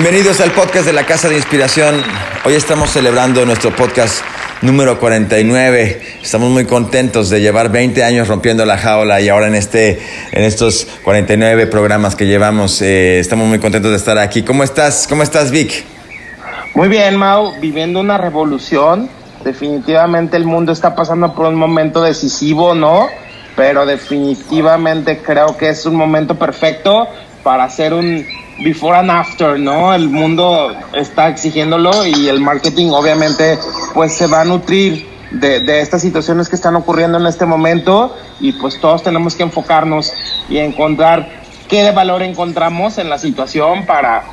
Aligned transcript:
Bienvenidos 0.00 0.40
al 0.40 0.52
podcast 0.52 0.86
de 0.86 0.92
la 0.92 1.04
Casa 1.04 1.28
de 1.28 1.34
Inspiración. 1.34 2.00
Hoy 2.44 2.54
estamos 2.54 2.90
celebrando 2.90 3.44
nuestro 3.44 3.74
podcast 3.74 4.22
número 4.62 5.00
49. 5.00 6.00
Estamos 6.22 6.50
muy 6.50 6.66
contentos 6.66 7.30
de 7.30 7.40
llevar 7.40 7.72
20 7.72 8.04
años 8.04 8.28
rompiendo 8.28 8.64
la 8.64 8.78
jaula 8.78 9.20
y 9.20 9.28
ahora 9.28 9.48
en, 9.48 9.56
este, 9.56 10.00
en 10.30 10.44
estos 10.44 10.86
49 11.02 11.66
programas 11.66 12.14
que 12.14 12.26
llevamos, 12.26 12.80
eh, 12.80 13.18
estamos 13.18 13.48
muy 13.48 13.58
contentos 13.58 13.90
de 13.90 13.96
estar 13.96 14.18
aquí. 14.18 14.44
¿Cómo 14.44 14.62
estás? 14.62 15.08
¿Cómo 15.08 15.24
estás, 15.24 15.50
Vic? 15.50 15.84
Muy 16.76 16.88
bien, 16.88 17.16
Mau, 17.16 17.58
viviendo 17.60 17.98
una 17.98 18.18
revolución. 18.18 19.10
Definitivamente 19.42 20.36
el 20.36 20.44
mundo 20.44 20.70
está 20.70 20.94
pasando 20.94 21.34
por 21.34 21.46
un 21.46 21.56
momento 21.56 22.04
decisivo, 22.04 22.72
¿no? 22.72 23.08
Pero 23.56 23.84
definitivamente 23.84 25.18
creo 25.18 25.56
que 25.56 25.70
es 25.70 25.84
un 25.86 25.96
momento 25.96 26.36
perfecto 26.36 27.08
para 27.48 27.64
hacer 27.64 27.94
un 27.94 28.26
before 28.62 28.98
and 28.98 29.10
after, 29.10 29.58
¿no? 29.58 29.94
El 29.94 30.10
mundo 30.10 30.70
está 30.92 31.28
exigiéndolo 31.30 32.06
y 32.06 32.28
el 32.28 32.40
marketing 32.40 32.90
obviamente 32.90 33.58
pues 33.94 34.12
se 34.12 34.26
va 34.26 34.42
a 34.42 34.44
nutrir 34.44 35.08
de, 35.30 35.60
de, 35.60 35.80
estas 35.80 36.02
situaciones 36.02 36.50
que 36.50 36.56
están 36.56 36.76
ocurriendo 36.76 37.16
en 37.16 37.24
este 37.24 37.46
momento 37.46 38.14
y 38.38 38.52
pues 38.52 38.78
todos 38.78 39.02
tenemos 39.02 39.34
que 39.34 39.44
enfocarnos 39.44 40.12
y 40.50 40.58
encontrar 40.58 41.26
qué 41.70 41.90
valor 41.90 42.20
encontramos 42.20 42.98
en 42.98 43.08
la 43.08 43.16
situación 43.16 43.86
para 43.86 44.24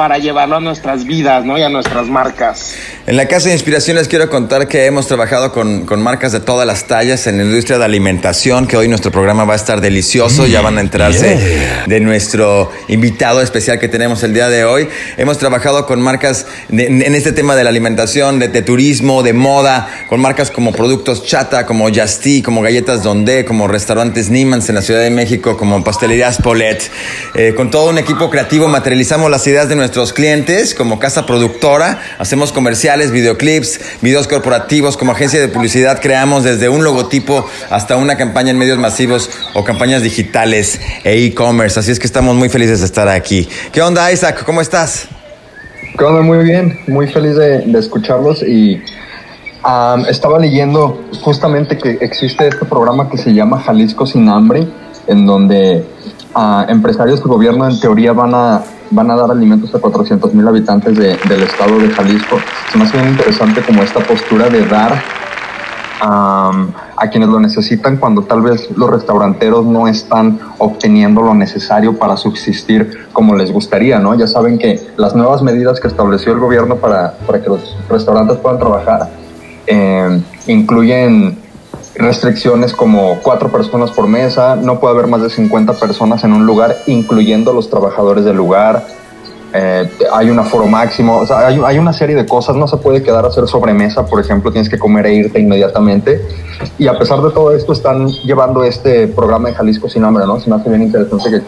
para 0.00 0.16
llevarlo 0.16 0.56
a 0.56 0.60
nuestras 0.60 1.04
vidas 1.04 1.44
¿no? 1.44 1.58
y 1.58 1.62
a 1.62 1.68
nuestras 1.68 2.06
marcas. 2.06 2.74
En 3.06 3.18
la 3.18 3.28
Casa 3.28 3.48
de 3.48 3.52
Inspiración 3.52 3.98
les 3.98 4.08
quiero 4.08 4.30
contar 4.30 4.66
que 4.66 4.86
hemos 4.86 5.06
trabajado 5.06 5.52
con, 5.52 5.84
con, 5.84 6.00
marcas 6.00 6.32
de 6.32 6.40
todas 6.40 6.66
las 6.66 6.86
tallas 6.86 7.26
en 7.26 7.36
la 7.36 7.42
industria 7.42 7.76
de 7.76 7.84
alimentación, 7.84 8.66
que 8.66 8.78
hoy 8.78 8.88
nuestro 8.88 9.12
programa 9.12 9.44
va 9.44 9.52
a 9.52 9.56
estar 9.56 9.82
delicioso, 9.82 10.46
ya 10.46 10.62
van 10.62 10.78
a 10.78 10.80
enterarse 10.80 11.36
yeah. 11.36 11.84
de 11.86 12.00
nuestro 12.00 12.72
invitado 12.88 13.42
especial 13.42 13.78
que 13.78 13.88
tenemos 13.88 14.22
el 14.22 14.32
día 14.32 14.48
de 14.48 14.64
hoy. 14.64 14.88
Hemos 15.18 15.36
trabajado 15.36 15.84
con 15.84 16.00
marcas 16.00 16.46
de, 16.70 16.86
en 16.86 17.14
este 17.14 17.32
tema 17.32 17.54
de 17.54 17.64
la 17.64 17.68
alimentación, 17.68 18.38
de, 18.38 18.48
de, 18.48 18.62
turismo, 18.62 19.22
de 19.22 19.34
moda, 19.34 19.86
con 20.08 20.18
marcas 20.18 20.50
como 20.50 20.72
Productos 20.72 21.26
Chata, 21.26 21.66
como 21.66 21.90
Justy, 21.90 22.40
como 22.40 22.62
Galletas 22.62 23.02
Donde, 23.02 23.44
como 23.44 23.68
Restaurantes 23.68 24.30
Nimans 24.30 24.66
en 24.70 24.76
la 24.76 24.82
Ciudad 24.82 25.00
de 25.00 25.10
México, 25.10 25.58
como 25.58 25.84
Pastelerías 25.84 26.38
Polet. 26.38 26.90
Eh, 27.34 27.52
con 27.54 27.70
todo 27.70 27.90
un 27.90 27.98
equipo 27.98 28.30
creativo 28.30 28.66
materializamos 28.66 29.30
las 29.30 29.46
ideas 29.46 29.68
de 29.68 29.76
nuestro 29.76 29.89
nuestros 29.90 30.12
clientes 30.12 30.72
como 30.72 31.00
casa 31.00 31.26
productora, 31.26 32.00
hacemos 32.16 32.52
comerciales, 32.52 33.10
videoclips, 33.10 33.80
videos 34.02 34.28
corporativos, 34.28 34.96
como 34.96 35.10
agencia 35.10 35.40
de 35.40 35.48
publicidad 35.48 36.00
creamos 36.00 36.44
desde 36.44 36.68
un 36.68 36.84
logotipo 36.84 37.44
hasta 37.70 37.96
una 37.96 38.16
campaña 38.16 38.52
en 38.52 38.58
medios 38.58 38.78
masivos 38.78 39.28
o 39.52 39.64
campañas 39.64 40.04
digitales 40.04 40.80
e 41.02 41.24
e-commerce. 41.24 41.80
Así 41.80 41.90
es 41.90 41.98
que 41.98 42.06
estamos 42.06 42.36
muy 42.36 42.48
felices 42.48 42.78
de 42.78 42.86
estar 42.86 43.08
aquí. 43.08 43.48
¿Qué 43.72 43.82
onda, 43.82 44.12
Isaac? 44.12 44.44
¿Cómo 44.46 44.60
estás? 44.60 45.08
¿Qué? 45.98 46.04
Muy 46.04 46.44
bien, 46.44 46.78
muy 46.86 47.08
feliz 47.08 47.34
de, 47.34 47.58
de 47.66 47.78
escucharlos 47.80 48.44
y 48.44 48.80
um, 49.64 50.06
estaba 50.06 50.38
leyendo 50.38 51.02
justamente 51.20 51.76
que 51.76 51.98
existe 52.00 52.46
este 52.46 52.64
programa 52.64 53.10
que 53.10 53.18
se 53.18 53.34
llama 53.34 53.58
Jalisco 53.58 54.06
sin 54.06 54.28
hambre, 54.28 54.68
en 55.08 55.26
donde 55.26 55.84
uh, 56.34 56.68
empresarios 56.68 57.20
del 57.20 57.28
gobierno 57.28 57.68
en 57.68 57.78
teoría 57.80 58.12
van 58.12 58.34
a 58.34 58.62
van 58.90 59.10
a 59.10 59.16
dar 59.16 59.30
alimentos 59.30 59.74
a 59.74 59.78
400 59.78 60.34
mil 60.34 60.46
habitantes 60.46 60.96
de, 60.96 61.16
del 61.28 61.42
estado 61.42 61.78
de 61.78 61.90
Jalisco. 61.90 62.38
Es 62.68 62.76
más 62.76 62.92
bien 62.92 63.08
interesante 63.08 63.62
como 63.62 63.82
esta 63.82 64.00
postura 64.00 64.48
de 64.48 64.66
dar 64.66 64.92
um, 66.02 66.72
a 66.96 67.08
quienes 67.08 67.28
lo 67.28 67.38
necesitan 67.38 67.98
cuando 67.98 68.22
tal 68.22 68.42
vez 68.42 68.68
los 68.76 68.90
restauranteros 68.90 69.64
no 69.64 69.86
están 69.86 70.40
obteniendo 70.58 71.22
lo 71.22 71.34
necesario 71.34 71.96
para 71.96 72.16
subsistir 72.16 73.06
como 73.12 73.36
les 73.36 73.52
gustaría, 73.52 73.98
¿no? 74.00 74.14
Ya 74.14 74.26
saben 74.26 74.58
que 74.58 74.88
las 74.96 75.14
nuevas 75.14 75.40
medidas 75.42 75.80
que 75.80 75.88
estableció 75.88 76.32
el 76.32 76.40
gobierno 76.40 76.76
para, 76.76 77.12
para 77.26 77.40
que 77.40 77.48
los 77.48 77.76
restaurantes 77.88 78.38
puedan 78.38 78.58
trabajar 78.58 79.08
eh, 79.66 80.20
incluyen 80.46 81.38
restricciones 82.00 82.72
como 82.72 83.20
cuatro 83.22 83.50
personas 83.50 83.90
por 83.90 84.06
mesa, 84.06 84.56
no 84.56 84.80
puede 84.80 84.94
haber 84.94 85.06
más 85.06 85.22
de 85.22 85.30
50 85.30 85.74
personas 85.74 86.24
en 86.24 86.32
un 86.32 86.46
lugar, 86.46 86.76
incluyendo 86.86 87.52
los 87.52 87.70
trabajadores 87.70 88.24
del 88.24 88.36
lugar. 88.36 88.86
Eh, 89.52 89.90
hay 90.12 90.30
un 90.30 90.38
aforo 90.38 90.66
máximo, 90.66 91.24
hay, 91.28 91.78
una 91.78 91.92
serie 91.92 92.14
de 92.14 92.24
cosas, 92.24 92.54
no 92.54 92.68
se 92.68 92.76
puede 92.76 93.02
quedar 93.02 93.24
a 93.24 93.28
hacer 93.28 93.48
sobremesa, 93.48 94.06
por 94.06 94.20
ejemplo, 94.20 94.52
tienes 94.52 94.68
que 94.68 94.78
comer 94.78 95.06
e 95.06 95.14
irte 95.14 95.40
inmediatamente. 95.40 96.24
Y 96.78 96.86
a 96.86 96.96
pesar 96.96 97.20
de 97.20 97.30
todo 97.30 97.54
esto, 97.54 97.72
están 97.72 98.08
llevando 98.08 98.62
este 98.62 99.08
programa 99.08 99.48
de 99.48 99.54
Jalisco 99.54 99.88
sin 99.88 100.04
hambre, 100.04 100.24
¿no? 100.24 100.38
Se 100.38 100.48
me 100.48 100.56
hace 100.56 100.68
bien 100.68 100.82
interesante 100.82 101.30
que, 101.30 101.40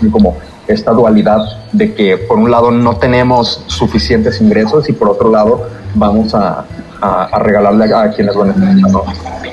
que 0.00 0.10
como 0.10 0.36
esta 0.66 0.92
dualidad 0.92 1.40
de 1.72 1.94
que 1.94 2.16
por 2.16 2.38
un 2.38 2.50
lado 2.50 2.70
no 2.70 2.96
tenemos 2.96 3.64
suficientes 3.66 4.40
ingresos 4.40 4.88
y 4.88 4.92
por 4.92 5.08
otro 5.08 5.30
lado 5.30 5.66
vamos 5.94 6.34
a, 6.34 6.64
a, 7.00 7.24
a 7.24 7.38
regalarle 7.38 7.92
a, 7.92 8.02
a, 8.02 8.10
quienes 8.10 8.34
lo 8.34 8.44
necesitan. 8.44 8.92
¿no? 8.92 9.04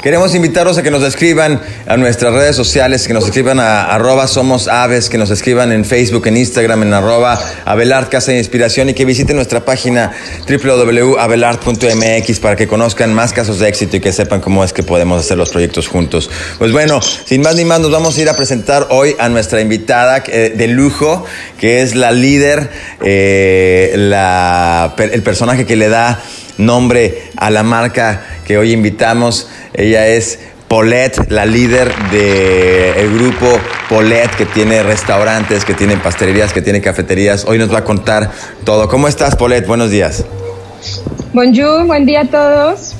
Queremos 0.01 0.33
invitarlos 0.33 0.77
a 0.77 0.83
que 0.83 0.91
nos 0.91 1.03
escriban 1.03 1.59
a 1.85 1.97
nuestras 1.97 2.33
redes 2.33 2.55
sociales, 2.55 3.05
que 3.05 3.13
nos 3.13 3.25
escriban 3.25 3.59
a 3.59 3.83
arroba 3.93 4.27
somos 4.27 4.69
aves, 4.69 5.09
que 5.09 5.17
nos 5.17 5.29
escriban 5.29 5.73
en 5.73 5.83
Facebook, 5.83 6.25
en 6.27 6.37
Instagram, 6.37 6.83
en 6.83 6.93
arroba 6.93 7.37
Abelard 7.65 8.07
Casa 8.07 8.31
de 8.31 8.37
Inspiración 8.37 8.87
y 8.87 8.93
que 8.93 9.03
visiten 9.03 9.35
nuestra 9.35 9.65
página 9.65 10.13
www.abelard.mx 10.47 12.39
para 12.39 12.55
que 12.55 12.65
conozcan 12.67 13.13
más 13.13 13.33
casos 13.33 13.59
de 13.59 13.67
éxito 13.67 13.97
y 13.97 13.99
que 13.99 14.13
sepan 14.13 14.39
cómo 14.39 14.63
es 14.63 14.71
que 14.71 14.83
podemos 14.83 15.19
hacer 15.19 15.37
los 15.37 15.49
proyectos 15.49 15.89
juntos. 15.89 16.31
Pues 16.57 16.71
bueno, 16.71 17.01
sin 17.01 17.41
más 17.41 17.55
ni 17.55 17.65
más, 17.65 17.81
nos 17.81 17.91
vamos 17.91 18.17
a 18.17 18.21
ir 18.21 18.29
a 18.29 18.37
presentar 18.37 18.87
hoy 18.91 19.17
a 19.19 19.27
nuestra 19.27 19.59
invitada 19.59 20.23
eh, 20.27 20.53
de 20.55 20.67
lujo, 20.69 21.25
que 21.57 21.81
es 21.81 21.95
la 21.95 22.13
líder, 22.13 22.69
eh, 23.03 23.95
la, 23.97 24.93
el 24.97 25.23
personaje 25.23 25.65
que 25.65 25.75
le 25.75 25.89
da 25.89 26.21
nombre 26.59 27.23
a 27.37 27.49
la 27.49 27.63
marca 27.63 28.21
que 28.45 28.57
hoy 28.57 28.73
invitamos. 28.73 29.49
Ella 29.73 30.07
es 30.07 30.39
Paulette, 30.67 31.31
la 31.31 31.47
líder 31.47 31.91
del 32.11 32.93
de 32.93 33.09
grupo 33.17 33.47
Paulette, 33.89 34.35
que 34.35 34.45
tiene 34.45 34.83
restaurantes, 34.83 35.65
que 35.65 35.73
tiene 35.73 35.97
pastelerías, 35.97 36.53
que 36.53 36.61
tiene 36.61 36.79
cafeterías. 36.79 37.45
Hoy 37.45 37.57
nos 37.57 37.73
va 37.73 37.79
a 37.79 37.83
contar 37.83 38.29
todo. 38.63 38.87
¿Cómo 38.87 39.07
estás, 39.07 39.35
Paulette? 39.35 39.65
Buenos 39.65 39.89
días. 39.89 40.23
Bonjour, 41.33 41.87
buen 41.87 42.05
día 42.05 42.21
a 42.21 42.25
todos. 42.25 42.95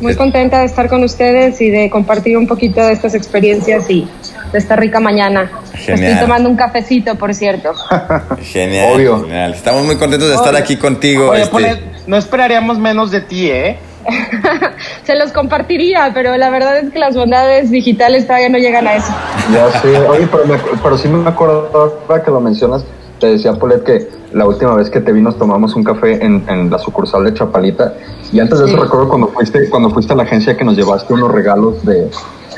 Muy 0.00 0.14
contenta 0.14 0.60
de 0.60 0.66
estar 0.66 0.88
con 0.88 1.02
ustedes 1.02 1.60
y 1.60 1.70
de 1.70 1.90
compartir 1.90 2.36
un 2.36 2.46
poquito 2.46 2.80
de 2.86 2.92
estas 2.92 3.14
experiencias 3.14 3.90
y 3.90 4.08
de 4.52 4.58
esta 4.58 4.76
rica 4.76 5.00
mañana. 5.00 5.50
Genial. 5.74 6.12
Estoy 6.12 6.26
tomando 6.26 6.48
un 6.48 6.56
cafecito, 6.56 7.16
por 7.16 7.34
cierto. 7.34 7.72
Genial, 8.42 8.92
Obvio. 8.94 9.22
genial. 9.22 9.54
Estamos 9.54 9.84
muy 9.84 9.96
contentos 9.96 10.28
de 10.28 10.36
estar 10.36 10.54
aquí 10.54 10.76
contigo. 10.76 11.30
Oye, 11.30 11.42
este... 11.42 11.50
Paulette, 11.50 11.89
no 12.10 12.16
esperaríamos 12.16 12.76
menos 12.76 13.12
de 13.12 13.20
ti, 13.20 13.48
¿eh? 13.48 13.78
Se 15.04 15.14
los 15.14 15.30
compartiría, 15.30 16.10
pero 16.12 16.36
la 16.36 16.50
verdad 16.50 16.78
es 16.78 16.90
que 16.92 16.98
las 16.98 17.14
bondades 17.14 17.70
digitales 17.70 18.26
todavía 18.26 18.48
no 18.48 18.58
llegan 18.58 18.88
a 18.88 18.96
eso. 18.96 19.12
Ya 19.52 19.70
sé, 19.80 19.96
oye, 19.96 20.26
pero, 20.28 20.44
me, 20.44 20.58
pero 20.82 20.98
sí 20.98 21.06
me 21.06 21.28
acuerdo 21.28 21.70
ahora 22.08 22.20
que 22.20 22.32
lo 22.32 22.40
mencionas, 22.40 22.84
te 23.20 23.28
decía 23.28 23.52
Polet 23.52 23.84
que 23.84 24.08
la 24.32 24.44
última 24.44 24.74
vez 24.74 24.90
que 24.90 25.00
te 25.00 25.12
vi 25.12 25.20
nos 25.20 25.38
tomamos 25.38 25.76
un 25.76 25.84
café 25.84 26.24
en, 26.24 26.44
en 26.48 26.68
la 26.68 26.78
sucursal 26.78 27.22
de 27.22 27.34
Chapalita 27.34 27.94
y 28.32 28.40
antes 28.40 28.58
de 28.58 28.66
sí. 28.66 28.72
eso 28.72 28.82
recuerdo 28.82 29.08
cuando 29.08 29.28
fuiste, 29.28 29.70
cuando 29.70 29.90
fuiste 29.90 30.12
a 30.12 30.16
la 30.16 30.24
agencia 30.24 30.56
que 30.56 30.64
nos 30.64 30.76
llevaste 30.76 31.12
unos 31.14 31.30
regalos 31.30 31.84
de 31.86 32.10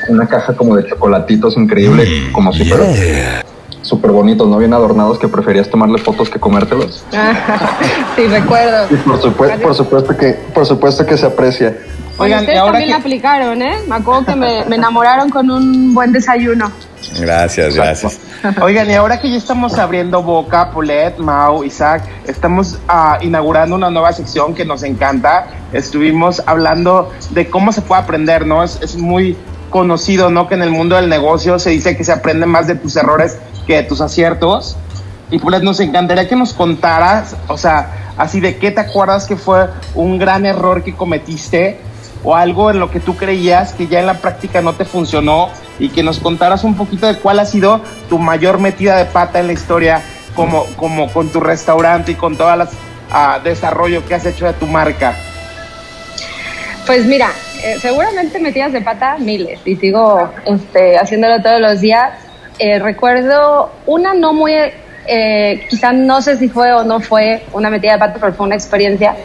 una 0.09 0.25
caja 0.27 0.53
como 0.53 0.75
de 0.75 0.87
chocolatitos 0.87 1.57
increíble, 1.57 2.05
mm, 2.05 2.31
como 2.31 2.51
súper 2.51 2.79
yeah. 2.95 3.42
Super 3.83 4.11
bonitos, 4.11 4.47
no 4.47 4.57
bien 4.57 4.73
adornados, 4.73 5.19
que 5.19 5.27
preferías 5.27 5.69
tomarle 5.69 5.99
fotos 5.99 6.29
que 6.29 6.39
comértelos. 6.39 7.03
sí, 8.15 8.27
recuerdo. 8.27 8.87
Y 8.89 8.95
por 8.97 9.21
supuesto, 9.21 9.61
por 9.61 9.75
supuesto 9.75 10.17
que, 10.17 10.33
por 10.53 10.65
supuesto 10.65 11.05
que 11.05 11.17
se 11.17 11.27
aprecia. 11.27 11.77
Oigan, 12.17 12.41
ustedes 12.41 12.59
también 12.63 12.85
que... 12.85 12.89
la 12.91 12.97
aplicaron, 12.97 13.61
¿eh? 13.61 13.77
Me 13.87 13.95
acuerdo 13.95 14.25
que 14.25 14.35
me, 14.35 14.65
me 14.65 14.75
enamoraron 14.75 15.29
con 15.29 15.49
un 15.49 15.93
buen 15.93 16.11
desayuno. 16.11 16.71
Gracias, 17.19 17.75
gracias. 17.75 18.19
Oigan, 18.61 18.89
y 18.89 18.93
ahora 18.93 19.19
que 19.19 19.29
ya 19.29 19.37
estamos 19.37 19.77
abriendo 19.77 20.23
boca, 20.23 20.71
Polet, 20.71 21.17
Mau, 21.17 21.63
Isaac, 21.63 22.03
estamos 22.27 22.79
uh, 22.87 23.23
inaugurando 23.23 23.75
una 23.75 23.89
nueva 23.89 24.13
sección 24.13 24.53
que 24.53 24.63
nos 24.63 24.83
encanta. 24.83 25.47
Estuvimos 25.73 26.41
hablando 26.45 27.11
de 27.31 27.49
cómo 27.49 27.71
se 27.71 27.81
puede 27.81 28.01
aprender, 28.01 28.45
¿no? 28.45 28.63
Es, 28.63 28.79
es 28.81 28.95
muy 28.95 29.37
conocido, 29.69 30.29
¿no? 30.29 30.47
Que 30.47 30.53
en 30.53 30.61
el 30.61 30.69
mundo 30.69 30.95
del 30.95 31.09
negocio 31.09 31.57
se 31.57 31.71
dice 31.71 31.97
que 31.97 32.03
se 32.03 32.11
aprende 32.11 32.45
más 32.45 32.67
de 32.67 32.75
tus 32.75 32.95
errores 32.95 33.37
que 33.65 33.77
de 33.77 33.83
tus 33.83 34.01
aciertos. 34.01 34.75
Y 35.31 35.39
pues 35.39 35.63
nos 35.63 35.79
encantaría 35.79 36.27
que 36.27 36.35
nos 36.35 36.53
contaras, 36.53 37.35
o 37.47 37.57
sea, 37.57 38.13
así 38.17 38.39
de 38.39 38.57
qué 38.57 38.71
te 38.71 38.81
acuerdas 38.81 39.25
que 39.25 39.35
fue 39.35 39.67
un 39.95 40.19
gran 40.19 40.45
error 40.45 40.83
que 40.83 40.93
cometiste 40.93 41.79
o 42.23 42.35
algo 42.35 42.71
en 42.71 42.79
lo 42.79 42.89
que 42.89 42.99
tú 42.99 43.15
creías 43.15 43.73
que 43.73 43.87
ya 43.87 43.99
en 43.99 44.05
la 44.05 44.15
práctica 44.15 44.61
no 44.61 44.73
te 44.73 44.85
funcionó 44.85 45.49
y 45.79 45.89
que 45.89 46.03
nos 46.03 46.19
contaras 46.19 46.63
un 46.63 46.75
poquito 46.75 47.07
de 47.07 47.17
cuál 47.17 47.39
ha 47.39 47.45
sido 47.45 47.81
tu 48.09 48.19
mayor 48.19 48.59
metida 48.59 48.97
de 48.97 49.05
pata 49.05 49.39
en 49.39 49.47
la 49.47 49.53
historia 49.53 50.01
como, 50.35 50.65
como 50.77 51.11
con 51.11 51.29
tu 51.29 51.39
restaurante 51.39 52.13
y 52.13 52.15
con 52.15 52.37
todo 52.37 52.53
el 52.53 52.61
uh, 52.61 53.43
desarrollo 53.43 54.05
que 54.05 54.15
has 54.15 54.25
hecho 54.25 54.45
de 54.45 54.53
tu 54.53 54.67
marca. 54.67 55.15
Pues 56.85 57.05
mira, 57.05 57.29
eh, 57.63 57.77
seguramente 57.79 58.39
metidas 58.39 58.73
de 58.73 58.81
pata 58.81 59.17
miles 59.17 59.59
y 59.65 59.75
sigo 59.75 60.31
este, 60.45 60.97
haciéndolo 60.97 61.41
todos 61.41 61.61
los 61.61 61.81
días. 61.81 62.11
Eh, 62.59 62.79
recuerdo 62.79 63.71
una 63.85 64.13
no 64.13 64.33
muy 64.33 64.53
eh, 65.05 65.65
quizá 65.69 65.91
no 65.91 66.21
sé 66.21 66.37
si 66.37 66.47
fue 66.49 66.71
o 66.71 66.83
no 66.83 66.99
fue 66.99 67.43
una 67.51 67.69
metida 67.69 67.93
de 67.93 67.99
pato, 67.99 68.19
pero 68.19 68.33
fue 68.33 68.45
una 68.45 68.55
experiencia. 68.55 69.15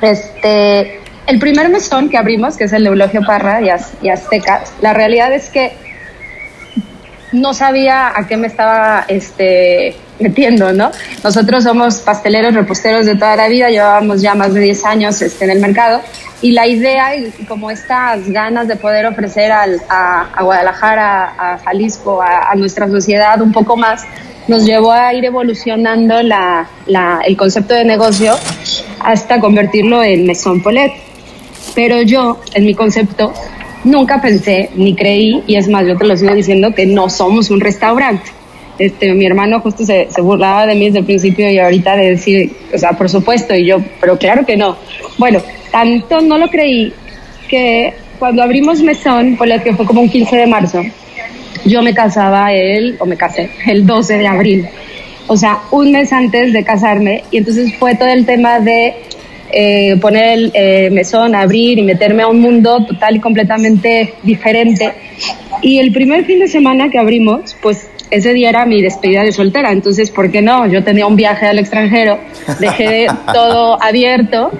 Este, 0.00 1.00
el 1.26 1.38
primer 1.38 1.68
mesón 1.68 2.08
que 2.08 2.18
abrimos, 2.18 2.56
que 2.56 2.64
es 2.64 2.72
el 2.72 2.86
Eulogio 2.86 3.22
Parra 3.22 3.60
y, 3.60 3.70
y 4.02 4.08
Azteca, 4.08 4.62
la 4.80 4.92
realidad 4.92 5.32
es 5.32 5.48
que 5.48 5.76
no 7.32 7.54
sabía 7.54 8.12
a 8.14 8.26
qué 8.26 8.36
me 8.36 8.46
estaba 8.46 9.04
este, 9.08 9.96
metiendo, 10.18 10.72
¿no? 10.72 10.90
Nosotros 11.24 11.64
somos 11.64 11.98
pasteleros, 12.00 12.54
reposteros 12.54 13.06
de 13.06 13.14
toda 13.16 13.36
la 13.36 13.48
vida, 13.48 13.68
llevábamos 13.68 14.22
ya 14.22 14.34
más 14.34 14.54
de 14.54 14.60
10 14.60 14.84
años 14.84 15.20
este, 15.22 15.44
en 15.44 15.50
el 15.50 15.60
mercado 15.60 16.00
y 16.42 16.52
la 16.52 16.66
idea 16.66 17.16
y 17.16 17.30
como 17.46 17.70
estas 17.70 18.28
ganas 18.28 18.66
de 18.68 18.76
poder 18.76 19.06
ofrecer 19.06 19.52
al, 19.52 19.80
a, 19.88 20.42
Guadalajara, 20.42 21.34
a 21.38 21.58
Jalisco, 21.58 22.20
a, 22.20 22.54
nuestra 22.56 22.88
sociedad 22.88 23.40
un 23.40 23.52
poco 23.52 23.76
más, 23.76 24.04
nos 24.48 24.66
llevó 24.66 24.92
a 24.92 25.14
ir 25.14 25.24
evolucionando 25.24 26.20
la, 26.22 26.68
la, 26.86 27.20
el 27.24 27.36
concepto 27.36 27.74
de 27.74 27.84
negocio 27.84 28.34
hasta 29.00 29.38
convertirlo 29.38 30.02
en 30.02 30.26
Maison 30.26 30.60
Polet. 30.60 30.92
Pero 31.76 32.02
yo, 32.02 32.40
en 32.54 32.66
mi 32.66 32.74
concepto, 32.74 33.32
nunca 33.84 34.20
pensé 34.20 34.70
ni 34.74 34.94
creí, 34.94 35.42
y 35.46 35.56
es 35.56 35.68
más, 35.68 35.86
yo 35.86 35.96
te 35.96 36.06
lo 36.06 36.16
sigo 36.16 36.34
diciendo, 36.34 36.74
que 36.74 36.86
no 36.86 37.08
somos 37.08 37.50
un 37.50 37.60
restaurante. 37.60 38.30
Este, 38.78 39.12
mi 39.12 39.26
hermano 39.26 39.60
justo 39.60 39.84
se, 39.84 40.08
burlaba 40.18 40.66
de 40.66 40.74
mí 40.74 40.86
desde 40.86 41.00
el 41.00 41.04
principio 41.04 41.50
y 41.50 41.58
ahorita 41.58 41.96
de 41.96 42.10
decir, 42.10 42.52
o 42.74 42.78
sea, 42.78 42.92
por 42.92 43.08
supuesto, 43.08 43.54
y 43.54 43.66
yo, 43.66 43.78
pero 44.00 44.18
claro 44.18 44.46
que 44.46 44.56
no. 44.56 44.76
Bueno, 45.18 45.40
tanto 45.70 46.20
no 46.20 46.38
lo 46.38 46.48
creí 46.48 46.92
que 47.48 47.94
cuando 48.18 48.42
abrimos 48.42 48.80
Mesón, 48.82 49.36
por 49.36 49.48
que 49.62 49.74
fue 49.74 49.84
como 49.84 50.00
un 50.00 50.08
15 50.08 50.36
de 50.36 50.46
marzo, 50.46 50.82
yo 51.64 51.82
me 51.82 51.94
casaba 51.94 52.52
él, 52.52 52.96
o 52.98 53.06
me 53.06 53.16
casé, 53.16 53.50
el 53.66 53.86
12 53.86 54.18
de 54.18 54.26
abril. 54.26 54.68
O 55.28 55.36
sea, 55.36 55.60
un 55.70 55.92
mes 55.92 56.12
antes 56.12 56.52
de 56.52 56.64
casarme, 56.64 57.24
y 57.30 57.38
entonces 57.38 57.72
fue 57.78 57.94
todo 57.94 58.08
el 58.08 58.26
tema 58.26 58.58
de 58.58 58.94
eh, 59.52 59.96
poner 60.00 60.38
el 60.38 60.50
eh, 60.54 60.90
mesón, 60.90 61.34
abrir 61.34 61.78
y 61.78 61.82
meterme 61.82 62.22
a 62.22 62.28
un 62.28 62.40
mundo 62.40 62.84
total 62.86 63.16
y 63.16 63.20
completamente 63.20 64.14
diferente. 64.22 64.92
Y 65.60 65.78
el 65.78 65.92
primer 65.92 66.24
fin 66.24 66.38
de 66.38 66.48
semana 66.48 66.90
que 66.90 66.98
abrimos, 66.98 67.54
pues 67.60 67.88
ese 68.10 68.32
día 68.32 68.48
era 68.50 68.66
mi 68.66 68.82
despedida 68.82 69.22
de 69.22 69.32
soltera, 69.32 69.72
entonces, 69.72 70.10
¿por 70.10 70.30
qué 70.30 70.42
no? 70.42 70.66
Yo 70.66 70.82
tenía 70.84 71.06
un 71.06 71.16
viaje 71.16 71.46
al 71.46 71.58
extranjero, 71.58 72.18
dejé 72.60 73.06
todo 73.32 73.82
abierto. 73.82 74.50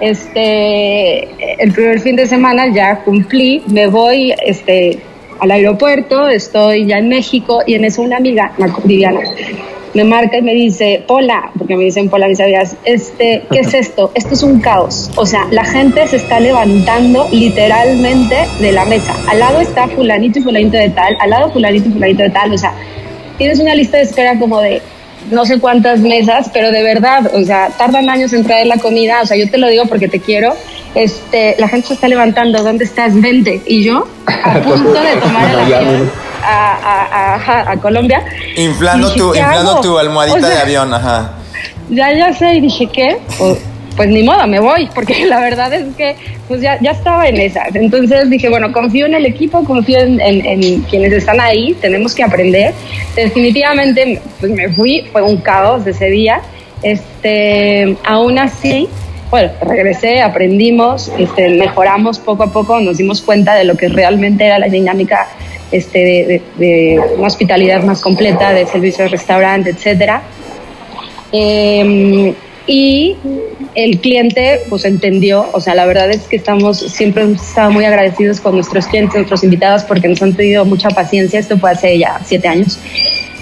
Este, 0.00 1.28
el 1.62 1.72
primer 1.72 2.00
fin 2.00 2.16
de 2.16 2.26
semana 2.26 2.66
ya 2.74 3.04
cumplí, 3.04 3.62
me 3.68 3.86
voy 3.86 4.34
este, 4.44 4.98
al 5.38 5.50
aeropuerto, 5.50 6.28
estoy 6.28 6.86
ya 6.86 6.98
en 6.98 7.08
México 7.08 7.62
y 7.66 7.74
en 7.74 7.84
eso 7.84 8.02
una 8.02 8.16
amiga, 8.16 8.52
Viviana, 8.84 9.20
me 9.94 10.04
marca 10.04 10.38
y 10.38 10.42
me 10.42 10.54
dice, 10.54 11.02
Pola, 11.06 11.50
porque 11.58 11.76
me 11.76 11.84
dicen 11.84 12.08
Pola, 12.08 12.28
mis 12.28 12.38
sabías, 12.38 12.76
este, 12.84 13.42
¿qué 13.50 13.60
es 13.60 13.74
esto? 13.74 14.10
Esto 14.14 14.34
es 14.34 14.42
un 14.42 14.60
caos. 14.60 15.10
O 15.16 15.26
sea, 15.26 15.46
la 15.50 15.64
gente 15.64 16.06
se 16.06 16.16
está 16.16 16.40
levantando 16.40 17.28
literalmente 17.30 18.36
de 18.60 18.72
la 18.72 18.84
mesa. 18.84 19.14
Al 19.28 19.38
lado 19.38 19.60
está 19.60 19.88
fulanito 19.88 20.38
y 20.38 20.42
fulanito 20.42 20.76
de 20.76 20.90
tal, 20.90 21.16
al 21.20 21.30
lado 21.30 21.50
fulanito 21.52 21.88
y 21.88 21.92
fulanito 21.92 22.22
de 22.22 22.30
tal. 22.30 22.52
O 22.52 22.58
sea, 22.58 22.72
tienes 23.36 23.60
una 23.60 23.74
lista 23.74 23.98
de 23.98 24.04
espera 24.04 24.38
como 24.38 24.60
de 24.60 24.80
no 25.30 25.44
sé 25.44 25.60
cuántas 25.60 26.00
mesas, 26.00 26.50
pero 26.52 26.70
de 26.70 26.82
verdad, 26.82 27.30
o 27.34 27.44
sea, 27.44 27.68
tardan 27.76 28.08
años 28.10 28.32
en 28.32 28.44
traer 28.44 28.66
la 28.66 28.78
comida, 28.78 29.20
o 29.22 29.26
sea, 29.26 29.36
yo 29.36 29.48
te 29.48 29.56
lo 29.56 29.68
digo 29.68 29.86
porque 29.86 30.08
te 30.08 30.18
quiero, 30.18 30.54
este, 30.94 31.54
la 31.58 31.68
gente 31.68 31.88
se 31.88 31.94
está 31.94 32.08
levantando, 32.08 32.62
¿dónde 32.62 32.84
estás? 32.84 33.18
Vente. 33.18 33.62
Y 33.66 33.84
yo, 33.84 34.06
a 34.26 34.60
punto 34.60 35.00
de 35.00 35.16
tomar 35.20 35.50
el 35.50 35.58
avión 35.74 36.31
a, 36.42 37.76
Colombia. 37.80 38.24
Inflando, 38.56 39.12
tu, 39.12 39.34
inflando 39.34 39.80
tu 39.80 39.98
almohadita 39.98 40.48
de 40.48 40.58
avión, 40.58 40.92
ajá. 40.94 41.32
Ya, 41.90 42.12
ya 42.12 42.32
sé, 42.32 42.54
y 42.54 42.60
dije, 42.60 42.88
¿qué? 42.92 43.18
Pues, 43.38 43.58
pues, 43.96 44.08
ni 44.08 44.22
modo, 44.22 44.46
me 44.46 44.60
voy, 44.60 44.88
porque 44.94 45.26
la 45.26 45.40
verdad 45.40 45.72
es 45.72 45.94
que 45.96 46.16
pues 46.48 46.60
ya, 46.60 46.78
ya 46.80 46.90
estaba 46.90 47.26
en 47.28 47.40
esas. 47.40 47.74
Entonces 47.74 48.28
dije, 48.28 48.48
bueno, 48.50 48.72
confío 48.72 49.06
en 49.06 49.14
el 49.14 49.24
equipo, 49.24 49.64
confío 49.64 49.98
en, 50.00 50.20
en, 50.20 50.82
quienes 50.82 51.12
están 51.12 51.40
ahí, 51.40 51.74
tenemos 51.80 52.14
que 52.14 52.22
aprender. 52.22 52.74
Definitivamente, 53.16 54.20
pues 54.38 54.52
me 54.52 54.68
fui, 54.70 55.08
fue 55.12 55.22
un 55.22 55.38
caos 55.38 55.86
ese 55.86 56.10
día. 56.10 56.42
Este, 56.82 57.96
aún 58.04 58.38
así, 58.38 58.88
bueno, 59.30 59.50
regresé, 59.62 60.20
aprendimos, 60.20 61.10
este, 61.16 61.48
mejoramos 61.50 62.18
poco 62.18 62.42
a 62.42 62.52
poco, 62.52 62.80
nos 62.80 62.98
dimos 62.98 63.22
cuenta 63.22 63.54
de 63.54 63.64
lo 63.64 63.76
que 63.76 63.88
realmente 63.88 64.44
era 64.44 64.58
la 64.58 64.66
dinámica 64.66 65.28
este, 65.72 66.42
de, 66.56 67.00
una 67.16 67.26
hospitalidad 67.26 67.82
más 67.82 68.00
completa, 68.00 68.52
de 68.52 68.66
servicio 68.66 69.04
de 69.04 69.10
restaurante, 69.10 69.70
etc. 69.70 70.20
Em, 71.32 72.34
y 72.66 73.16
el 73.74 73.98
cliente 74.00 74.60
pues 74.68 74.84
entendió, 74.84 75.46
o 75.52 75.60
sea, 75.60 75.74
la 75.74 75.86
verdad 75.86 76.10
es 76.10 76.28
que 76.28 76.36
estamos, 76.36 76.78
siempre 76.78 77.24
hemos 77.24 77.42
estado 77.42 77.70
muy 77.70 77.84
agradecidos 77.84 78.40
con 78.40 78.54
nuestros 78.54 78.86
clientes, 78.86 79.14
nuestros 79.14 79.42
invitados, 79.42 79.82
porque 79.84 80.08
nos 80.08 80.22
han 80.22 80.34
tenido 80.34 80.64
mucha 80.64 80.90
paciencia, 80.90 81.40
esto 81.40 81.58
fue 81.58 81.70
hace 81.70 81.98
ya 81.98 82.20
siete 82.24 82.46
años. 82.48 82.78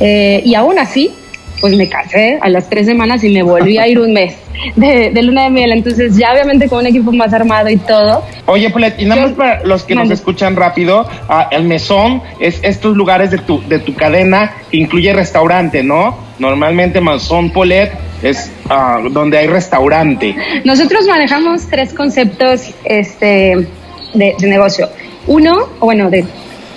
Eh, 0.00 0.41
y 0.44 0.55
aún 0.55 0.79
así, 0.79 1.12
pues 1.61 1.77
me 1.77 1.89
casé 1.89 2.39
a 2.41 2.49
las 2.49 2.69
tres 2.69 2.87
semanas 2.87 3.23
y 3.25 3.29
me 3.29 3.43
volví 3.43 3.79
a 3.79 3.87
ir 3.87 3.99
un 3.99 4.12
mes 4.12 4.35
de, 4.77 5.23
luna 5.23 5.45
de 5.45 5.51
miel. 5.51 5.73
Entonces, 5.73 6.17
ya 6.17 6.33
obviamente 6.33 6.69
con 6.69 6.81
un 6.81 6.87
equipo 6.87 7.12
más 7.12 7.33
armado 7.33 7.69
y 7.69 7.77
todo. 7.77 8.25
Oye, 8.47 8.71
Polet, 8.71 9.01
y 9.01 9.05
nada 9.05 9.23
más 9.23 9.33
para 9.33 9.65
los 9.65 9.85
que 9.85 9.95
nos 9.95 10.11
escuchan 10.11 10.57
rápido, 10.57 11.07
ah, 11.29 11.49
el 11.51 11.65
mesón 11.65 12.23
es 12.41 12.61
estos 12.62 12.97
lugares 12.97 13.31
de 13.31 13.39
tu, 13.39 13.62
de 13.69 13.79
tu 13.79 13.95
cadena 13.95 14.53
que 14.71 14.79
incluye 14.79 15.12
restaurante, 15.12 15.83
¿no? 15.83 16.17
Normalmente 16.39 17.01
Mesón 17.01 17.51
Polet 17.51 17.93
es 18.23 18.51
ah, 18.69 19.01
donde 19.11 19.39
hay 19.39 19.47
restaurante. 19.47 20.35
Nosotros 20.65 21.07
manejamos 21.07 21.69
tres 21.69 21.93
conceptos 21.93 22.71
este, 22.85 23.67
de, 24.15 24.35
negocio. 24.41 24.89
Uno, 25.27 25.69
bueno, 25.81 26.11
de, 26.11 26.25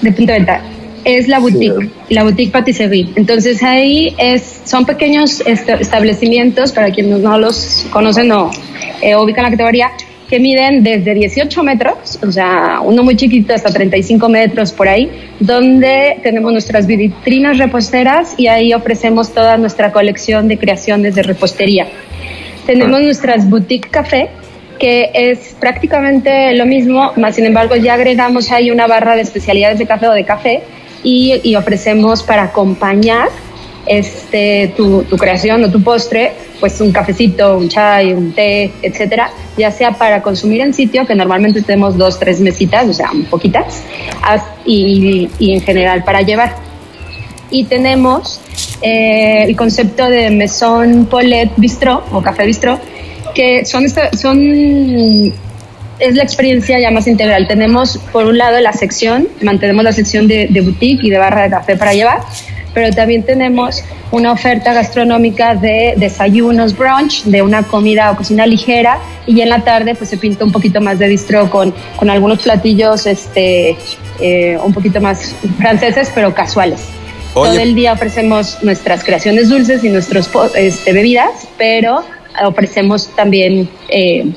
de 0.02 0.12
punto 0.12 0.34
de 0.34 0.40
venta 0.40 0.62
es 1.06 1.28
la 1.28 1.40
boutique, 1.40 1.90
la 2.10 2.24
boutique 2.24 2.52
patisserie. 2.52 3.10
Entonces 3.16 3.62
ahí 3.64 4.16
es, 4.18 4.62
son 4.66 4.86
pequeños 4.86 5.44
establecimientos, 5.46 6.72
para 6.72 6.92
quienes 6.92 7.20
no 7.20 7.38
los 7.38 7.86
conocen 7.92 8.32
o 8.32 8.52
eh, 9.02 9.16
ubican 9.16 9.44
la 9.44 9.52
categoría, 9.52 9.92
que 10.30 10.40
miden 10.40 10.84
desde 10.84 11.14
18 11.14 11.64
metros, 11.64 12.20
o 12.26 12.32
sea, 12.32 12.80
uno 12.82 13.04
muy 13.04 13.16
chiquito 13.16 13.54
hasta 13.54 13.70
35 13.70 14.30
metros 14.30 14.72
por 14.72 14.88
ahí, 14.88 15.10
donde 15.40 16.18
tenemos 16.24 16.52
nuestras 16.52 16.88
vitrinas 16.88 17.58
reposteras 17.58 18.34
y 18.38 18.48
ahí 18.48 18.74
ofrecemos 18.74 19.34
toda 19.34 19.58
nuestra 19.58 19.92
colección 19.92 20.48
de 20.48 20.58
creaciones 20.58 21.16
de 21.16 21.24
repostería. 21.24 21.88
Tenemos 22.66 23.00
ah. 23.00 23.04
nuestras 23.04 23.48
boutique 23.50 23.90
café, 23.90 24.30
que 24.80 25.12
es 25.14 25.56
prácticamente 25.60 26.54
lo 26.56 26.66
mismo, 26.66 27.12
más 27.16 27.36
sin 27.36 27.46
embargo 27.46 27.76
ya 27.76 27.94
agregamos 27.94 28.52
ahí 28.52 28.72
una 28.72 28.88
barra 28.88 29.16
de 29.16 29.22
especialidades 29.22 29.78
de 29.78 29.86
café 29.86 30.08
o 30.08 30.14
de 30.14 30.24
café 30.24 30.64
y, 31.04 31.56
ofrecemos 31.56 32.24
para 32.24 32.44
acompañar 32.44 33.30
este, 33.86 34.74
tu, 34.78 35.04
creación 35.18 35.64
o 35.64 35.72
tu 35.72 35.84
postre, 35.84 36.34
pues 36.60 36.80
un 36.80 36.92
cafecito, 36.92 37.58
un 37.58 37.68
chai, 37.68 38.14
un 38.14 38.32
té, 38.32 38.72
etcétera, 38.82 39.30
ya 39.58 39.72
sea 39.72 39.92
para 39.92 40.22
consumir 40.22 40.62
en 40.62 40.74
sitio, 40.74 41.06
que 41.06 41.16
normalmente 41.16 41.62
tenemos 41.62 41.98
dos, 41.98 42.20
tres 42.20 42.40
mesitas, 42.40 42.88
o 42.88 42.94
sea, 42.94 43.10
poquitas, 43.30 43.84
y, 44.66 45.30
en 45.40 45.62
general 45.62 46.04
para 46.04 46.22
llevar. 46.22 46.56
Y 47.52 47.66
tenemos 47.66 48.40
eh, 48.82 49.44
el 49.44 49.56
concepto 49.56 50.10
de 50.10 50.30
Maison 50.32 51.06
Paulette 51.06 51.52
Bistro 51.58 52.04
o 52.12 52.22
Café 52.22 52.46
Bistro, 52.46 52.80
que 53.36 53.66
son, 53.66 53.86
son 53.90 55.34
es 56.00 56.16
la 56.16 56.24
experiencia 56.24 56.80
ya 56.80 56.92
más 56.92 57.08
integral. 57.08 57.48
Tenemos, 57.48 57.98
por 58.12 58.26
un 58.26 58.38
lado, 58.38 58.60
la 58.60 58.74
sección, 58.74 59.28
mantenemos 59.42 59.84
la 59.84 59.94
sección 59.94 60.28
de, 60.28 60.48
boutique 60.62 61.04
y 61.04 61.10
de 61.10 61.18
barra 61.18 61.44
de 61.44 61.50
café 61.50 61.76
para 61.76 61.94
llevar, 61.94 62.22
pero 62.74 62.90
también 62.92 63.24
tenemos 63.24 63.84
una 64.12 64.32
oferta 64.32 64.74
gastronómica 64.74 65.56
de 65.56 65.94
desayunos, 65.98 66.76
brunch, 66.76 67.24
de 67.24 67.42
una 67.42 67.64
comida 67.64 68.12
o 68.12 68.16
cocina 68.16 68.46
ligera, 68.46 68.98
y 69.28 69.42
en 69.42 69.50
la 69.50 69.64
tarde 69.64 69.96
pues 69.96 70.10
se 70.10 70.18
pinta 70.18 70.44
un 70.44 70.52
poquito 70.52 70.82
más 70.82 71.00
de 71.00 71.08
bistro 71.08 71.50
con, 71.50 71.74
con 71.96 72.10
algunos 72.10 72.42
platillos 72.42 73.06
este, 73.06 73.78
eh, 74.20 74.58
un 74.64 74.74
poquito 74.74 75.00
más 75.02 75.36
franceses, 75.58 76.12
pero 76.14 76.34
casuales. 76.34 76.82
Todo 77.34 77.58
el 77.58 77.74
día 77.74 77.94
ofrecemos 77.94 78.60
nuestras 78.62 79.04
creaciones 79.04 79.50
dulces 79.50 79.84
y 79.84 79.90
nuestras 79.90 80.30
este, 80.56 80.94
bebidas, 80.94 81.48
pero 81.58 82.04
ofrecemos 82.44 83.10
también... 83.16 83.70
Eh, 83.90 84.32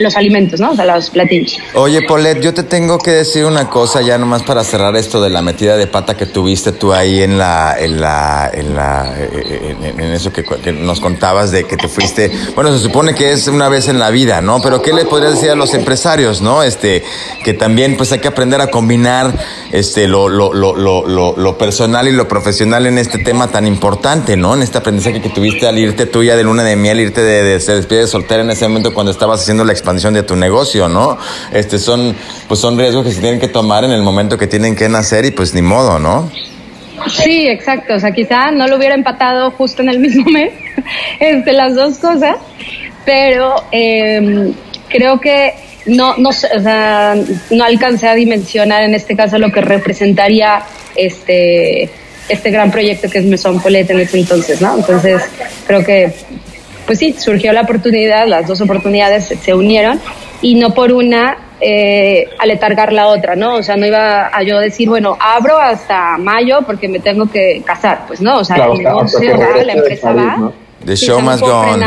los 0.00 0.16
alimentos, 0.16 0.58
¿no? 0.60 0.70
O 0.70 0.74
sea, 0.74 0.86
los 0.86 1.10
platillos. 1.10 1.58
Oye, 1.74 2.00
Polet, 2.02 2.40
yo 2.40 2.54
te 2.54 2.62
tengo 2.62 2.98
que 2.98 3.10
decir 3.10 3.44
una 3.44 3.68
cosa 3.68 4.00
ya 4.00 4.16
nomás 4.16 4.42
para 4.42 4.64
cerrar 4.64 4.96
esto 4.96 5.20
de 5.20 5.28
la 5.28 5.42
metida 5.42 5.76
de 5.76 5.86
pata 5.86 6.16
que 6.16 6.24
tuviste 6.24 6.72
tú 6.72 6.94
ahí 6.94 7.22
en 7.22 7.36
la, 7.36 7.76
en 7.78 8.00
la, 8.00 8.50
en 8.52 8.74
la, 8.74 9.14
en, 9.14 10.00
eso 10.00 10.32
que, 10.32 10.72
nos 10.72 11.00
contabas 11.00 11.50
de 11.50 11.64
que 11.64 11.76
te 11.76 11.86
fuiste. 11.86 12.30
Bueno, 12.54 12.72
se 12.72 12.82
supone 12.82 13.14
que 13.14 13.32
es 13.32 13.46
una 13.46 13.68
vez 13.68 13.88
en 13.88 13.98
la 13.98 14.08
vida, 14.08 14.40
¿no? 14.40 14.62
Pero 14.62 14.80
¿qué 14.80 14.94
le 14.94 15.04
podrías 15.04 15.34
decir 15.34 15.50
a 15.50 15.54
los 15.54 15.74
empresarios, 15.74 16.40
no? 16.40 16.62
Este, 16.62 17.04
que 17.44 17.52
también 17.52 17.98
pues 17.98 18.10
hay 18.12 18.20
que 18.20 18.28
aprender 18.28 18.62
a 18.62 18.70
combinar 18.70 19.38
este 19.70 20.08
lo, 20.08 20.30
lo, 20.30 20.54
lo, 20.54 20.74
lo, 20.74 21.36
lo 21.36 21.58
personal 21.58 22.08
y 22.08 22.12
lo 22.12 22.26
profesional 22.26 22.86
en 22.86 22.96
este 22.96 23.18
tema 23.18 23.48
tan 23.48 23.66
importante, 23.66 24.38
¿no? 24.38 24.54
En 24.54 24.62
este 24.62 24.78
aprendizaje 24.78 25.20
que 25.20 25.28
tuviste 25.28 25.66
al 25.66 25.78
irte 25.78 26.06
tuya 26.06 26.36
de 26.36 26.44
luna 26.44 26.64
de 26.64 26.76
miel, 26.76 27.00
irte 27.00 27.22
de, 27.22 27.42
de, 27.42 27.58
de 27.58 27.96
de 28.00 28.06
soltera 28.06 28.42
en 28.42 28.50
ese 28.50 28.66
momento 28.66 28.94
cuando 28.94 29.12
estabas 29.12 29.42
haciendo 29.42 29.62
la 29.62 29.72
expansión 29.72 29.89
de 29.96 30.22
tu 30.22 30.36
negocio, 30.36 30.88
¿no? 30.88 31.18
Este 31.52 31.78
son, 31.78 32.14
pues 32.48 32.60
son 32.60 32.78
riesgos 32.78 33.04
que 33.04 33.12
se 33.12 33.20
tienen 33.20 33.40
que 33.40 33.48
tomar 33.48 33.84
en 33.84 33.90
el 33.90 34.02
momento 34.02 34.38
que 34.38 34.46
tienen 34.46 34.76
que 34.76 34.88
nacer 34.88 35.24
y 35.24 35.30
pues 35.30 35.52
ni 35.54 35.62
modo, 35.62 35.98
¿no? 35.98 36.30
Sí, 37.08 37.48
exacto. 37.48 37.94
O 37.94 38.00
sea, 38.00 38.12
quizá 38.12 38.50
no 38.50 38.66
lo 38.66 38.76
hubiera 38.76 38.94
empatado 38.94 39.50
justo 39.52 39.82
en 39.82 39.88
el 39.88 39.98
mismo 39.98 40.24
mes, 40.30 40.52
este, 41.18 41.52
las 41.52 41.74
dos 41.74 41.98
cosas, 41.98 42.36
pero 43.04 43.64
eh, 43.72 44.52
creo 44.88 45.20
que 45.20 45.54
no, 45.86 46.16
no, 46.16 46.28
o 46.28 46.32
sea, 46.32 47.16
no 47.50 47.64
alcancé 47.64 48.08
a 48.08 48.14
dimensionar 48.14 48.82
en 48.82 48.94
este 48.94 49.16
caso 49.16 49.38
lo 49.38 49.50
que 49.50 49.60
representaría 49.60 50.62
este, 50.94 51.90
este 52.28 52.50
gran 52.50 52.70
proyecto 52.70 53.08
que 53.08 53.18
es 53.18 53.24
Mesón 53.24 53.60
Polet 53.60 53.90
en 53.90 54.00
ese 54.00 54.18
entonces, 54.18 54.60
¿no? 54.60 54.76
Entonces, 54.76 55.22
creo 55.66 55.84
que, 55.84 56.12
pues 56.90 56.98
sí, 56.98 57.12
surgió 57.12 57.52
la 57.52 57.60
oportunidad, 57.60 58.26
las 58.26 58.48
dos 58.48 58.60
oportunidades 58.60 59.26
se 59.26 59.54
unieron 59.54 60.00
y 60.42 60.56
no 60.56 60.74
por 60.74 60.90
una 60.90 61.38
eh, 61.60 62.28
aletargar 62.36 62.92
la 62.92 63.06
otra, 63.06 63.36
¿no? 63.36 63.54
O 63.54 63.62
sea, 63.62 63.76
no 63.76 63.86
iba 63.86 64.26
a 64.26 64.42
yo 64.42 64.58
decir, 64.58 64.88
bueno, 64.88 65.16
abro 65.20 65.56
hasta 65.56 66.18
mayo 66.18 66.62
porque 66.66 66.88
me 66.88 66.98
tengo 66.98 67.30
que 67.30 67.62
casar, 67.64 68.06
pues 68.08 68.20
no, 68.20 68.38
o 68.38 68.44
sea, 68.44 68.56
el 68.56 68.78
negocio 68.78 69.38
va, 69.38 69.62
la 69.62 69.72
empresa 69.74 70.12
va. 70.12 70.36
¿no? 70.36 70.52
The 70.84 70.96
show 70.96 71.20
must 71.20 71.42
go 71.42 71.60
on. 71.60 71.80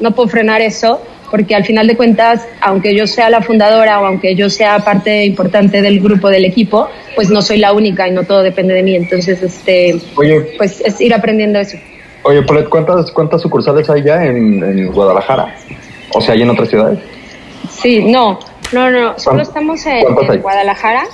no 0.00 0.14
puedo 0.14 0.30
frenar 0.30 0.62
eso 0.62 0.98
porque 1.30 1.54
al 1.54 1.66
final 1.66 1.86
de 1.86 1.94
cuentas, 1.98 2.48
aunque 2.62 2.94
yo 2.94 3.06
sea 3.06 3.28
la 3.28 3.42
fundadora 3.42 4.00
o 4.00 4.06
aunque 4.06 4.34
yo 4.34 4.48
sea 4.48 4.78
parte 4.78 5.26
importante 5.26 5.82
del 5.82 6.00
grupo, 6.00 6.30
del 6.30 6.46
equipo, 6.46 6.88
pues 7.14 7.28
no 7.28 7.42
soy 7.42 7.58
la 7.58 7.74
única 7.74 8.08
y 8.08 8.12
no 8.12 8.24
todo 8.24 8.42
depende 8.42 8.72
de 8.72 8.82
mí. 8.82 8.96
Entonces, 8.96 9.42
este, 9.42 10.00
pues 10.56 10.80
es 10.80 11.02
ir 11.02 11.12
aprendiendo 11.12 11.58
eso. 11.58 11.76
Oye, 12.26 12.42
Polet, 12.42 12.68
¿cuántas, 12.68 13.12
cuántas 13.12 13.40
sucursales 13.40 13.88
hay 13.88 14.02
ya 14.02 14.24
en, 14.24 14.90
Guadalajara? 14.92 15.54
O 16.12 16.20
sea, 16.20 16.34
¿hay 16.34 16.42
en 16.42 16.50
otras 16.50 16.68
ciudades? 16.68 16.98
Sí, 17.70 18.02
no, 18.02 18.40
no, 18.72 18.90
no, 18.90 19.16
solo 19.16 19.42
estamos 19.42 19.86
en, 19.86 20.02
Guadalajara. 20.42 21.04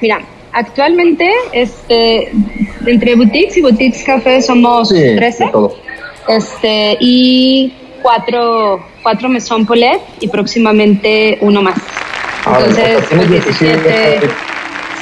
Mira, 0.00 0.22
actualmente, 0.52 1.30
este, 1.52 2.32
entre 2.86 3.14
boutiques 3.14 3.58
y 3.58 3.60
boutiques 3.60 4.04
café 4.04 4.40
somos 4.40 4.88
sí, 4.88 5.16
13. 5.16 5.50
Este, 6.28 6.96
y 6.98 7.74
cuatro, 8.00 8.82
cuatro 9.02 9.28
Mesón 9.28 9.66
Polet 9.66 10.00
y 10.20 10.28
próximamente 10.28 11.36
uno 11.42 11.60
más. 11.60 11.76
Ah, 12.46 12.58
Entonces, 12.58 13.28
17, 13.28 14.20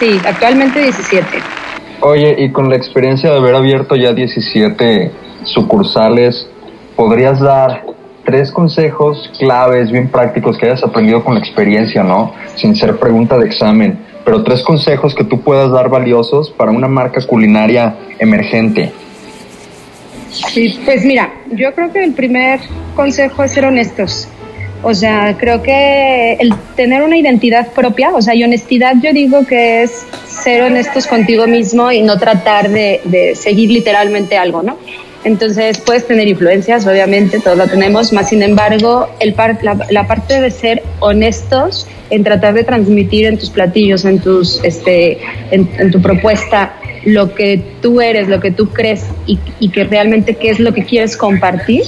sí, 0.00 0.20
actualmente 0.26 0.80
17. 0.80 1.28
Oye, 2.00 2.34
y 2.36 2.50
con 2.50 2.68
la 2.68 2.74
experiencia 2.74 3.30
de 3.30 3.36
haber 3.36 3.54
abierto 3.54 3.94
ya 3.94 4.12
17 4.12 5.22
sucursales, 5.44 6.48
¿podrías 6.96 7.40
dar 7.40 7.84
tres 8.24 8.50
consejos 8.50 9.30
claves, 9.38 9.90
bien 9.90 10.08
prácticos 10.08 10.58
que 10.58 10.66
hayas 10.66 10.82
aprendido 10.82 11.24
con 11.24 11.34
la 11.34 11.40
experiencia, 11.40 12.02
¿no? 12.02 12.32
Sin 12.54 12.74
ser 12.76 12.98
pregunta 12.98 13.38
de 13.38 13.46
examen, 13.46 13.98
pero 14.24 14.42
tres 14.44 14.62
consejos 14.62 15.14
que 15.14 15.24
tú 15.24 15.40
puedas 15.40 15.70
dar 15.70 15.88
valiosos 15.88 16.50
para 16.50 16.70
una 16.70 16.88
marca 16.88 17.20
culinaria 17.26 17.96
emergente. 18.18 18.92
Sí, 20.30 20.78
pues 20.84 21.04
mira, 21.04 21.32
yo 21.50 21.74
creo 21.74 21.92
que 21.92 22.04
el 22.04 22.12
primer 22.14 22.60
consejo 22.96 23.44
es 23.44 23.52
ser 23.52 23.66
honestos. 23.66 24.28
O 24.84 24.94
sea, 24.94 25.36
creo 25.38 25.62
que 25.62 26.32
el 26.40 26.54
tener 26.74 27.02
una 27.02 27.16
identidad 27.16 27.68
propia, 27.72 28.10
o 28.14 28.20
sea, 28.20 28.34
y 28.34 28.42
honestidad 28.42 28.94
yo 29.00 29.12
digo 29.12 29.46
que 29.46 29.82
es 29.82 30.06
ser 30.26 30.62
honestos 30.62 31.06
contigo 31.06 31.46
mismo 31.46 31.92
y 31.92 32.02
no 32.02 32.18
tratar 32.18 32.68
de, 32.68 33.00
de 33.04 33.36
seguir 33.36 33.70
literalmente 33.70 34.36
algo, 34.36 34.62
¿no? 34.62 34.78
Entonces 35.24 35.78
puedes 35.78 36.06
tener 36.06 36.26
influencias, 36.26 36.86
obviamente, 36.86 37.38
todos 37.38 37.56
lo 37.56 37.68
tenemos, 37.68 38.12
más 38.12 38.28
sin 38.28 38.42
embargo, 38.42 39.08
el 39.20 39.34
la, 39.62 39.78
la, 39.88 40.06
parte 40.06 40.40
de 40.40 40.50
ser 40.50 40.82
honestos 40.98 41.86
en 42.10 42.24
tratar 42.24 42.54
de 42.54 42.64
transmitir 42.64 43.26
en 43.26 43.38
tus 43.38 43.50
platillos, 43.50 44.04
en, 44.04 44.18
tus, 44.18 44.62
este, 44.64 45.18
en, 45.50 45.90
tu 45.90 46.02
propuesta, 46.02 46.74
lo 47.04 47.34
que 47.34 47.62
tú 47.80 48.00
eres, 48.00 48.28
lo 48.28 48.40
que 48.40 48.50
tú 48.50 48.68
crees 48.68 49.06
y, 49.26 49.68
que 49.70 49.84
realmente 49.84 50.34
qué 50.34 50.50
es 50.50 50.60
lo 50.60 50.74
que 50.74 50.84
quieres 50.84 51.16
compartir, 51.16 51.82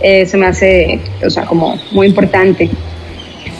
eh, 0.00 0.26
se 0.26 0.36
me 0.36 0.46
hace, 0.46 1.00
o 1.24 1.30
sea, 1.30 1.44
como 1.46 1.78
muy 1.90 2.06
importante. 2.06 2.70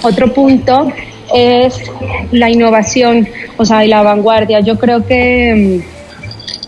Otro 0.02 0.33
punto 0.33 0.93
es 1.35 1.81
la 2.31 2.50
innovación, 2.50 3.26
o 3.57 3.64
sea, 3.64 3.85
y 3.85 3.88
la 3.88 4.02
vanguardia. 4.02 4.61
Yo 4.61 4.78
creo 4.78 5.07
que, 5.07 5.83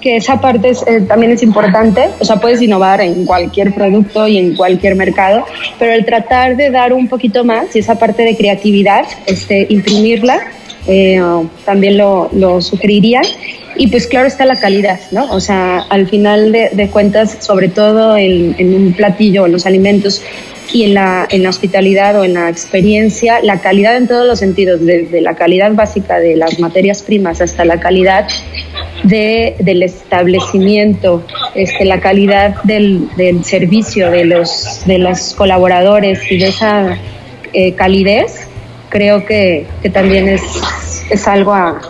que 0.07 0.15
esa 0.19 0.41
parte 0.41 0.71
eh, 0.87 1.01
también 1.01 1.33
es 1.33 1.43
importante, 1.43 2.11
o 2.21 2.25
sea, 2.25 2.37
puedes 2.37 2.63
innovar 2.63 3.01
en 3.01 3.25
cualquier 3.25 3.75
producto 3.75 4.29
y 4.29 4.39
en 4.39 4.55
cualquier 4.55 4.95
mercado, 4.95 5.45
pero 5.81 5.93
el 5.95 6.05
tratar 6.05 6.57
de 6.57 6.71
dar 6.71 6.93
un 6.93 7.09
poquito 7.09 7.45
más 7.45 7.75
y 7.75 7.81
esa 7.81 7.99
parte 7.99 8.23
de 8.23 8.37
creatividad, 8.37 9.05
este, 9.27 9.67
imprimirla, 9.69 10.39
eh, 10.87 11.21
también 11.65 11.99
lo, 11.99 12.31
lo 12.33 12.63
sugeriría 12.63 13.21
y 13.75 13.89
pues 13.89 14.07
claro 14.07 14.29
está 14.29 14.47
la 14.47 14.61
calidad, 14.61 15.01
¿no? 15.11 15.29
O 15.33 15.41
sea, 15.41 15.81
al 15.81 16.07
final 16.07 16.53
de, 16.53 16.89
cuentas, 16.93 17.39
sobre 17.41 17.69
todo 17.69 18.17
en, 18.17 18.55
un 18.61 18.93
platillo, 18.93 19.47
en 19.47 19.53
los 19.53 19.67
alimentos 19.67 20.23
y 20.73 20.85
en 20.85 20.95
la, 20.95 21.27
en 21.29 21.43
la 21.43 21.49
hospitalidad 21.49 22.17
o 22.21 22.23
en 22.23 22.35
la 22.35 22.49
experiencia, 22.49 23.41
la 23.43 23.61
calidad 23.61 23.97
en 23.97 24.07
todos 24.07 24.25
los 24.25 24.39
sentidos, 24.39 24.87
desde 24.87 25.21
la 25.21 25.35
calidad 25.35 25.73
básica 25.73 26.21
de 26.21 26.37
las 26.37 26.61
materias 26.61 27.03
primas 27.03 27.41
hasta 27.41 27.65
la 27.65 27.81
calidad 27.81 28.29
de, 29.09 29.57
del 29.61 29.83
establecimiento, 29.83 31.23
este, 31.55 31.85
la 31.85 32.01
calidad 32.01 32.63
del, 32.65 33.09
del 33.17 33.45
servicio 33.45 34.11
de 34.11 34.25
los, 34.25 34.83
de 34.87 34.99
los 34.99 35.35
colaboradores 35.35 36.21
y 36.31 36.39
de 36.39 36.49
esa 36.49 36.99
eh, 37.53 37.75
calidez, 37.75 38.49
creo 38.89 39.25
que, 39.25 39.67
que 39.83 39.91
también 39.91 40.29
es, 40.29 40.43
es 41.11 41.27
algo 41.29 41.53
a, 41.55 41.81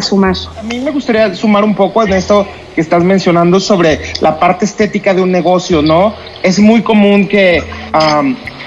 sumar. 0.00 0.34
A 0.56 0.62
mí 0.62 0.78
me 0.78 0.92
gustaría 0.92 1.34
sumar 1.34 1.64
un 1.64 1.74
poco 1.74 2.04
en 2.04 2.12
esto 2.12 2.46
que 2.74 2.80
estás 2.80 3.02
mencionando 3.02 3.58
sobre 3.58 3.98
la 4.20 4.38
parte 4.38 4.64
estética 4.64 5.12
de 5.12 5.20
un 5.20 5.32
negocio, 5.32 5.82
¿no? 5.82 6.14
Es 6.44 6.60
muy 6.60 6.82
común 6.82 7.26
que 7.26 7.60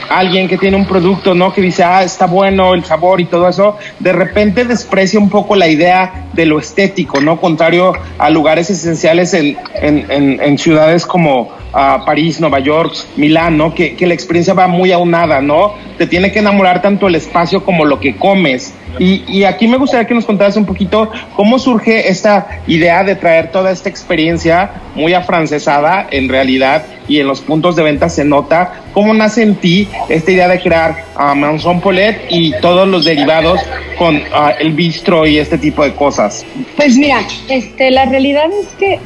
alguien 0.09 0.47
que 0.47 0.57
tiene 0.57 0.77
un 0.77 0.85
producto, 0.85 1.33
¿no? 1.33 1.53
Que 1.53 1.61
dice, 1.61 1.83
ah, 1.83 2.03
está 2.03 2.25
bueno 2.25 2.73
el 2.73 2.83
sabor 2.83 3.21
y 3.21 3.25
todo 3.25 3.47
eso, 3.47 3.77
de 3.99 4.13
repente 4.13 4.65
desprecia 4.65 5.19
un 5.19 5.29
poco 5.29 5.55
la 5.55 5.67
idea 5.67 6.27
de 6.33 6.45
lo 6.45 6.59
estético, 6.59 7.21
¿no? 7.21 7.39
Contrario 7.39 7.93
a 8.17 8.29
lugares 8.29 8.69
esenciales 8.69 9.33
en, 9.33 9.57
en, 9.75 10.41
en, 10.41 10.57
ciudades 10.57 11.05
como 11.05 11.41
uh, 11.41 12.05
París, 12.05 12.39
Nueva 12.39 12.59
York, 12.59 12.93
Milán, 13.17 13.57
¿no? 13.57 13.73
Que, 13.73 13.95
que 13.95 14.07
la 14.07 14.13
experiencia 14.13 14.53
va 14.53 14.67
muy 14.67 14.91
aunada, 14.91 15.41
¿no? 15.41 15.73
Te 15.97 16.07
tiene 16.07 16.31
que 16.31 16.39
enamorar 16.39 16.81
tanto 16.81 17.07
el 17.07 17.15
espacio 17.15 17.63
como 17.63 17.85
lo 17.85 17.99
que 17.99 18.15
comes. 18.15 18.73
Y, 18.99 19.23
y, 19.27 19.43
aquí 19.43 19.67
me 19.67 19.77
gustaría 19.77 20.05
que 20.05 20.13
nos 20.13 20.25
contaras 20.25 20.55
un 20.55 20.65
poquito 20.65 21.11
cómo 21.35 21.57
surge 21.57 22.09
esta 22.09 22.61
idea 22.67 23.03
de 23.03 23.15
traer 23.15 23.51
toda 23.51 23.71
esta 23.71 23.89
experiencia 23.89 24.69
muy 24.93 25.13
afrancesada 25.15 26.07
en 26.11 26.29
realidad 26.29 26.85
y 27.07 27.19
en 27.19 27.27
los 27.27 27.41
puntos 27.41 27.75
de 27.75 27.83
venta 27.83 28.09
se 28.09 28.23
nota. 28.23 28.83
¿Cómo 28.93 29.13
nace 29.13 29.41
en 29.41 29.55
ti 29.55 29.87
esta 30.09 30.31
idea 30.31 30.47
de 30.47 30.59
crear 30.59 31.05
uh, 31.15 31.35
Manson 31.35 31.81
Polet 31.81 32.27
y 32.29 32.53
todos 32.61 32.87
los 32.87 33.05
derivados 33.05 33.59
con 33.97 34.15
uh, 34.15 34.51
el 34.59 34.73
bistro 34.73 35.25
y 35.25 35.37
este 35.37 35.57
tipo 35.57 35.83
de 35.83 35.93
cosas? 35.93 36.45
Pues 36.75 36.95
mira, 36.97 37.21
este, 37.49 37.91
la 37.91 38.05
realidad 38.05 38.45
es 38.61 38.67
que 38.77 38.99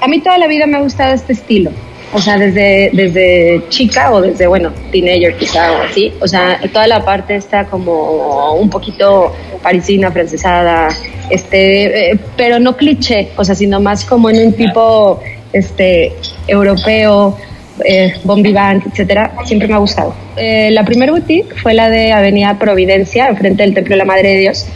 a 0.00 0.08
mí 0.08 0.20
toda 0.20 0.38
la 0.38 0.46
vida 0.46 0.66
me 0.66 0.78
ha 0.78 0.80
gustado 0.80 1.14
este 1.14 1.32
estilo. 1.32 1.70
O 2.14 2.20
sea, 2.20 2.36
desde, 2.36 2.90
desde 2.92 3.62
chica 3.70 4.12
o 4.12 4.20
desde, 4.20 4.46
bueno, 4.46 4.70
teenager 4.90 5.34
quizá 5.36 5.72
o 5.72 5.82
así. 5.82 6.12
O 6.20 6.28
sea, 6.28 6.60
toda 6.72 6.86
la 6.86 7.02
parte 7.04 7.36
está 7.36 7.64
como 7.64 8.54
un 8.54 8.68
poquito 8.68 9.34
parisina, 9.62 10.10
francesada, 10.10 10.88
este, 11.30 12.12
eh, 12.12 12.18
pero 12.36 12.58
no 12.58 12.76
cliché, 12.76 13.30
o 13.36 13.44
sea, 13.44 13.54
sino 13.54 13.80
más 13.80 14.04
como 14.04 14.28
en 14.28 14.46
un 14.46 14.52
tipo 14.52 15.20
este, 15.52 16.12
europeo, 16.46 17.36
eh, 17.84 18.14
bon 18.24 18.42
vivant, 18.42 18.86
etcétera, 18.86 19.32
siempre 19.46 19.68
me 19.68 19.74
ha 19.74 19.78
gustado. 19.78 20.14
Eh, 20.36 20.70
la 20.70 20.84
primera 20.84 21.12
boutique 21.12 21.54
fue 21.62 21.72
la 21.72 21.88
de 21.88 22.12
Avenida 22.12 22.58
Providencia, 22.58 23.28
enfrente 23.28 23.62
del 23.62 23.74
Templo 23.74 23.94
de 23.94 23.98
la 23.98 24.04
Madre 24.04 24.30
de 24.30 24.38
Dios. 24.40 24.66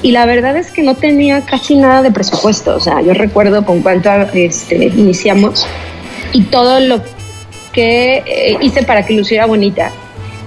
Y 0.00 0.12
la 0.12 0.26
verdad 0.26 0.56
es 0.56 0.70
que 0.70 0.82
no 0.82 0.94
tenía 0.94 1.40
casi 1.40 1.74
nada 1.74 2.02
de 2.02 2.12
presupuesto. 2.12 2.76
O 2.76 2.80
sea, 2.80 3.00
yo 3.00 3.14
recuerdo 3.14 3.64
con 3.64 3.82
cuánto 3.82 4.10
este, 4.32 4.76
iniciamos 4.84 5.66
y 6.32 6.42
todo 6.42 6.80
lo 6.80 7.02
que 7.72 8.22
eh, 8.26 8.56
hice 8.60 8.82
para 8.82 9.04
que 9.04 9.14
luciera 9.14 9.46
bonita. 9.46 9.90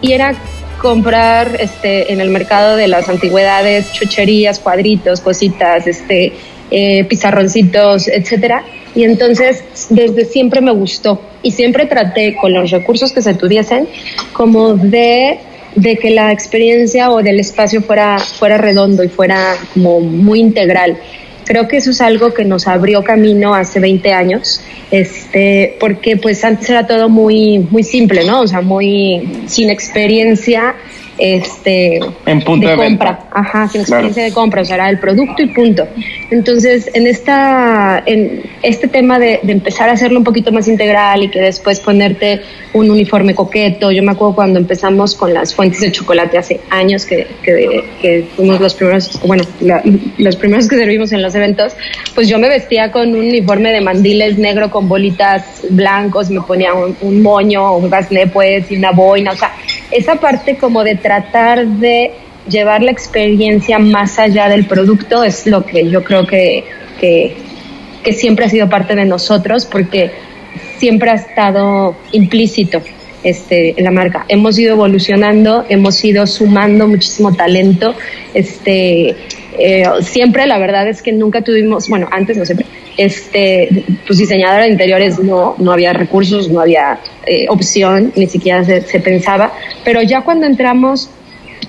Y 0.02 0.14
era 0.14 0.36
comprar 0.82 1.58
este, 1.60 2.12
en 2.12 2.22
el 2.22 2.30
mercado 2.30 2.76
de 2.76 2.88
las 2.88 3.08
antigüedades, 3.08 3.94
chucherías, 3.94 4.60
cuadritos, 4.60 5.22
cositas, 5.22 5.86
este, 5.86 6.34
eh, 6.72 7.04
pizarroncitos, 7.06 8.08
etcétera. 8.08 8.64
Y 8.96 9.04
entonces 9.04 9.64
desde 9.90 10.26
siempre 10.26 10.60
me 10.60 10.72
gustó 10.72 11.22
y 11.44 11.52
siempre 11.52 11.86
traté 11.86 12.36
con 12.36 12.54
los 12.54 12.72
recursos 12.72 13.14
que 13.14 13.22
se 13.22 13.34
tuviesen 13.34 13.88
como 14.34 14.74
de, 14.74 15.40
de 15.76 15.98
que 15.98 16.10
la 16.10 16.32
experiencia 16.32 17.12
o 17.12 17.22
del 17.22 17.40
espacio 17.40 17.82
fuera, 17.82 18.20
fuera 18.20 18.58
redondo 18.58 19.04
y 19.04 19.10
fuera 19.10 19.56
como 19.74 20.02
muy 20.02 20.40
integral. 20.40 20.98
Creo 21.45 21.67
que 21.67 21.77
eso 21.77 21.91
es 21.91 22.01
algo 22.01 22.33
que 22.33 22.45
nos 22.45 22.67
abrió 22.67 23.03
camino 23.03 23.53
hace 23.53 23.79
20 23.79 24.13
años, 24.13 24.62
este, 24.91 25.75
porque 25.79 26.17
pues 26.17 26.43
antes 26.43 26.69
era 26.69 26.86
todo 26.86 27.10
muy, 27.10 27.60
muy 27.69 27.83
simple, 27.83 28.24
¿no? 28.24 28.41
O 28.41 28.48
sea, 28.48 28.62
muy 28.62 29.43
sin 29.48 29.69
experiencia 29.69 30.75
este 31.22 32.00
en 32.25 32.42
punto 32.42 32.68
de, 32.68 32.75
compra, 32.75 33.28
ajá, 33.32 33.68
sin 33.68 33.82
experiencia 33.82 34.24
de 34.24 34.34
compra, 34.34 34.63
o 34.63 34.66
sea, 34.66 34.75
era 34.75 34.90
el 34.90 34.98
producto 34.98 35.44
y 35.44 35.48
punto. 35.50 35.88
Entonces, 36.32 36.90
en 36.96 37.06
esta, 37.06 38.01
en 38.08 38.42
este 38.63 38.88
tema 38.88 39.20
de, 39.20 39.40
empezar 39.44 39.90
a 39.90 39.92
hacerlo 39.92 40.18
un 40.18 40.24
poquito 40.24 40.51
más 40.51 40.68
integral 40.68 41.22
y 41.22 41.30
que 41.30 41.40
después 41.40 41.80
ponerte 41.80 42.42
un 42.74 42.90
uniforme 42.90 43.36
coqueto, 43.36 43.92
yo 43.92 44.01
me 44.01 44.13
acuerdo 44.13 44.34
cuando 44.34 44.60
empezamos 44.60 45.13
con 45.13 45.32
las 45.32 45.54
fuentes 45.54 45.82
de 45.82 45.92
chocolate 45.92 46.40
hace 46.40 46.60
años 46.72 47.06
que, 47.06 47.28
que, 47.44 48.25
fuimos 48.36 48.60
los 48.60 48.74
primeros, 48.74 49.20
bueno, 49.24 49.44
los 50.18 50.36
primeros 50.38 50.68
que 50.68 50.75
servimos 50.78 51.12
en 51.12 51.22
los 51.22 51.36
eventos, 51.36 51.74
pues 52.16 52.30
yo 52.30 52.40
me 52.40 52.50
vestía 52.50 52.92
con 52.92 53.10
un 53.10 53.20
uniforme 53.20 53.72
de 53.72 53.82
mandiles 53.82 54.40
negro 54.40 54.72
con 54.72 54.90
bolitas 54.90 55.44
blancos, 55.70 56.32
me 56.32 56.42
ponía 56.42 56.74
un, 56.74 56.98
un 57.01 57.22
moño, 57.22 57.78
un 57.78 57.92
gasné 57.92 58.25
pues 58.25 58.72
y 58.72 58.78
una 58.78 58.92
boina, 58.92 59.34
o 59.34 59.36
sea, 59.36 59.54
esa 59.92 60.16
parte 60.16 60.56
como 60.56 60.84
de 60.84 60.96
tratar 61.12 61.68
de 61.68 62.12
llevar 62.48 62.82
la 62.82 62.91
experiencia 62.91 63.80
más 63.80 64.18
allá 64.18 64.48
del 64.48 64.65
producto 64.65 65.25
es 65.25 65.46
lo 65.46 65.65
que 65.65 65.89
yo 65.89 66.06
creo 66.06 66.25
que, 66.25 66.63
que, 67.01 67.36
siempre 68.13 68.46
ha 68.46 68.50
sido 68.50 68.70
parte 68.70 68.96
de 68.96 69.03
nosotros 69.03 69.65
porque 69.65 70.12
siempre 70.77 71.12
ha 71.12 71.15
estado 71.15 71.96
implícito 72.13 72.82
este, 73.24 73.77
en 73.77 73.84
la 73.84 73.91
marca. 73.91 74.25
Hemos 74.30 74.58
ido 74.58 74.72
evolucionando, 74.72 75.65
hemos 75.68 76.03
ido 76.03 76.25
sumando 76.25 76.88
muchísimo 76.88 77.34
talento. 77.34 77.94
Este, 78.34 79.15
eh, 79.60 79.84
siempre, 80.01 80.48
la 80.48 80.58
verdad 80.58 80.88
es 80.88 81.01
que 81.01 81.12
nunca 81.12 81.41
tuvimos, 81.41 81.89
bueno, 81.89 82.08
antes 82.12 82.38
no 82.38 82.46
siempre, 82.46 82.65
este, 82.96 83.84
pues 84.08 84.18
diseñadora 84.18 84.63
de 84.63 84.72
interiores 84.72 85.20
no, 85.20 85.56
no 85.58 85.74
había 85.74 85.91
recursos, 85.91 86.50
no 86.50 86.62
había 86.62 87.00
eh, 87.25 87.46
opción, 87.50 88.12
ni 88.16 88.28
siquiera 88.28 88.63
se, 88.63 88.82
se 88.82 89.00
pensaba, 89.00 89.54
pero 89.84 90.01
ya 90.01 90.22
cuando 90.22 90.46
entramos 90.46 91.10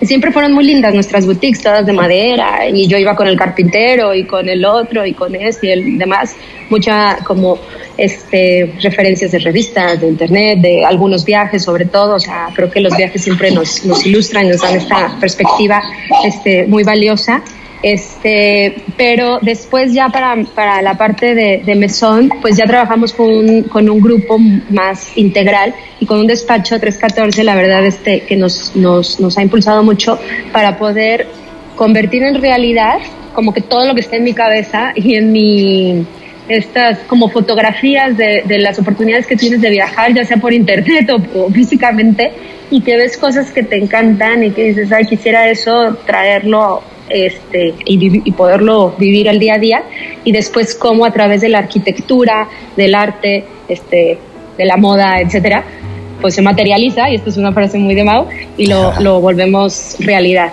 siempre 0.01 0.33
fueron 0.33 0.53
muy 0.53 0.65
lindas 0.65 0.95
nuestras 0.95 1.27
boutiques, 1.27 1.63
todas 1.63 1.87
de 1.87 1.93
madera, 1.93 2.69
y 2.69 2.87
yo 2.87 2.99
iba 2.99 3.15
con 3.15 3.27
el 3.27 3.37
carpintero 3.37 4.15
y 4.15 4.25
con 4.25 4.49
el 4.49 4.65
otro 4.65 5.07
y 5.07 5.13
con 5.13 5.35
este 5.35 5.69
y 5.69 5.71
el 5.71 5.99
demás, 5.99 6.35
mucha 6.71 7.19
como 7.25 7.59
este, 7.97 8.75
referencias 8.81 9.33
de 9.33 9.39
revistas, 9.39 10.01
de 10.01 10.09
internet, 10.09 10.59
de 10.61 10.85
algunos 10.85 11.25
viajes 11.25 11.63
sobre 11.63 11.85
todo, 11.85 12.17
o 12.17 12.21
sea, 12.21 12.49
creo 12.55 12.71
que 12.71 12.81
los 12.81 12.97
viajes 12.97 13.23
siempre 13.23 13.51
nos, 13.51 13.85
nos 13.85 14.05
ilustran, 14.07 14.49
nos 14.49 14.61
dan 14.61 14.77
esta 14.77 15.17
perspectiva 15.21 15.83
este, 16.25 16.67
muy 16.67 16.83
valiosa. 16.83 17.43
Este, 17.83 18.77
pero 18.97 19.41
después 19.43 19.93
ya 19.93 20.09
para, 20.09 20.37
para 20.55 20.83
la 20.83 20.95
parte 20.97 21.35
de, 21.35 21.63
de 21.65 21.75
mesón, 21.75 22.31
pues 22.41 22.57
ya 22.57 22.65
trabajamos 22.65 23.13
con 23.13 23.29
un, 23.29 23.63
con 23.65 23.91
un 23.91 24.01
grupo 24.01 24.39
más 24.71 25.17
integral 25.17 25.75
y 25.99 26.07
con 26.07 26.21
un 26.21 26.27
despacho 26.29 26.79
314, 26.79 27.43
la 27.43 27.57
verdad 27.57 27.85
este, 27.85 28.21
que 28.21 28.37
nos, 28.37 28.77
nos, 28.77 29.19
nos 29.19 29.37
ha 29.37 29.43
impulsado 29.43 29.83
mucho 29.83 30.19
para 30.53 30.79
poder 30.79 31.27
convertir 31.75 32.23
en 32.23 32.41
realidad 32.41 32.99
como 33.35 33.53
que 33.53 33.61
todo 33.61 33.87
lo 33.87 33.95
que 33.95 34.01
está 34.01 34.17
en 34.17 34.25
mi 34.25 34.35
cabeza 34.35 34.93
y 34.95 35.17
en 35.17 35.33
mi 35.33 36.07
estas 36.57 36.99
como 37.01 37.29
fotografías 37.29 38.17
de, 38.17 38.43
de, 38.47 38.59
las 38.59 38.79
oportunidades 38.79 39.27
que 39.27 39.37
tienes 39.37 39.61
de 39.61 39.71
viajar, 39.71 40.15
ya 40.15 40.25
sea 40.25 40.37
por 40.37 40.53
internet 40.53 41.11
o, 41.11 41.17
o, 41.39 41.51
físicamente, 41.51 42.33
y 42.71 42.81
que 42.81 42.97
ves 42.97 43.17
cosas 43.17 43.51
que 43.51 43.63
te 43.63 43.77
encantan 43.77 44.43
y 44.45 44.51
que 44.51 44.65
dices, 44.65 44.93
ay, 44.93 45.07
quisiera 45.07 45.49
eso, 45.49 45.97
traerlo 46.07 46.83
este, 47.13 47.75
y, 47.85 48.33
poderlo 48.33 48.95
vivir 48.99 49.29
al 49.29 49.39
día 49.39 49.55
a 49.55 49.59
día, 49.59 49.83
y 50.25 50.33
después 50.33 50.75
cómo 50.75 51.05
a 51.05 51.13
través 51.13 51.41
de 51.43 51.49
la 51.49 51.59
arquitectura, 51.59 52.49
del 52.77 52.95
arte, 52.95 53.45
este, 53.69 54.19
de 54.57 54.65
la 54.65 54.77
moda, 54.77 55.21
etcétera, 55.21 55.65
pues 56.21 56.35
se 56.35 56.43
materializa, 56.43 57.11
y 57.11 57.17
esto 57.17 57.31
es 57.31 57.37
una 57.37 57.53
frase 57.53 57.79
muy 57.79 57.95
de 57.95 58.05
Mao, 58.05 58.29
y 58.57 58.67
lo, 58.67 58.93
lo 59.01 59.21
volvemos 59.21 59.97
realidad. 60.01 60.53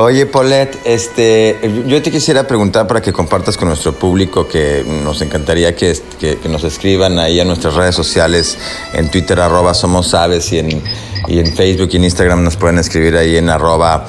Oye, 0.00 0.26
Paulette, 0.26 0.78
este, 0.84 1.58
yo 1.88 2.00
te 2.00 2.12
quisiera 2.12 2.46
preguntar 2.46 2.86
para 2.86 3.02
que 3.02 3.12
compartas 3.12 3.56
con 3.56 3.66
nuestro 3.66 3.92
público 3.94 4.46
que 4.46 4.84
nos 4.86 5.20
encantaría 5.22 5.74
que, 5.74 5.92
que, 6.20 6.48
nos 6.48 6.62
escriban 6.62 7.18
ahí 7.18 7.40
a 7.40 7.44
nuestras 7.44 7.74
redes 7.74 7.96
sociales, 7.96 8.56
en 8.92 9.10
Twitter, 9.10 9.40
arroba 9.40 9.74
Somos 9.74 10.14
Aves, 10.14 10.52
y 10.52 10.60
en, 10.60 10.84
y 11.26 11.40
en 11.40 11.52
Facebook 11.52 11.88
y 11.90 11.96
en 11.96 12.04
Instagram 12.04 12.44
nos 12.44 12.56
pueden 12.56 12.78
escribir 12.78 13.16
ahí 13.16 13.38
en 13.38 13.50
arroba 13.50 14.06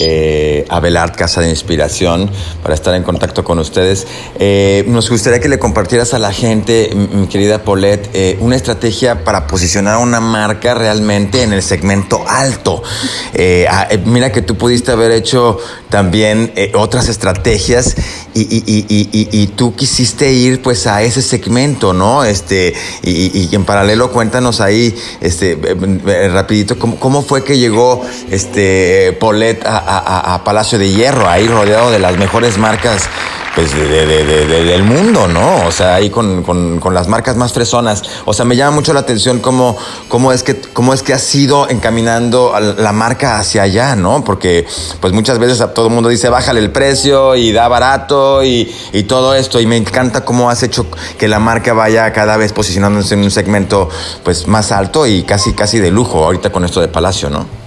eh, 0.00 0.64
Abelard 0.68 1.14
Casa 1.14 1.40
de 1.40 1.50
Inspiración 1.50 2.30
para 2.62 2.74
estar 2.74 2.94
en 2.94 3.02
contacto 3.02 3.44
con 3.44 3.58
ustedes. 3.58 4.06
Eh, 4.38 4.84
nos 4.88 5.08
gustaría 5.10 5.40
que 5.40 5.48
le 5.48 5.58
compartieras 5.58 6.14
a 6.14 6.18
la 6.18 6.32
gente, 6.32 6.90
mi 6.94 7.26
querida 7.26 7.62
Paulette, 7.62 8.10
eh, 8.14 8.36
una 8.40 8.56
estrategia 8.56 9.24
para 9.24 9.46
posicionar 9.46 9.98
una 9.98 10.20
marca 10.20 10.74
realmente 10.74 11.42
en 11.42 11.52
el 11.52 11.62
segmento 11.62 12.24
alto. 12.28 12.82
Eh, 13.34 13.66
ah, 13.70 13.88
mira 14.04 14.32
que 14.32 14.42
tú 14.42 14.56
pudiste 14.56 14.92
haber 14.92 15.10
hecho 15.10 15.58
también 15.88 16.52
otras 16.74 17.08
estrategias 17.08 17.94
y, 18.34 19.46
tú 19.56 19.74
quisiste 19.74 20.32
ir 20.32 20.60
pues 20.60 20.86
a 20.86 21.02
ese 21.02 21.22
segmento, 21.22 21.92
¿no? 21.92 22.24
Este, 22.24 22.74
y, 23.02 23.54
en 23.54 23.64
paralelo 23.64 24.12
cuéntanos 24.12 24.60
ahí, 24.60 24.94
este, 25.20 25.56
rapidito, 26.32 26.78
¿cómo, 26.78 26.98
cómo 26.98 27.22
fue 27.22 27.44
que 27.44 27.58
llegó 27.58 28.02
este 28.30 29.16
Paulette 29.18 29.64
a, 29.64 29.85
a, 29.86 30.42
Palacio 30.44 30.78
de 30.78 30.90
Hierro, 30.90 31.28
ahí 31.28 31.46
rodeado 31.46 31.90
de 31.90 31.98
las 31.98 32.16
mejores 32.16 32.58
marcas 32.58 33.08
pues, 33.56 33.72
del 33.74 34.82
mundo, 34.82 35.26
¿no? 35.26 35.66
O 35.66 35.72
sea, 35.72 35.94
ahí 35.94 36.10
con, 36.10 36.42
con, 36.42 36.94
las 36.94 37.08
marcas 37.08 37.36
más 37.36 37.54
fresonas. 37.54 38.02
O 38.26 38.34
sea, 38.34 38.44
me 38.44 38.54
llama 38.54 38.72
mucho 38.76 38.92
la 38.92 39.00
atención 39.00 39.38
cómo, 39.40 39.76
cómo, 40.08 40.32
es, 40.32 40.42
que, 40.42 40.60
cómo 40.60 40.92
es 40.92 41.02
que 41.02 41.14
has 41.14 41.34
ido 41.34 41.68
encaminando 41.68 42.52
la 42.76 42.92
marca 42.92 43.38
hacia 43.38 43.62
allá, 43.62 43.96
¿no? 43.96 44.22
Porque 44.24 44.66
pues 45.00 45.14
muchas 45.14 45.38
veces 45.38 45.64
todo 45.74 45.86
el 45.86 45.94
mundo 45.94 46.10
dice, 46.10 46.28
bájale 46.28 46.60
el 46.60 46.70
precio 46.70 47.34
y 47.34 47.52
da 47.52 47.66
barato 47.66 48.44
y, 48.44 48.70
y 48.92 49.04
todo 49.04 49.34
esto. 49.34 49.58
Y 49.58 49.66
me 49.66 49.78
encanta 49.78 50.24
cómo 50.24 50.50
has 50.50 50.62
hecho 50.62 50.86
que 51.18 51.26
la 51.26 51.38
marca 51.38 51.72
vaya 51.72 52.12
cada 52.12 52.36
vez 52.36 52.52
posicionándose 52.52 53.14
en 53.14 53.22
un 53.22 53.30
segmento 53.30 53.88
pues 54.22 54.46
más 54.46 54.70
alto 54.70 55.06
y 55.06 55.22
casi, 55.22 55.54
casi 55.54 55.78
de 55.78 55.90
lujo 55.90 56.22
ahorita 56.24 56.50
con 56.50 56.64
esto 56.64 56.82
de 56.82 56.88
Palacio, 56.88 57.30
¿no? 57.30 57.65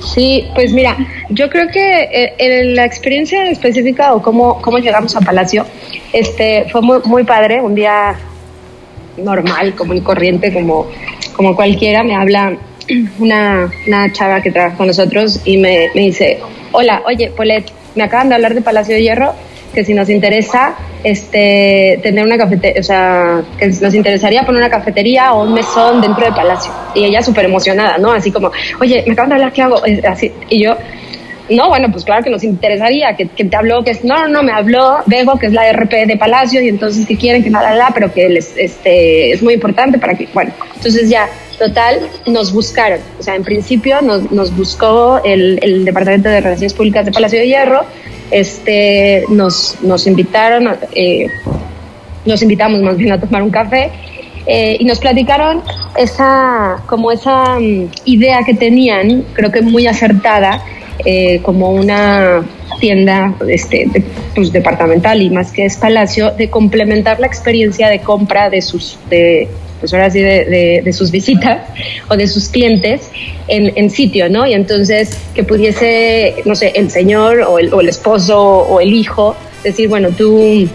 Sí, 0.00 0.48
pues 0.54 0.72
mira, 0.72 0.96
yo 1.28 1.50
creo 1.50 1.68
que 1.68 2.02
eh, 2.02 2.34
en 2.38 2.76
la 2.76 2.84
experiencia 2.84 3.48
específica 3.48 4.14
o 4.14 4.22
cómo, 4.22 4.60
cómo 4.62 4.78
llegamos 4.78 5.16
a 5.16 5.20
Palacio, 5.20 5.66
este, 6.12 6.66
fue 6.70 6.82
muy, 6.82 7.00
muy 7.04 7.24
padre, 7.24 7.60
un 7.60 7.74
día 7.74 8.16
normal, 9.16 9.74
como 9.74 9.94
y 9.94 10.00
corriente, 10.00 10.52
como, 10.52 10.86
como 11.34 11.56
cualquiera, 11.56 12.02
me 12.04 12.14
habla 12.14 12.56
una, 13.18 13.70
una 13.86 14.12
chava 14.12 14.40
que 14.40 14.52
trabaja 14.52 14.76
con 14.76 14.86
nosotros 14.86 15.40
y 15.44 15.56
me, 15.56 15.88
me 15.94 16.02
dice, 16.02 16.38
hola, 16.72 17.02
oye, 17.06 17.30
Polet, 17.36 17.64
me 17.94 18.04
acaban 18.04 18.28
de 18.28 18.36
hablar 18.36 18.54
de 18.54 18.62
Palacio 18.62 18.94
de 18.94 19.02
Hierro 19.02 19.34
que 19.74 19.84
si 19.84 19.94
nos 19.94 20.08
interesa 20.08 20.74
este, 21.04 22.00
tener 22.02 22.24
una 22.24 22.38
cafetería, 22.38 22.80
o 22.80 22.82
sea, 22.82 23.42
que 23.58 23.66
nos 23.66 23.94
interesaría 23.94 24.42
poner 24.42 24.60
una 24.60 24.70
cafetería 24.70 25.32
o 25.32 25.44
un 25.44 25.54
mesón 25.54 26.00
dentro 26.00 26.24
del 26.24 26.34
palacio. 26.34 26.72
Y 26.94 27.04
ella 27.04 27.22
súper 27.22 27.44
emocionada, 27.44 27.98
¿no? 27.98 28.12
Así 28.12 28.30
como, 28.30 28.50
oye, 28.80 29.04
me 29.06 29.12
acaban 29.12 29.30
de 29.30 29.34
hablar, 29.36 29.52
¿qué 29.52 29.62
hago? 29.62 29.80
Así, 30.08 30.32
y 30.48 30.62
yo, 30.62 30.76
no, 31.50 31.68
bueno, 31.68 31.90
pues 31.90 32.04
claro 32.04 32.22
que 32.22 32.30
nos 32.30 32.44
interesaría, 32.44 33.16
que, 33.16 33.26
que 33.28 33.44
te 33.44 33.56
habló, 33.56 33.82
que 33.82 33.92
es, 33.92 34.04
no, 34.04 34.16
no, 34.22 34.28
no, 34.28 34.42
me 34.42 34.52
habló 34.52 34.98
Bego, 35.06 35.38
que 35.38 35.46
es 35.46 35.52
la 35.52 35.70
RP 35.72 36.06
de 36.06 36.16
Palacio, 36.16 36.60
y 36.60 36.68
entonces 36.68 37.06
que 37.06 37.16
quieren 37.16 37.42
que 37.42 37.50
nada, 37.50 37.70
nada, 37.70 37.90
pero 37.94 38.12
que 38.12 38.28
les, 38.28 38.54
este, 38.56 39.32
es 39.32 39.42
muy 39.42 39.54
importante 39.54 39.98
para 39.98 40.14
que, 40.14 40.28
bueno, 40.34 40.52
entonces 40.76 41.08
ya, 41.08 41.28
total, 41.58 42.08
nos 42.26 42.52
buscaron, 42.52 43.00
o 43.18 43.22
sea, 43.22 43.34
en 43.34 43.44
principio 43.44 44.00
nos, 44.02 44.30
nos 44.30 44.54
buscó 44.54 45.20
el, 45.24 45.58
el 45.62 45.84
Departamento 45.84 46.28
de 46.28 46.40
Relaciones 46.40 46.74
Públicas 46.74 47.06
de 47.06 47.12
Palacio 47.12 47.38
de 47.38 47.46
Hierro, 47.46 47.84
este, 48.30 49.24
nos, 49.28 49.76
nos 49.82 50.06
invitaron, 50.06 50.76
eh, 50.94 51.28
nos 52.24 52.42
invitamos 52.42 52.80
más 52.80 52.96
bien 52.96 53.12
a 53.12 53.20
tomar 53.20 53.42
un 53.42 53.50
café 53.50 53.90
eh, 54.46 54.76
y 54.80 54.84
nos 54.84 54.98
platicaron 54.98 55.62
esa, 55.96 56.82
como 56.86 57.12
esa 57.12 57.58
um, 57.58 57.88
idea 58.04 58.42
que 58.44 58.54
tenían, 58.54 59.24
creo 59.34 59.52
que 59.52 59.60
muy 59.60 59.86
acertada, 59.86 60.62
eh, 61.04 61.40
como 61.42 61.70
una 61.70 62.44
tienda 62.80 63.34
este, 63.46 63.86
de, 63.92 64.02
pues, 64.34 64.52
departamental 64.52 65.20
y 65.22 65.30
más 65.30 65.52
que 65.52 65.64
es 65.66 65.76
palacio, 65.76 66.30
de 66.30 66.48
complementar 66.48 67.20
la 67.20 67.26
experiencia 67.26 67.88
de 67.88 68.00
compra 68.00 68.50
de 68.50 68.62
sus, 68.62 68.98
de, 69.10 69.48
pues 69.80 69.92
ahora 69.94 70.10
sí, 70.10 70.20
de, 70.20 70.82
de, 70.84 70.92
sus 70.92 71.10
visitas 71.10 71.62
o 72.08 72.16
de 72.16 72.26
sus 72.26 72.48
clientes 72.48 73.10
en, 73.46 73.72
en, 73.76 73.90
sitio, 73.90 74.28
¿no? 74.28 74.46
Y 74.46 74.54
entonces 74.54 75.18
que 75.34 75.44
pudiese, 75.44 76.36
no 76.44 76.54
sé, 76.54 76.72
el 76.74 76.90
señor 76.90 77.40
o 77.42 77.58
el, 77.58 77.72
o 77.72 77.80
el 77.80 77.88
esposo 77.88 78.40
o 78.40 78.80
el 78.80 78.92
hijo 78.92 79.36
decir, 79.62 79.88
bueno, 79.88 80.10
tú 80.10 80.68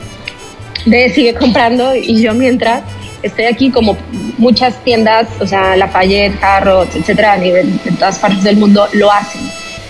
ve, 0.85 1.09
sigue 1.09 1.33
comprando 1.33 1.95
y 1.95 2.21
yo 2.21 2.33
mientras 2.33 2.83
estoy 3.21 3.45
aquí 3.45 3.69
como 3.69 3.97
muchas 4.37 4.83
tiendas, 4.83 5.27
o 5.39 5.47
sea, 5.47 5.75
Lafayette, 5.75 6.41
Harrods, 6.41 6.95
etcétera, 6.95 7.33
a 7.33 7.37
nivel 7.37 7.71
de 7.83 7.91
todas 7.91 8.19
partes 8.19 8.43
del 8.43 8.57
mundo 8.57 8.87
lo 8.93 9.11
hacen. 9.11 9.41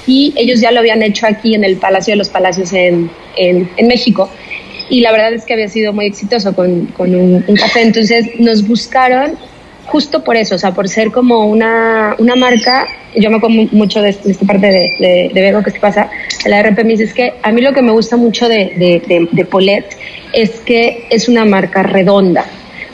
Y 0.06 0.34
ellos 0.36 0.60
ya 0.60 0.72
lo 0.72 0.80
habían 0.80 1.02
hecho 1.02 1.26
aquí 1.26 1.56
en 1.56 1.64
el 1.64 1.78
Palacio 1.78 2.12
de 2.12 2.18
los 2.18 2.30
Palacios 2.30 2.74
en, 2.74 3.10
en, 3.38 3.70
en 3.78 3.88
México 3.88 4.30
y 4.90 5.02
la 5.02 5.12
verdad 5.12 5.34
es 5.34 5.46
que 5.46 5.54
había 5.54 5.68
sido 5.68 5.94
muy 5.94 6.08
exitoso 6.08 6.54
con, 6.56 6.88
con 6.88 7.14
un, 7.16 7.42
café. 7.56 7.82
Entonces 7.82 8.28
nos 8.40 8.68
buscaron 8.68 9.38
justo 9.86 10.24
por 10.24 10.38
eso, 10.38 10.56
o 10.56 10.58
sea, 10.58 10.72
por 10.72 10.88
ser 10.88 11.12
como 11.12 11.46
una, 11.46 12.16
una 12.18 12.36
marca, 12.36 12.88
yo 13.16 13.30
me 13.30 13.38
acuerdo 13.38 13.68
mucho 13.72 14.02
de, 14.02 14.10
esta 14.10 14.46
parte 14.46 14.68
de, 14.68 14.90
de, 15.00 15.32
de 15.34 15.42
Vego 15.42 15.62
que 15.62 15.72
se 15.72 15.80
pasa, 15.80 16.10
la 16.46 16.64
RP 16.64 16.84
me 16.84 16.92
dice, 16.92 17.04
es 17.04 17.14
que 17.14 17.34
a 17.44 17.52
mí 17.52 17.62
lo 17.62 17.74
que 17.74 17.82
me 17.82 17.92
gusta 17.92 18.16
mucho 18.16 18.48
de, 18.48 18.74
de, 18.78 19.28
de 19.30 19.46
Polet 19.46 19.86
es 20.32 20.52
que 20.62 21.06
es 21.10 21.28
una 21.28 21.44
marca 21.44 21.84
redonda, 21.84 22.46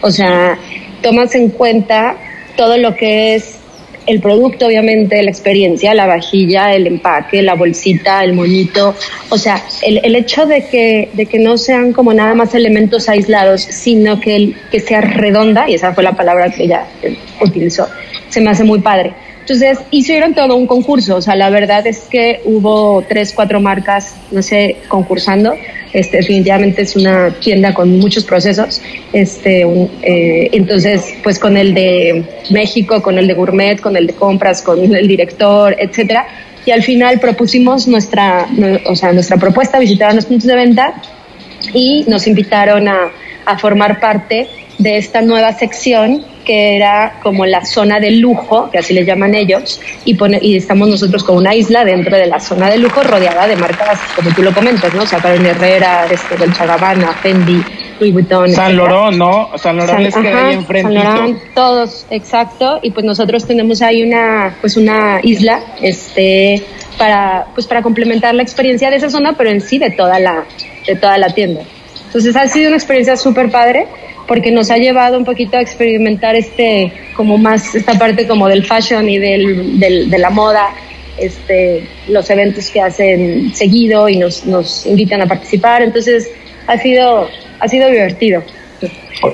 o 0.01 0.09
sea, 0.09 0.57
tomas 1.01 1.35
en 1.35 1.49
cuenta 1.49 2.17
todo 2.57 2.77
lo 2.77 2.95
que 2.95 3.35
es 3.35 3.58
el 4.05 4.19
producto, 4.19 4.67
obviamente, 4.67 5.21
la 5.21 5.29
experiencia, 5.29 5.93
la 5.93 6.07
vajilla, 6.07 6.73
el 6.73 6.87
empaque, 6.87 7.41
la 7.41 7.55
bolsita, 7.55 8.23
el 8.23 8.33
moñito. 8.33 8.95
O 9.29 9.37
sea, 9.37 9.63
el, 9.81 9.99
el 10.03 10.15
hecho 10.15 10.45
de 10.45 10.65
que, 10.67 11.09
de 11.13 11.25
que 11.25 11.39
no 11.39 11.57
sean 11.57 11.93
como 11.93 12.13
nada 12.13 12.33
más 12.33 12.55
elementos 12.55 13.09
aislados, 13.09 13.61
sino 13.61 14.19
que, 14.19 14.35
el, 14.35 14.55
que 14.71 14.79
sea 14.79 15.01
redonda, 15.01 15.69
y 15.69 15.75
esa 15.75 15.93
fue 15.93 16.03
la 16.03 16.13
palabra 16.13 16.49
que 16.49 16.63
ella 16.63 16.87
utilizó, 17.41 17.87
se 18.29 18.41
me 18.41 18.49
hace 18.51 18.63
muy 18.63 18.79
padre. 18.79 19.13
Entonces 19.41 19.79
hicieron 19.89 20.35
todo 20.35 20.55
un 20.55 20.67
concurso, 20.67 21.15
o 21.15 21.21
sea, 21.23 21.35
la 21.35 21.49
verdad 21.49 21.87
es 21.87 22.01
que 22.01 22.41
hubo 22.45 23.03
tres, 23.09 23.33
cuatro 23.33 23.59
marcas, 23.59 24.15
no 24.29 24.43
sé, 24.43 24.77
concursando. 24.87 25.55
Este, 25.91 26.17
definitivamente 26.17 26.83
es 26.83 26.95
una 26.95 27.31
tienda 27.39 27.73
con 27.73 27.97
muchos 27.99 28.23
procesos. 28.23 28.81
Este, 29.13 29.61
eh, 30.03 30.49
entonces, 30.51 31.15
pues 31.23 31.39
con 31.39 31.57
el 31.57 31.73
de 31.73 32.23
México, 32.51 33.01
con 33.01 33.17
el 33.17 33.27
de 33.27 33.33
Gourmet, 33.33 33.79
con 33.79 33.95
el 33.97 34.07
de 34.07 34.13
compras, 34.13 34.61
con 34.61 34.95
el 34.95 35.07
director, 35.07 35.75
etcétera. 35.79 36.27
Y 36.65 36.71
al 36.71 36.83
final 36.83 37.19
propusimos 37.19 37.87
nuestra, 37.87 38.47
o 38.85 38.95
sea, 38.95 39.11
nuestra 39.13 39.37
propuesta, 39.37 39.79
visitar 39.79 40.13
los 40.13 40.25
puntos 40.25 40.47
de 40.47 40.55
venta 40.55 41.01
y 41.73 42.05
nos 42.07 42.27
invitaron 42.27 42.87
a, 42.87 43.11
a 43.45 43.57
formar 43.57 43.99
parte 43.99 44.47
de 44.77 44.97
esta 44.97 45.21
nueva 45.21 45.53
sección 45.53 46.23
que 46.45 46.75
era 46.75 47.19
como 47.21 47.45
la 47.45 47.65
zona 47.65 47.99
de 47.99 48.11
lujo, 48.11 48.69
que 48.71 48.79
así 48.79 48.93
le 48.93 49.05
llaman 49.05 49.35
ellos, 49.35 49.79
y, 50.05 50.15
pone, 50.15 50.39
y 50.41 50.55
estamos 50.55 50.87
nosotros 50.87 51.23
con 51.23 51.37
una 51.37 51.55
isla 51.55 51.85
dentro 51.85 52.15
de 52.17 52.27
la 52.27 52.39
zona 52.39 52.69
de 52.69 52.77
lujo 52.77 53.03
rodeada 53.03 53.47
de 53.47 53.55
marcas, 53.55 53.99
como 54.15 54.31
tú 54.31 54.41
lo 54.41 54.53
comentas, 54.53 54.93
¿no? 54.93 55.03
O 55.03 55.05
sea, 55.05 55.19
Carmen 55.19 55.45
Herrera, 55.45 56.05
este, 56.09 56.35
Dolce 56.35 56.65
Gabbana, 56.65 57.13
Fendi, 57.13 57.63
Louis 57.99 58.13
Vuitton. 58.13 58.49
San 58.49 58.75
Laurent, 58.75 59.17
¿no? 59.17 59.49
San 59.57 59.77
Laurent 59.77 59.99
les 59.99 60.15
queda 60.15 60.47
ahí 60.47 60.53
enfrente. 60.55 60.93
San 60.93 61.03
Laurent, 61.03 61.39
todos, 61.53 62.05
exacto, 62.09 62.79
y 62.81 62.91
pues 62.91 63.05
nosotros 63.05 63.45
tenemos 63.45 63.81
ahí 63.81 64.03
una, 64.03 64.55
pues 64.61 64.77
una 64.77 65.19
isla, 65.23 65.61
este, 65.81 66.63
para, 66.97 67.47
pues 67.53 67.67
para 67.67 67.81
complementar 67.81 68.35
la 68.35 68.43
experiencia 68.43 68.89
de 68.89 68.97
esa 68.97 69.09
zona, 69.09 69.33
pero 69.33 69.49
en 69.49 69.61
sí 69.61 69.77
de 69.77 69.91
toda 69.91 70.19
la, 70.19 70.45
de 70.85 70.95
toda 70.95 71.17
la 71.17 71.29
tienda. 71.29 71.61
Entonces 72.07 72.35
ha 72.35 72.47
sido 72.47 72.69
una 72.69 72.77
experiencia 72.77 73.15
súper 73.15 73.51
padre 73.51 73.87
porque 74.29 74.51
nos 74.51 74.69
ha 74.69 74.77
llevado 74.77 75.17
un 75.17 75.25
poquito 75.25 75.57
a 75.57 75.61
experimentar 75.61 76.35
este, 76.35 76.93
como 77.15 77.39
más, 77.39 77.73
esta 77.73 77.97
parte 77.97 78.27
como 78.27 78.47
del 78.47 78.63
fashion 78.63 79.09
y 79.09 79.17
del, 79.17 79.79
del, 79.79 80.07
de 80.11 80.17
la 80.19 80.29
moda, 80.29 80.69
este, 81.17 81.87
los 82.07 82.29
eventos 82.29 82.69
que 82.69 82.79
hacen 82.79 83.51
seguido 83.55 84.07
y 84.07 84.17
nos, 84.17 84.45
nos 84.45 84.85
invitan 84.85 85.23
a 85.23 85.25
participar. 85.25 85.81
Entonces, 85.81 86.29
ha 86.67 86.77
sido, 86.77 87.27
ha 87.59 87.67
sido 87.67 87.89
divertido. 87.89 88.43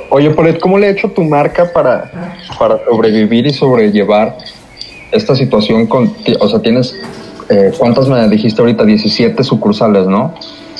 Oye, 0.10 0.30
Polet, 0.30 0.60
¿cómo 0.62 0.80
le 0.80 0.88
ha 0.88 0.90
hecho 0.92 1.12
tu 1.12 1.26
marca 1.26 1.74
para, 1.74 2.38
para 2.58 2.80
sobrevivir 2.86 3.48
y 3.48 3.54
sobrellevar 3.54 4.38
esta 5.12 5.36
situación? 5.36 5.88
Con, 5.88 6.16
o 6.40 6.48
sea, 6.48 6.62
tienes, 6.62 6.96
eh, 7.50 7.74
¿cuántas 7.78 8.08
me 8.08 8.26
dijiste 8.30 8.62
ahorita? 8.62 8.86
17 8.86 9.44
sucursales, 9.44 10.08
¿no? 10.08 10.34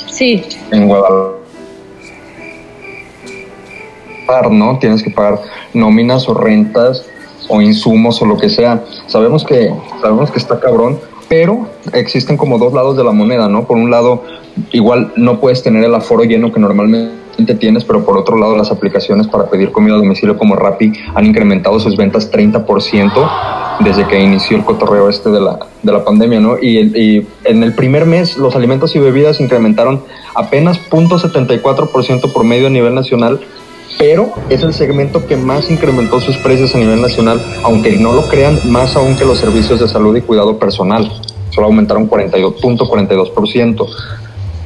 Sí. 0.06 0.42
En 0.72 0.88
Guadalajara 0.88 1.35
¿no? 4.50 4.78
Tienes 4.78 5.02
que 5.02 5.10
pagar 5.10 5.40
nóminas 5.72 6.28
o 6.28 6.34
rentas 6.34 7.04
o 7.48 7.60
insumos 7.60 8.20
o 8.22 8.26
lo 8.26 8.36
que 8.36 8.48
sea. 8.48 8.84
Sabemos 9.06 9.44
que, 9.44 9.72
sabemos 10.00 10.30
que 10.30 10.38
está 10.38 10.58
cabrón, 10.58 10.98
pero 11.28 11.66
existen 11.92 12.36
como 12.36 12.58
dos 12.58 12.72
lados 12.72 12.96
de 12.96 13.04
la 13.04 13.12
moneda, 13.12 13.48
¿no? 13.48 13.64
Por 13.64 13.76
un 13.76 13.90
lado, 13.90 14.22
igual 14.72 15.12
no 15.16 15.40
puedes 15.40 15.62
tener 15.62 15.84
el 15.84 15.94
aforo 15.94 16.24
lleno 16.24 16.52
que 16.52 16.60
normalmente 16.60 17.54
tienes, 17.58 17.84
pero 17.84 18.04
por 18.04 18.16
otro 18.16 18.38
lado 18.38 18.56
las 18.56 18.70
aplicaciones 18.70 19.26
para 19.26 19.46
pedir 19.46 19.70
comida 19.70 19.94
a 19.94 19.98
domicilio 19.98 20.38
como 20.38 20.56
Rappi 20.56 20.92
han 21.14 21.26
incrementado 21.26 21.78
sus 21.78 21.96
ventas 21.96 22.32
30% 22.32 23.30
desde 23.80 24.06
que 24.06 24.18
inició 24.18 24.56
el 24.56 24.64
cotorreo 24.64 25.10
este 25.10 25.30
de 25.30 25.40
la, 25.40 25.58
de 25.82 25.92
la 25.92 26.02
pandemia, 26.02 26.40
¿no? 26.40 26.56
Y, 26.58 26.78
y 26.78 27.26
en 27.44 27.62
el 27.62 27.74
primer 27.74 28.06
mes 28.06 28.38
los 28.38 28.56
alimentos 28.56 28.96
y 28.96 29.00
bebidas 29.00 29.40
incrementaron 29.40 30.02
apenas 30.34 30.80
0.74% 30.88 32.32
por 32.32 32.44
medio 32.44 32.68
a 32.68 32.70
nivel 32.70 32.94
nacional, 32.94 33.40
pero 33.98 34.32
es 34.48 34.62
el 34.62 34.74
segmento 34.74 35.26
que 35.26 35.36
más 35.36 35.70
incrementó 35.70 36.20
sus 36.20 36.36
precios 36.38 36.74
a 36.74 36.78
nivel 36.78 37.00
nacional, 37.00 37.40
aunque 37.62 37.96
no 37.96 38.12
lo 38.12 38.28
crean, 38.28 38.58
más 38.70 38.96
aún 38.96 39.16
que 39.16 39.24
los 39.24 39.38
servicios 39.38 39.80
de 39.80 39.88
salud 39.88 40.16
y 40.16 40.20
cuidado 40.20 40.58
personal. 40.58 41.10
Solo 41.50 41.68
aumentaron 41.68 42.08
42.42%. 42.08 43.86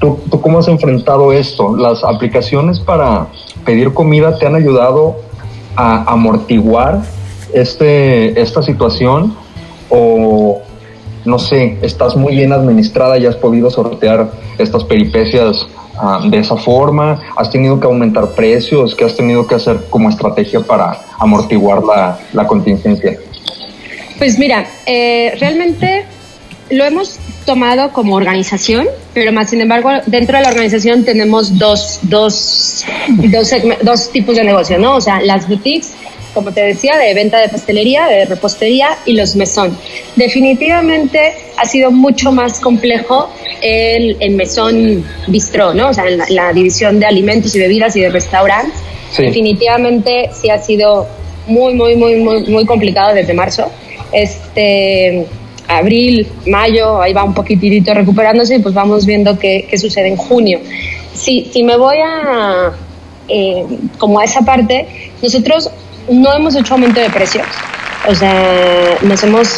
¿Tú, 0.01 0.19
¿Tú 0.31 0.41
cómo 0.41 0.59
has 0.59 0.69
enfrentado 0.69 1.33
esto? 1.33 1.77
¿Las 1.77 2.03
aplicaciones 2.03 2.81
para 2.81 3.29
pedir 3.65 3.93
comida 3.93 4.37
te 4.39 4.47
han 4.47 4.55
ayudado 4.55 5.17
a 5.77 6.11
amortiguar 6.13 7.03
este, 7.53 8.41
esta 8.41 8.63
situación? 8.63 9.35
¿O 9.91 10.63
no 11.25 11.39
sé, 11.39 11.79
estás 11.83 12.17
muy 12.17 12.35
bien 12.35 12.53
administrada 12.53 13.19
y 13.19 13.27
has 13.27 13.37
podido 13.37 13.71
sortear 13.71 14.31
estas 14.59 14.85
peripecias 14.85 15.67
uh, 15.97 16.29
de 16.29 16.39
esa 16.39 16.57
forma? 16.57 17.21
¿Has 17.37 17.51
tenido 17.51 17.79
que 17.79 17.87
aumentar 17.87 18.31
precios? 18.31 18.95
¿Qué 18.95 19.05
has 19.05 19.17
tenido 19.17 19.47
que 19.47 19.55
hacer 19.55 19.87
como 19.91 20.09
estrategia 20.09 20.61
para 20.61 21.01
amortiguar 21.19 21.83
la, 21.83 22.19
la 22.33 22.47
contingencia? 22.47 23.19
Pues 24.19 24.39
mira, 24.39 24.67
eh, 24.87 25.35
realmente 25.41 26.05
lo 26.71 26.85
hemos 26.85 27.19
tomado 27.45 27.91
como 27.93 28.15
organización, 28.15 28.87
pero 29.15 29.33
más 29.33 29.51
sin 29.51 29.61
embargo, 29.61 29.91
dentro 30.07 30.37
de 30.37 30.45
la 30.45 30.51
organización 30.51 31.05
tenemos 31.05 31.59
dos, 31.59 32.01
dos, 32.03 32.85
dos, 33.09 33.55
dos 33.83 34.11
tipos 34.11 34.37
de 34.37 34.45
negocio, 34.45 34.79
¿no? 34.79 34.97
O 34.97 35.01
sea, 35.01 35.21
las 35.21 35.49
boutiques 35.49 35.95
como 36.35 36.53
te 36.53 36.63
decía, 36.63 36.97
de 36.97 37.13
venta 37.15 37.41
de 37.41 37.49
pastelería, 37.49 38.07
de 38.07 38.25
repostería 38.25 38.99
y 39.07 39.15
los 39.15 39.37
mesón. 39.37 39.77
Definitivamente 40.17 41.35
ha 41.57 41.67
sido 41.67 41.91
mucho 41.91 42.33
más 42.33 42.61
complejo 42.61 43.31
el, 43.63 44.17
el 44.21 44.33
mesón 44.33 45.05
bistró, 45.27 45.75
¿no? 45.75 45.89
O 45.89 45.95
sea, 45.95 46.09
la, 46.09 46.27
la, 46.29 46.53
división 46.53 47.01
de 47.01 47.07
alimentos 47.07 47.55
y 47.55 47.59
bebidas 47.59 47.97
y 47.97 48.01
de 48.01 48.11
restaurantes. 48.11 48.79
Sí. 49.13 49.23
Definitivamente 49.23 50.31
sí 50.33 50.51
ha 50.51 50.59
sido 50.59 51.07
muy, 51.47 51.75
muy, 51.75 51.97
muy, 51.97 52.17
muy, 52.17 52.45
muy 52.45 52.65
complicado 52.65 53.15
desde 53.15 53.35
marzo. 53.35 53.71
Este, 54.13 55.27
abril, 55.69 56.27
mayo, 56.47 57.01
ahí 57.01 57.13
va 57.13 57.25
un 57.25 57.35
poquitito 57.35 57.95
recuperándose 57.95 58.57
y 58.57 58.59
pues 58.59 58.75
vamos 58.75 59.07
viendo 59.07 59.39
qué, 59.39 59.67
qué 59.69 59.79
sucede 59.79 60.09
en 60.09 60.17
junio. 60.17 60.61
Si, 61.15 61.49
si 61.53 61.63
me 61.63 61.77
voy 61.77 61.97
a, 62.05 62.73
eh, 63.29 63.65
como 63.99 64.21
a 64.21 64.25
esa 64.25 64.43
parte, 64.43 64.87
nosotros 65.23 65.71
no 66.11 66.35
hemos 66.35 66.55
hecho 66.57 66.75
aumento 66.75 67.01
de 67.01 67.09
precios. 67.11 67.47
O 68.09 68.15
sea, 68.15 68.99
nos 69.03 69.23
hemos, 69.23 69.49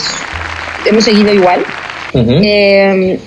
hemos 0.85 1.05
seguido 1.05 1.33
igual. 1.33 1.65
Uh 2.13 2.19
-huh. 2.19 2.41
eh, 2.45 3.21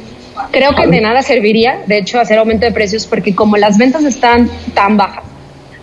creo 0.52 0.76
que 0.76 0.88
de 0.88 1.02
nada 1.02 1.22
serviría, 1.22 1.82
de 1.88 1.98
hecho, 1.98 2.20
hacer 2.20 2.38
aumento 2.38 2.66
de 2.66 2.72
precios 2.72 3.06
porque 3.06 3.34
como 3.34 3.58
las 3.58 3.78
ventas 3.78 4.04
están 4.04 4.50
tan 4.74 4.98
bajas, 4.98 5.24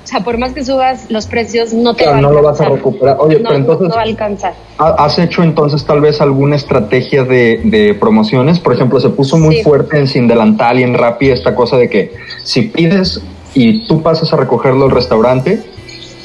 o 0.04 0.06
sea, 0.06 0.20
por 0.20 0.36
más 0.36 0.52
que 0.52 0.64
subas 0.64 1.10
los 1.10 1.26
precios, 1.26 1.72
no 1.72 1.94
te 1.94 2.02
claro, 2.02 2.12
va 2.12 2.18
a 2.18 2.22
no 2.22 2.32
lo 2.32 2.42
vas 2.42 2.60
a 2.60 2.68
recuperar. 2.68 3.16
Oye, 3.20 3.38
no, 3.38 3.48
pero 3.48 3.56
entonces. 3.56 3.88
No 3.88 3.94
va 3.94 4.00
a 4.00 4.04
alcanzar. 4.04 4.54
¿Has 4.78 5.18
hecho 5.18 5.42
entonces 5.42 5.84
tal 5.84 6.00
vez 6.00 6.20
alguna 6.20 6.56
estrategia 6.56 7.22
de, 7.24 7.60
de 7.64 7.94
promociones? 7.94 8.58
Por 8.58 8.74
ejemplo, 8.74 8.98
se 9.00 9.10
puso 9.10 9.38
muy 9.38 9.56
sí. 9.56 9.62
fuerte 9.62 9.98
en 9.98 10.08
Sin 10.08 10.26
Delantal 10.26 10.80
y 10.80 10.82
en 10.82 10.94
Rappi 10.94 11.30
esta 11.30 11.54
cosa 11.54 11.76
de 11.76 11.88
que 11.88 12.12
si 12.42 12.62
pides 12.62 13.22
y 13.54 13.86
tú 13.86 14.02
pasas 14.02 14.32
a 14.32 14.36
recogerlo 14.36 14.86
al 14.86 14.90
restaurante, 14.90 15.62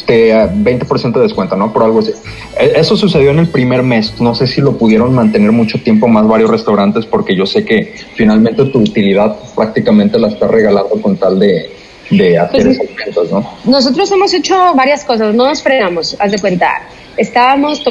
te 0.07 0.33
20% 0.33 1.13
de 1.13 1.21
descuento, 1.21 1.55
¿no? 1.57 1.71
Por 1.71 1.83
algo 1.83 1.99
así. 1.99 2.13
Eso 2.57 2.95
sucedió 2.95 3.29
en 3.31 3.39
el 3.39 3.49
primer 3.49 3.83
mes. 3.83 4.19
No 4.19 4.33
sé 4.33 4.47
si 4.47 4.61
lo 4.61 4.77
pudieron 4.77 5.13
mantener 5.13 5.51
mucho 5.51 5.79
tiempo 5.83 6.07
más 6.07 6.25
varios 6.25 6.49
restaurantes 6.49 7.05
porque 7.05 7.35
yo 7.35 7.45
sé 7.45 7.65
que 7.65 7.93
finalmente 8.15 8.65
tu 8.65 8.79
utilidad 8.79 9.35
prácticamente 9.53 10.17
la 10.17 10.29
estás 10.29 10.49
regalando 10.49 10.99
con 11.01 11.17
tal 11.17 11.37
de, 11.37 11.69
de 12.09 12.39
hacer 12.39 12.63
pues, 12.63 12.79
esos 13.09 13.31
¿no? 13.31 13.47
Nosotros 13.65 14.09
hemos 14.11 14.33
hecho 14.33 14.55
varias 14.75 15.03
cosas, 15.03 15.35
no 15.35 15.45
nos 15.45 15.61
frenamos, 15.61 16.15
haz 16.19 16.31
de 16.31 16.39
cuenta. 16.39 16.83
Estábamos, 17.17 17.83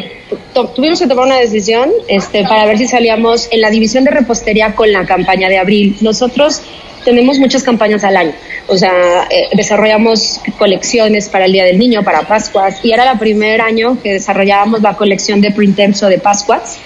tuvimos 0.75 1.01
que 1.01 1.07
tomar 1.07 1.27
una 1.27 1.37
decisión 1.37 1.91
este, 2.09 2.45
para 2.45 2.65
ver 2.65 2.79
si 2.79 2.87
salíamos 2.87 3.49
en 3.51 3.61
la 3.61 3.71
división 3.71 4.05
de 4.05 4.13
repostería 4.13 4.75
con 4.75 4.91
la 4.91 5.05
campaña 5.05 5.49
de 5.49 5.59
abril. 5.59 5.97
Nosotros 6.01 6.63
tenemos 7.07 7.39
muchas 7.39 7.63
campañas 7.63 8.03
al 8.03 8.17
año. 8.17 8.33
O 8.67 8.77
sea, 8.77 9.29
eh, 9.31 9.49
desarrollamos 9.53 10.41
colecciones 10.59 11.29
para 11.29 11.45
el 11.45 11.53
Día 11.53 11.65
del 11.65 11.79
Niño, 11.79 12.03
para 12.03 12.23
Pascuas, 12.23 12.85
y 12.85 12.91
era 12.91 13.11
el 13.11 13.19
primer 13.19 13.61
año 13.61 13.97
que 14.03 14.15
desarrollábamos 14.15 14.83
la 14.83 14.95
colección 14.95 15.41
de 15.41 15.53
Printemps 15.53 16.03
o 16.03 16.09
de 16.09 16.19
Pascuas. 16.19 16.79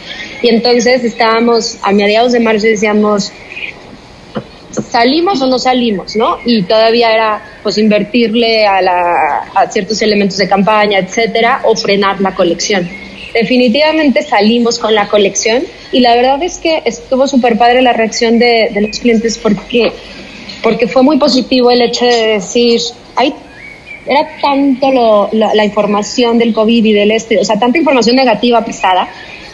Y 0.42 0.50
entonces 0.50 1.02
estábamos 1.04 1.78
a 1.82 1.90
mediados 1.92 2.32
de 2.32 2.40
marzo 2.40 2.66
decíamos, 2.66 3.32
salimos 4.90 5.40
o 5.40 5.46
no 5.46 5.58
salimos, 5.58 6.14
¿no? 6.16 6.36
Y 6.44 6.64
todavía 6.64 7.14
era 7.14 7.42
pues 7.62 7.78
invertirle 7.78 8.66
a, 8.66 8.78
a 9.54 9.70
ciertos 9.70 10.02
elementos 10.02 10.36
de 10.36 10.46
campaña, 10.46 10.98
etcétera, 10.98 11.62
o 11.64 11.74
frenar 11.74 12.20
la 12.20 12.34
colección. 12.34 12.86
Definitivamente 13.32 14.22
salimos 14.22 14.78
con 14.78 14.94
la 14.94 15.08
colección 15.08 15.62
y 15.92 16.00
la 16.00 16.14
verdad 16.16 16.42
es 16.42 16.58
que 16.58 16.82
estuvo 16.84 17.28
súper 17.28 17.56
padre 17.56 17.82
la 17.82 17.92
reacción 17.92 18.38
de, 18.38 18.70
de, 18.72 18.80
los 18.80 18.98
clientes 18.98 19.38
porque, 19.38 19.92
porque 20.62 20.88
fue 20.88 21.02
muy 21.02 21.18
positivo 21.18 21.70
el 21.70 21.82
hecho 21.82 22.04
de 22.04 22.26
decir, 22.26 22.80
hay 23.16 23.34
era 24.06 24.26
tanto 24.40 24.90
lo, 24.90 25.28
la, 25.32 25.64
información 25.64 26.38
del 26.38 26.52
COVID 26.52 26.84
y 26.84 26.92
del 26.92 27.10
este, 27.10 27.38
o 27.38 27.44
sea, 27.44 27.58
tanta 27.58 27.78
información 27.78 28.16
negativa 28.16 28.64
pesada, 28.64 29.08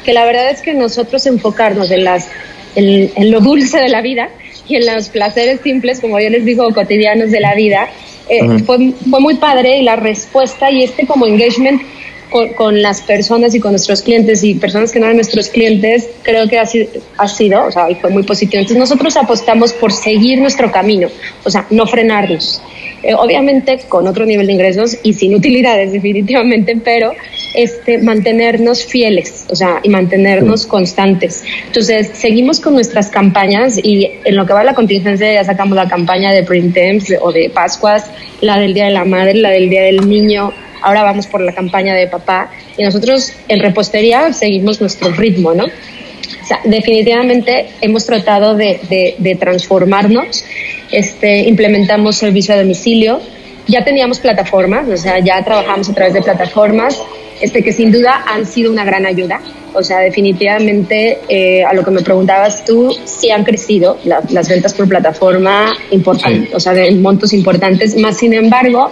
que 0.05 0.13
la 0.13 0.25
verdad 0.25 0.51
es 0.51 0.63
que 0.63 0.73
nosotros 0.73 1.27
enfocarnos 1.27 1.91
en, 1.91 2.05
las, 2.05 2.29
en 2.75 3.31
lo 3.31 3.41
dulce 3.41 3.79
de 3.79 3.89
la 3.89 4.01
vida 4.01 4.31
y 4.69 4.77
en 4.77 4.87
los 4.87 5.09
placeres 5.09 5.61
simples, 5.63 6.01
como 6.01 6.21
yo 6.21 6.31
les 6.31 6.45
digo, 6.45 6.73
cotidianos 6.73 7.31
de 7.31 7.41
la 7.41 7.55
vida, 7.55 7.89
eh, 8.29 8.59
fue, 8.65 8.93
fue 9.11 9.21
muy 9.21 9.35
padre 9.35 9.79
y 9.79 9.83
la 9.83 9.97
respuesta 9.97 10.71
y 10.71 10.85
este 10.85 11.07
como 11.07 11.27
engagement 11.27 11.83
con, 12.31 12.49
con, 12.55 12.83
las 12.83 13.03
personas 13.03 13.55
y 13.55 13.61
con 13.61 13.73
nuestros 13.73 14.03
clientes 14.03 14.43
y 14.45 14.55
personas 14.55 14.93
que 14.93 14.99
no 14.99 15.07
eran 15.07 15.17
nuestros 15.17 15.49
clientes, 15.49 16.09
creo 16.23 16.49
que 16.49 16.59
ha 16.59 16.67
sido, 16.67 16.89
ha 17.19 17.29
sido, 17.29 17.67
o 17.67 17.73
sea, 17.73 17.89
fue 18.01 18.11
muy 18.11 18.23
positivo. 18.23 18.61
Entonces 18.61 18.79
nosotros 18.79 19.17
apostamos 19.17 19.73
por 19.73 19.93
seguir 19.93 20.41
nuestro 20.41 20.71
camino, 20.71 21.09
o 21.45 21.51
sea, 21.51 21.67
no 21.71 21.87
frenarnos. 21.87 22.63
Eh, 23.03 23.15
obviamente 23.15 23.79
con 23.89 24.09
otro 24.09 24.25
nivel 24.25 24.47
de 24.47 24.55
ingresos 24.55 24.97
y 25.03 25.13
sin 25.13 25.35
utilidades 25.35 25.93
definitivamente, 25.99 26.77
pero 26.83 27.13
este, 27.55 27.99
mantenernos 27.99 28.85
fieles, 28.85 29.45
o 29.49 29.55
sea, 29.55 29.81
y 29.83 29.89
mantenernos 29.89 30.67
constantes. 30.67 31.45
Entonces, 31.67 32.11
seguimos 32.15 32.59
con 32.59 32.75
nuestras 32.75 33.09
campañas 33.09 33.79
y 33.83 34.11
en 34.25 34.37
lo 34.37 34.45
que 34.45 34.53
va 34.53 34.65
la 34.65 34.75
contingencia 34.75 35.33
ya 35.33 35.45
sacamos 35.45 35.77
la 35.77 35.89
campaña 35.89 36.33
de 36.33 36.43
Printemps 36.43 37.15
o 37.21 37.33
de 37.33 37.51
Pascuas, 37.51 38.11
la 38.41 38.59
del 38.59 38.75
Día 38.75 38.87
de 38.87 38.91
la 38.91 39.05
Madre, 39.05 39.35
la 39.35 39.51
del 39.51 39.71
Día 39.71 39.83
del 39.83 40.09
Niño, 40.09 40.53
ahora 40.83 41.03
vamos 41.03 41.27
por 41.27 41.41
la 41.41 41.53
campaña 41.53 41.95
de 41.95 42.07
papá 42.07 42.51
y 42.77 42.83
nosotros 42.85 43.33
en 43.49 43.61
repostería 43.61 44.33
seguimos 44.33 44.81
nuestro 44.81 45.11
ritmo, 45.13 45.55
¿no? 45.55 45.65
O 45.65 46.47
sea, 46.47 46.61
definitivamente 46.65 47.69
hemos 47.81 48.07
tratado 48.07 48.55
de, 48.55 48.81
de, 48.89 49.17
de 49.19 49.35
transformarnos 49.35 50.45
este, 50.91 51.41
implementamos 51.49 52.17
servicio 52.17 52.55
a 52.55 52.59
domicilio, 52.59 53.21
ya 53.67 53.85
teníamos 53.85 54.21
plataformas, 54.21 54.89
o 54.89 54.97
sea, 54.97 55.19
ya 55.19 55.43
trabajamos 55.45 55.89
a 55.89 55.95
través 55.95 56.15
de 56.15 56.23
plataformas, 56.23 57.01
este, 57.41 57.63
que 57.63 57.73
sin 57.73 57.91
duda 57.91 58.25
han 58.27 58.47
sido 58.47 58.71
una 58.71 58.85
gran 58.85 59.05
ayuda. 59.07 59.41
O 59.75 59.83
sea, 59.83 59.99
definitivamente, 59.99 61.19
eh, 61.29 61.63
a 61.63 61.75
lo 61.75 61.85
que 61.85 61.91
me 61.91 62.01
preguntabas 62.01 62.65
tú, 62.65 62.97
sí 63.05 63.31
han 63.31 63.45
crecido 63.45 63.99
las 64.05 64.49
ventas 64.49 64.73
por 64.73 64.89
plataforma 64.89 65.71
importantes, 65.91 66.55
o 66.55 66.61
sea, 66.61 66.73
de 66.73 66.93
montos 66.93 67.35
importantes, 67.35 67.95
más 67.97 68.17
sin 68.17 68.33
embargo, 68.33 68.91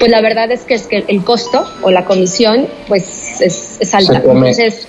pues 0.00 0.10
la 0.10 0.22
verdad 0.22 0.50
es 0.50 0.62
que, 0.62 0.74
es 0.74 0.86
que 0.86 1.04
el 1.06 1.22
costo 1.22 1.70
o 1.82 1.90
la 1.90 2.06
comisión, 2.06 2.66
pues 2.88 3.40
es, 3.40 3.76
es 3.78 3.94
alta. 3.94 4.16
Entonces, 4.16 4.88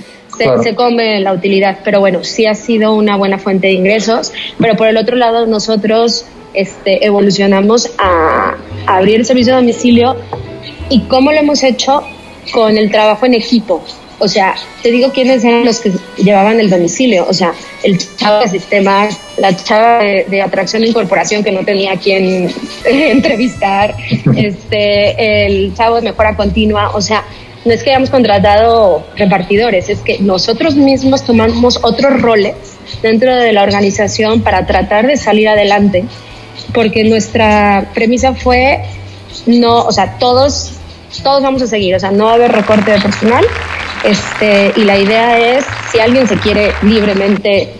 se, 0.63 0.73
come 0.73 1.19
la 1.19 1.33
utilidad, 1.33 1.79
pero 1.83 1.99
bueno, 1.99 2.23
sí 2.23 2.45
ha 2.45 2.55
sido 2.55 2.93
una 2.93 3.17
buena 3.17 3.37
fuente 3.37 3.67
de 3.67 3.73
ingresos, 3.73 4.31
pero 4.57 4.75
por 4.75 4.87
el 4.87 4.95
otro 4.95 5.17
lado 5.17 5.45
nosotros 5.45 6.25
este, 6.53 7.05
evolucionamos 7.05 7.91
a, 7.97 8.55
abrir 8.87 9.17
el 9.17 9.25
servicio 9.25 9.53
de 9.53 9.59
domicilio. 9.59 10.15
Y 10.89 11.01
cómo 11.01 11.31
lo 11.31 11.39
hemos 11.39 11.61
hecho 11.63 12.03
con 12.53 12.77
el 12.77 12.89
trabajo 12.89 13.25
en 13.25 13.33
equipo. 13.33 13.83
O 14.21 14.27
sea, 14.27 14.55
te 14.83 14.91
digo 14.91 15.11
quiénes 15.11 15.43
eran 15.43 15.65
los 15.65 15.79
que 15.79 15.91
llevaban 16.17 16.59
el 16.59 16.69
domicilio. 16.69 17.25
O 17.27 17.33
sea, 17.33 17.53
el 17.83 17.97
chavo 18.17 18.41
de 18.41 18.49
sistemas, 18.49 19.19
la 19.37 19.55
chava 19.55 19.97
de, 19.99 20.41
atracción 20.41 20.83
e 20.83 20.87
incorporación 20.87 21.43
que 21.43 21.51
no 21.51 21.65
tenía 21.65 21.95
quien 21.97 22.53
entrevistar, 22.85 23.95
este, 24.35 25.45
el 25.47 25.73
chavo 25.75 25.95
de 25.95 26.03
mejora 26.03 26.35
continua. 26.35 26.91
O 26.93 27.01
sea, 27.01 27.23
no 27.65 27.73
es 27.73 27.81
que 27.83 27.89
hayamos 27.89 28.11
contratado 28.11 29.03
repartidores, 29.15 29.89
es 29.89 29.99
que 29.99 30.19
nosotros 30.19 30.75
mismos 30.75 31.23
tomamos 31.23 31.79
otros 31.81 32.21
roles 32.21 32.55
dentro 33.01 33.35
de 33.35 33.53
la 33.53 33.63
organización 33.63 34.41
para 34.41 34.67
tratar 34.67 35.07
de 35.07 35.17
salir 35.17 35.49
adelante, 35.49 36.05
porque 36.73 37.03
nuestra 37.03 37.89
premisa 37.93 38.33
fue 38.35 38.83
no, 39.47 39.85
o 39.85 39.91
sea, 39.91 40.17
todos 40.19 40.73
todos 41.23 41.43
vamos 41.43 41.61
a 41.61 41.67
seguir, 41.67 41.95
o 41.95 41.99
sea, 41.99 42.11
no 42.11 42.25
va 42.25 42.31
a 42.31 42.35
haber 42.35 42.51
recorte 42.51 42.91
de 42.91 42.99
personal. 42.99 43.45
Este, 44.03 44.73
y 44.75 44.83
la 44.83 44.97
idea 44.97 45.57
es 45.57 45.65
si 45.91 45.99
alguien 45.99 46.27
se 46.27 46.35
quiere 46.37 46.71
libremente 46.81 47.73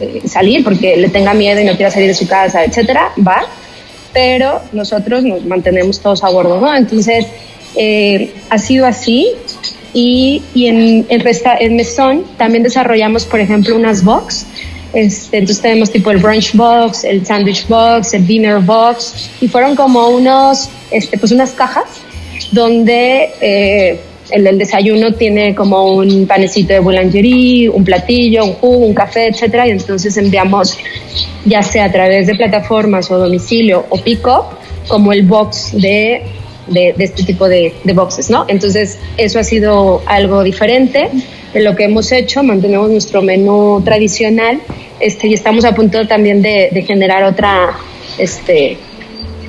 eh, 0.00 0.22
salir 0.26 0.62
porque 0.62 0.96
le 0.96 1.08
tenga 1.08 1.34
miedo 1.34 1.60
y 1.60 1.64
no 1.64 1.74
quiera 1.74 1.90
salir 1.90 2.08
de 2.08 2.14
su 2.14 2.26
casa, 2.26 2.64
etcétera, 2.64 3.10
va, 3.26 3.42
pero 4.12 4.60
nosotros 4.72 5.24
nos 5.24 5.44
mantenemos 5.44 6.00
todos 6.00 6.22
a 6.22 6.30
bordo, 6.30 6.60
¿no? 6.60 6.74
Entonces, 6.74 7.26
eh, 7.76 8.32
ha 8.50 8.58
sido 8.58 8.86
así. 8.86 9.32
Y, 9.92 10.42
y 10.54 10.66
en, 10.66 11.06
el 11.08 11.24
en 11.60 11.76
Mesón 11.76 12.24
también 12.36 12.64
desarrollamos, 12.64 13.24
por 13.24 13.40
ejemplo, 13.40 13.76
unas 13.76 14.02
box. 14.02 14.46
Este, 14.92 15.38
entonces 15.38 15.62
tenemos 15.62 15.90
tipo 15.90 16.10
el 16.10 16.18
brunch 16.18 16.54
box, 16.54 17.04
el 17.04 17.26
sandwich 17.26 17.66
box, 17.68 18.14
el 18.14 18.26
dinner 18.26 18.60
box. 18.60 19.30
Y 19.40 19.48
fueron 19.48 19.76
como 19.76 20.08
unos, 20.08 20.68
este, 20.90 21.18
pues 21.18 21.32
unas 21.32 21.50
cajas 21.52 21.84
donde 22.52 23.30
eh, 23.40 24.00
el 24.30 24.44
del 24.44 24.58
desayuno 24.58 25.12
tiene 25.12 25.54
como 25.54 25.94
un 25.94 26.26
panecito 26.26 26.72
de 26.72 26.80
boulangerie, 26.80 27.68
un 27.68 27.84
platillo, 27.84 28.44
un 28.44 28.54
jugo, 28.54 28.86
un 28.86 28.94
café, 28.94 29.28
etcétera, 29.28 29.66
y 29.68 29.70
entonces 29.70 30.16
enviamos 30.16 30.78
ya 31.44 31.62
sea 31.62 31.86
a 31.86 31.92
través 31.92 32.26
de 32.26 32.34
plataformas 32.34 33.10
o 33.10 33.18
domicilio 33.18 33.84
o 33.90 33.98
pico 33.98 34.48
como 34.88 35.12
el 35.12 35.22
box 35.22 35.72
de 35.72 36.22
de, 36.66 36.94
este 36.98 37.24
tipo 37.24 37.48
de, 37.48 37.72
boxes, 37.94 38.30
¿no? 38.30 38.44
Entonces, 38.48 38.98
eso 39.16 39.38
ha 39.38 39.44
sido 39.44 40.02
algo 40.06 40.42
diferente 40.42 41.10
de 41.52 41.62
lo 41.62 41.76
que 41.76 41.84
hemos 41.84 42.10
hecho, 42.12 42.42
mantenemos 42.42 42.90
nuestro 42.90 43.22
menú 43.22 43.82
tradicional 43.84 44.60
este, 45.00 45.28
y 45.28 45.34
estamos 45.34 45.64
a 45.64 45.74
punto 45.74 46.06
también 46.06 46.42
de, 46.42 46.84
generar 46.86 47.24
otra, 47.24 47.76
este, 48.18 48.76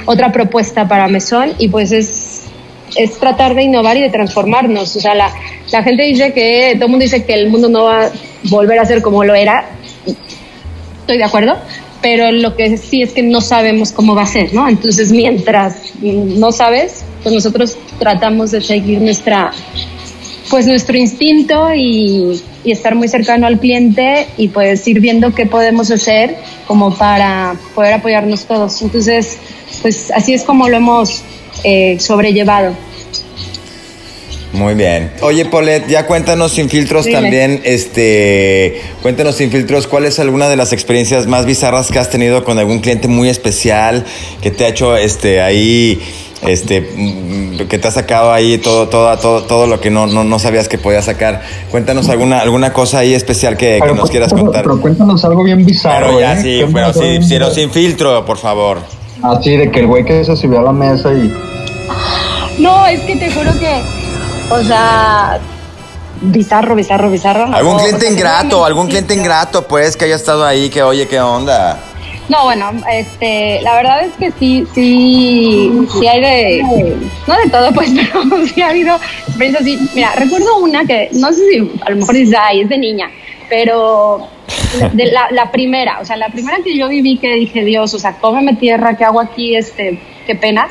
otra 0.05 0.31
propuesta 0.31 0.87
para 0.87 1.07
Mesón 1.07 1.53
y 1.57 1.69
pues 1.69 1.91
es, 1.91 2.07
es 2.95 3.17
tratar 3.19 3.55
de 3.55 3.63
innovar 3.63 3.97
y 3.97 4.01
de 4.01 4.09
transformarnos. 4.09 4.95
O 4.95 4.99
sea, 4.99 5.15
la, 5.15 5.31
la 5.71 5.83
gente 5.83 6.03
dice 6.03 6.33
que, 6.33 6.73
todo 6.75 6.85
el 6.85 6.91
mundo 6.91 7.03
dice 7.03 7.23
que 7.23 7.33
el 7.33 7.49
mundo 7.49 7.69
no 7.69 7.85
va 7.85 8.05
a 8.05 8.11
volver 8.43 8.79
a 8.79 8.85
ser 8.85 9.01
como 9.01 9.23
lo 9.23 9.33
era, 9.35 9.69
estoy 11.01 11.17
de 11.17 11.23
acuerdo, 11.23 11.57
pero 12.01 12.31
lo 12.31 12.55
que 12.55 12.77
sí 12.77 13.01
es 13.01 13.13
que 13.13 13.23
no 13.23 13.41
sabemos 13.41 13.91
cómo 13.91 14.15
va 14.15 14.23
a 14.23 14.27
ser, 14.27 14.53
¿no? 14.53 14.67
Entonces, 14.67 15.11
mientras 15.11 15.77
no 16.01 16.51
sabes, 16.51 17.03
pues 17.23 17.33
nosotros 17.33 17.77
tratamos 17.99 18.51
de 18.51 18.61
seguir 18.61 19.01
nuestra, 19.01 19.51
pues 20.49 20.67
nuestro 20.67 20.97
instinto 20.97 21.73
y, 21.73 22.41
y 22.63 22.71
estar 22.71 22.95
muy 22.95 23.07
cercano 23.07 23.47
al 23.47 23.59
cliente 23.59 24.27
y 24.37 24.49
pues 24.49 24.87
ir 24.87 24.99
viendo 24.99 25.33
qué 25.33 25.45
podemos 25.45 25.89
hacer 25.89 26.35
como 26.67 26.93
para 26.93 27.55
poder 27.73 27.93
apoyarnos 27.93 28.45
todos. 28.45 28.81
Entonces, 28.81 29.37
pues 29.81 30.11
así 30.11 30.33
es 30.33 30.43
como 30.43 30.69
lo 30.69 30.77
hemos 30.77 31.23
eh, 31.63 31.97
sobrellevado. 31.99 32.75
Muy 34.55 34.73
bien. 34.73 35.11
Oye, 35.21 35.45
Polet, 35.45 35.87
ya 35.87 36.05
cuéntanos 36.05 36.53
sin 36.53 36.69
filtros 36.69 37.09
también, 37.09 37.61
este, 37.65 38.81
cuéntanos 39.01 39.35
sin 39.35 39.51
filtros, 39.51 39.85
¿cuál 39.85 40.05
es 40.05 40.17
alguna 40.19 40.47
de 40.47 40.55
las 40.55 40.71
experiencias 40.71 41.27
más 41.27 41.45
bizarras 41.45 41.91
que 41.91 41.99
has 41.99 42.09
tenido 42.09 42.43
con 42.43 42.57
algún 42.57 42.79
cliente 42.79 43.07
muy 43.07 43.27
especial 43.27 44.05
que 44.41 44.51
te 44.51 44.65
ha 44.65 44.69
hecho, 44.69 44.95
este, 44.95 45.41
ahí, 45.41 45.99
este, 46.47 46.81
mm, 46.81 47.67
que 47.67 47.77
te 47.77 47.87
ha 47.87 47.91
sacado 47.91 48.31
ahí 48.31 48.57
todo, 48.57 48.87
todo, 48.87 49.17
todo, 49.17 49.43
todo 49.43 49.67
lo 49.67 49.81
que 49.81 49.89
no, 49.89 50.07
no, 50.07 50.39
sabías 50.39 50.69
que 50.69 50.77
podía 50.77 51.01
sacar? 51.01 51.41
Cuéntanos 51.69 52.07
alguna, 52.07 52.39
alguna 52.39 52.71
cosa 52.71 52.99
ahí 52.99 53.13
especial 53.13 53.57
que, 53.57 53.79
nos 53.79 53.99
pues, 53.99 54.11
quieras 54.11 54.31
contar. 54.31 54.63
Pero 54.63 54.79
cuéntanos 54.79 55.25
algo 55.25 55.43
bien 55.43 55.65
bizarro. 55.65 56.07
Pero 56.07 56.19
ya 56.21 56.39
¿eh? 56.39 56.41
sí, 56.41 56.61
pero 56.73 56.93
sí, 56.93 57.59
sin 57.61 57.71
filtro, 57.71 58.25
por 58.25 58.37
favor. 58.37 58.79
Así 59.31 59.57
de 59.57 59.71
que 59.71 59.81
el 59.81 59.87
güey 59.87 60.05
que 60.05 60.23
se 60.23 60.35
subió 60.35 60.59
a 60.59 60.63
la 60.63 60.71
mesa 60.71 61.13
y. 61.13 61.31
No, 62.59 62.85
es 62.85 63.01
que 63.01 63.15
te 63.15 63.31
juro 63.31 63.51
que 63.59 63.81
o 64.49 64.63
sea, 64.63 65.39
bizarro, 66.21 66.75
bizarro, 66.75 67.09
bizarro. 67.09 67.53
Algún 67.53 67.77
cliente 67.77 68.09
ingrato, 68.09 68.65
algún 68.65 68.87
cliente 68.87 69.13
ingrato, 69.13 69.67
pues, 69.67 69.97
que 69.97 70.05
haya 70.05 70.15
estado 70.15 70.45
ahí, 70.45 70.69
que 70.69 70.83
oye, 70.83 71.07
¿qué 71.07 71.19
onda? 71.19 71.79
No, 72.27 72.43
bueno, 72.43 72.71
este, 72.91 73.61
la 73.61 73.75
verdad 73.75 74.03
es 74.03 74.13
que 74.13 74.31
sí, 74.39 74.65
sí, 74.73 75.71
sí 75.99 76.07
hay 76.07 76.21
de, 76.21 76.97
no 77.27 77.35
de 77.37 77.49
todo, 77.51 77.71
pues, 77.71 77.91
pero 77.95 78.47
sí 78.47 78.61
ha 78.61 78.69
habido 78.69 78.95
experiencias 79.27 79.61
así. 79.61 79.89
Mira, 79.93 80.13
recuerdo 80.15 80.57
una 80.57 80.85
que, 80.85 81.09
no 81.13 81.31
sé 81.31 81.41
si 81.51 81.71
a 81.85 81.89
lo 81.91 81.97
mejor 81.97 82.15
dice, 82.15 82.35
ay, 82.39 82.61
es 82.61 82.69
de 82.69 82.77
niña, 82.77 83.11
pero 83.49 84.27
de 84.93 85.05
la, 85.05 85.27
la, 85.31 85.51
primera, 85.51 85.99
o 85.99 86.05
sea, 86.05 86.17
la 86.17 86.29
primera 86.29 86.57
que 86.63 86.77
yo 86.77 86.87
viví 86.87 87.17
que 87.17 87.33
dije, 87.33 87.63
Dios, 87.63 87.93
o 87.93 87.99
sea, 87.99 88.17
cómeme 88.17 88.55
tierra, 88.55 88.95
¿qué 88.97 89.05
hago 89.05 89.19
aquí? 89.19 89.55
Este, 89.55 89.99
qué 90.25 90.35
pena. 90.35 90.67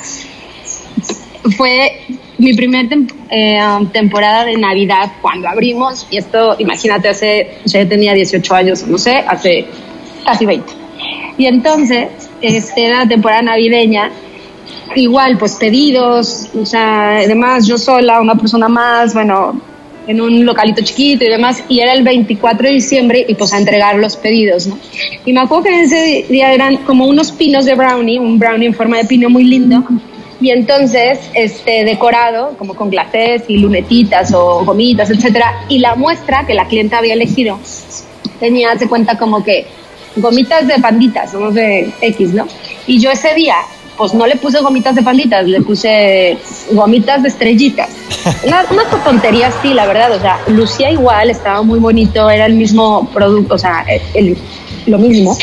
Fue 1.57 2.01
mi 2.39 2.55
primer 2.55 2.87
eh, 3.31 3.61
temporada 3.93 4.45
de 4.45 4.57
Navidad 4.57 5.13
cuando 5.23 5.49
abrimos, 5.49 6.07
y 6.11 6.19
esto, 6.19 6.57
imagínate, 6.59 7.09
hace, 7.09 7.59
o 7.65 7.69
sea, 7.69 7.83
yo 7.83 7.89
tenía 7.89 8.15
18 8.15 8.55
años, 8.55 8.87
no 8.87 8.99
sé, 8.99 9.17
hace 9.27 9.67
casi 10.25 10.47
20 10.47 10.85
y 11.37 11.47
entonces, 11.47 12.09
este, 12.41 12.87
era 12.87 13.07
temporada 13.07 13.43
navideña, 13.43 14.11
igual, 14.95 15.37
pues 15.39 15.57
pedidos, 15.57 16.49
o 16.61 16.65
sea, 16.65 17.17
además 17.19 17.67
yo 17.67 17.77
sola, 17.77 18.21
una 18.21 18.37
persona 18.37 18.69
más, 18.69 19.15
bueno, 19.15 19.61
en 20.07 20.21
un 20.21 20.45
localito 20.45 20.83
chiquito 20.83 21.25
y 21.25 21.29
demás, 21.29 21.65
y 21.69 21.81
era 21.81 21.93
el 21.93 22.03
24 22.03 22.69
de 22.69 22.75
diciembre 22.75 23.25
y 23.29 23.35
pues 23.35 23.53
a 23.53 23.59
entregar 23.59 23.97
los 23.97 24.17
pedidos, 24.17 24.67
¿no? 24.67 24.79
Y 25.25 25.33
me 25.33 25.41
acuerdo 25.41 25.65
que 25.65 25.83
ese 25.83 26.27
día 26.29 26.53
eran 26.53 26.77
como 26.79 27.07
unos 27.07 27.33
pinos 27.33 27.65
de 27.65 27.75
brownie, 27.75 28.19
un 28.19 28.39
brownie 28.39 28.67
en 28.67 28.75
forma 28.75 28.99
de 28.99 29.05
pino 29.05 29.31
muy 29.31 29.45
lindo, 29.45 29.85
y 30.41 30.51
entonces 30.51 31.21
este 31.35 31.85
decorado 31.85 32.55
como 32.59 32.75
con 32.75 32.91
glacés 32.91 33.45
y 33.49 33.59
lunetitas 33.59 34.33
o 34.35 34.65
gomitas, 34.65 35.11
etcétera, 35.11 35.65
y 35.69 35.79
la 35.79 35.95
muestra 35.95 36.45
que 36.47 36.55
la 36.55 36.67
clienta 36.67 36.99
había 36.99 37.15
elegido 37.15 37.59
tenía, 38.41 38.77
se 38.77 38.89
cuenta 38.89 39.17
como 39.17 39.43
que 39.43 39.67
gomitas 40.17 40.67
de 40.67 40.79
panditas, 40.79 41.35
no 41.35 41.53
sé, 41.53 41.91
X, 42.01 42.35
¿no? 42.35 42.47
Y 42.87 43.01
yo 43.01 43.11
ese 43.11 43.35
día, 43.35 43.57
pues 43.97 44.15
no 44.15 44.27
le 44.27 44.37
puse 44.37 44.61
gomitas 44.61 44.95
de 44.95 45.03
panditas, 45.03 45.47
le 45.47 45.61
puse 45.61 46.39
gomitas 46.73 47.23
de 47.23 47.29
estrellitas. 47.29 47.91
Una, 48.47 48.65
una 48.71 48.85
tontería 49.05 49.49
así, 49.49 49.75
la 49.75 49.87
verdad, 49.87 50.13
o 50.13 50.21
sea, 50.21 50.41
lucía 50.49 50.91
igual, 50.91 51.31
estaba 51.31 51.63
muy 51.63 51.79
bonito, 51.79 52.31
era 52.31 52.47
el 52.47 52.55
mismo 52.55 53.09
producto, 53.13 53.55
o 53.55 53.59
sea, 53.59 53.85
el, 54.15 54.37
lo 54.87 54.99
mismo, 54.99 55.37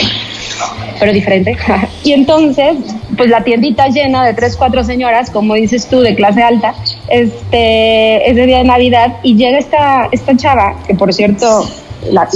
pero 1.00 1.14
diferente. 1.14 1.58
y 2.04 2.14
entonces, 2.14 2.78
pues 3.16 3.30
la 3.30 3.44
tiendita 3.44 3.88
llena 3.88 4.26
de 4.26 4.34
tres, 4.34 4.56
cuatro 4.58 4.84
señoras, 4.84 5.30
como 5.30 5.56
dices 5.56 5.88
tú, 5.88 6.02
de 6.02 6.16
clase 6.16 6.42
alta, 6.42 6.74
este, 7.08 8.30
ese 8.30 8.46
día 8.46 8.60
de 8.60 8.64
Navidad, 8.64 9.18
y 9.24 9.36
llega 9.36 9.58
esta, 9.60 10.10
esta 10.12 10.36
chava, 10.36 10.76
que 10.88 10.96
por 10.96 11.14
cierto, 11.14 11.68
la, 12.10 12.28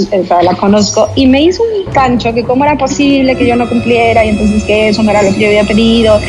la 0.42 0.54
conozco, 0.54 1.08
y 1.14 1.26
me 1.26 1.42
hizo 1.42 1.62
un 1.62 1.92
cancho 1.92 2.32
que 2.32 2.44
cómo 2.44 2.64
era 2.64 2.76
posible 2.76 3.36
que 3.36 3.46
yo 3.46 3.56
no 3.56 3.68
cumpliera 3.68 4.24
y 4.24 4.30
entonces 4.30 4.64
que 4.64 4.88
eso 4.88 5.02
no 5.02 5.10
era 5.10 5.22
lo 5.22 5.32
que 5.32 5.40
yo 5.40 5.46
había 5.48 5.64
pedido. 5.64 6.20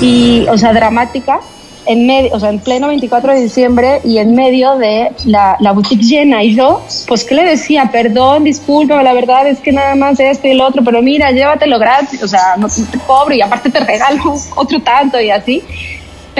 Y, 0.00 0.46
o 0.48 0.56
sea, 0.56 0.72
dramática, 0.72 1.40
en 1.86 2.06
medio, 2.06 2.30
o 2.32 2.40
sea, 2.40 2.50
en 2.50 2.58
pleno 2.58 2.88
24 2.88 3.34
de 3.34 3.40
diciembre 3.40 4.00
y 4.04 4.18
en 4.18 4.34
medio 4.34 4.76
de 4.76 5.10
la, 5.24 5.56
la 5.60 5.72
boutique 5.72 6.02
llena. 6.02 6.42
Y 6.42 6.54
yo, 6.54 6.82
pues, 7.06 7.24
¿qué 7.24 7.34
le 7.34 7.44
decía? 7.44 7.90
Perdón, 7.90 8.44
disculpa, 8.44 9.02
la 9.02 9.12
verdad 9.12 9.46
es 9.46 9.58
que 9.60 9.72
nada 9.72 9.94
más 9.94 10.20
esto 10.20 10.46
y 10.46 10.52
el 10.52 10.60
otro, 10.60 10.82
pero 10.84 11.02
mira, 11.02 11.30
llévatelo 11.30 11.78
gratis, 11.78 12.22
o 12.22 12.28
sea, 12.28 12.56
no 12.56 12.68
te 12.68 12.98
cobro 13.06 13.34
y 13.34 13.40
aparte 13.40 13.70
te 13.70 13.80
regalo 13.80 14.36
otro 14.56 14.80
tanto 14.80 15.20
y 15.20 15.30
así 15.30 15.62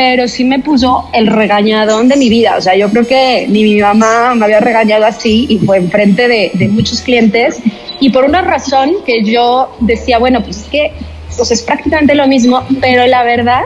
pero 0.02 0.26
sí 0.28 0.44
me 0.44 0.60
puso 0.60 1.10
el 1.12 1.26
regañadón 1.26 2.08
de 2.08 2.16
mi 2.16 2.30
vida. 2.30 2.56
O 2.56 2.60
sea, 2.62 2.74
yo 2.74 2.88
creo 2.88 3.06
que 3.06 3.44
ni 3.50 3.64
mi 3.64 3.82
mamá 3.82 4.34
me 4.34 4.46
había 4.46 4.58
regañado 4.58 5.04
así 5.04 5.44
y 5.46 5.58
fue 5.58 5.76
enfrente 5.76 6.26
de, 6.26 6.52
de 6.54 6.68
muchos 6.68 7.02
clientes. 7.02 7.58
Y 8.00 8.08
por 8.08 8.24
una 8.24 8.40
razón 8.40 8.94
que 9.04 9.22
yo 9.22 9.76
decía, 9.80 10.18
bueno, 10.18 10.42
pues 10.42 10.62
es 10.62 10.68
que 10.68 10.92
pues 11.36 11.50
es 11.50 11.60
prácticamente 11.60 12.14
lo 12.14 12.26
mismo, 12.26 12.64
pero 12.80 13.06
la 13.06 13.24
verdad 13.24 13.60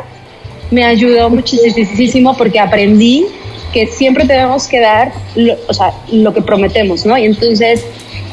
me 0.73 0.83
ayudó 0.85 1.31
muchísimo 1.31 2.37
porque 2.37 2.59
aprendí 2.59 3.27
que 3.73 3.87
siempre 3.87 4.27
tenemos 4.27 4.67
que 4.67 4.81
dar 4.81 5.13
lo, 5.37 5.55
o 5.69 5.73
sea, 5.73 5.93
lo 6.11 6.35
que 6.35 6.43
prometemos, 6.43 7.07
¿no? 7.07 7.17
Y 7.17 7.27
entonces 7.27 7.85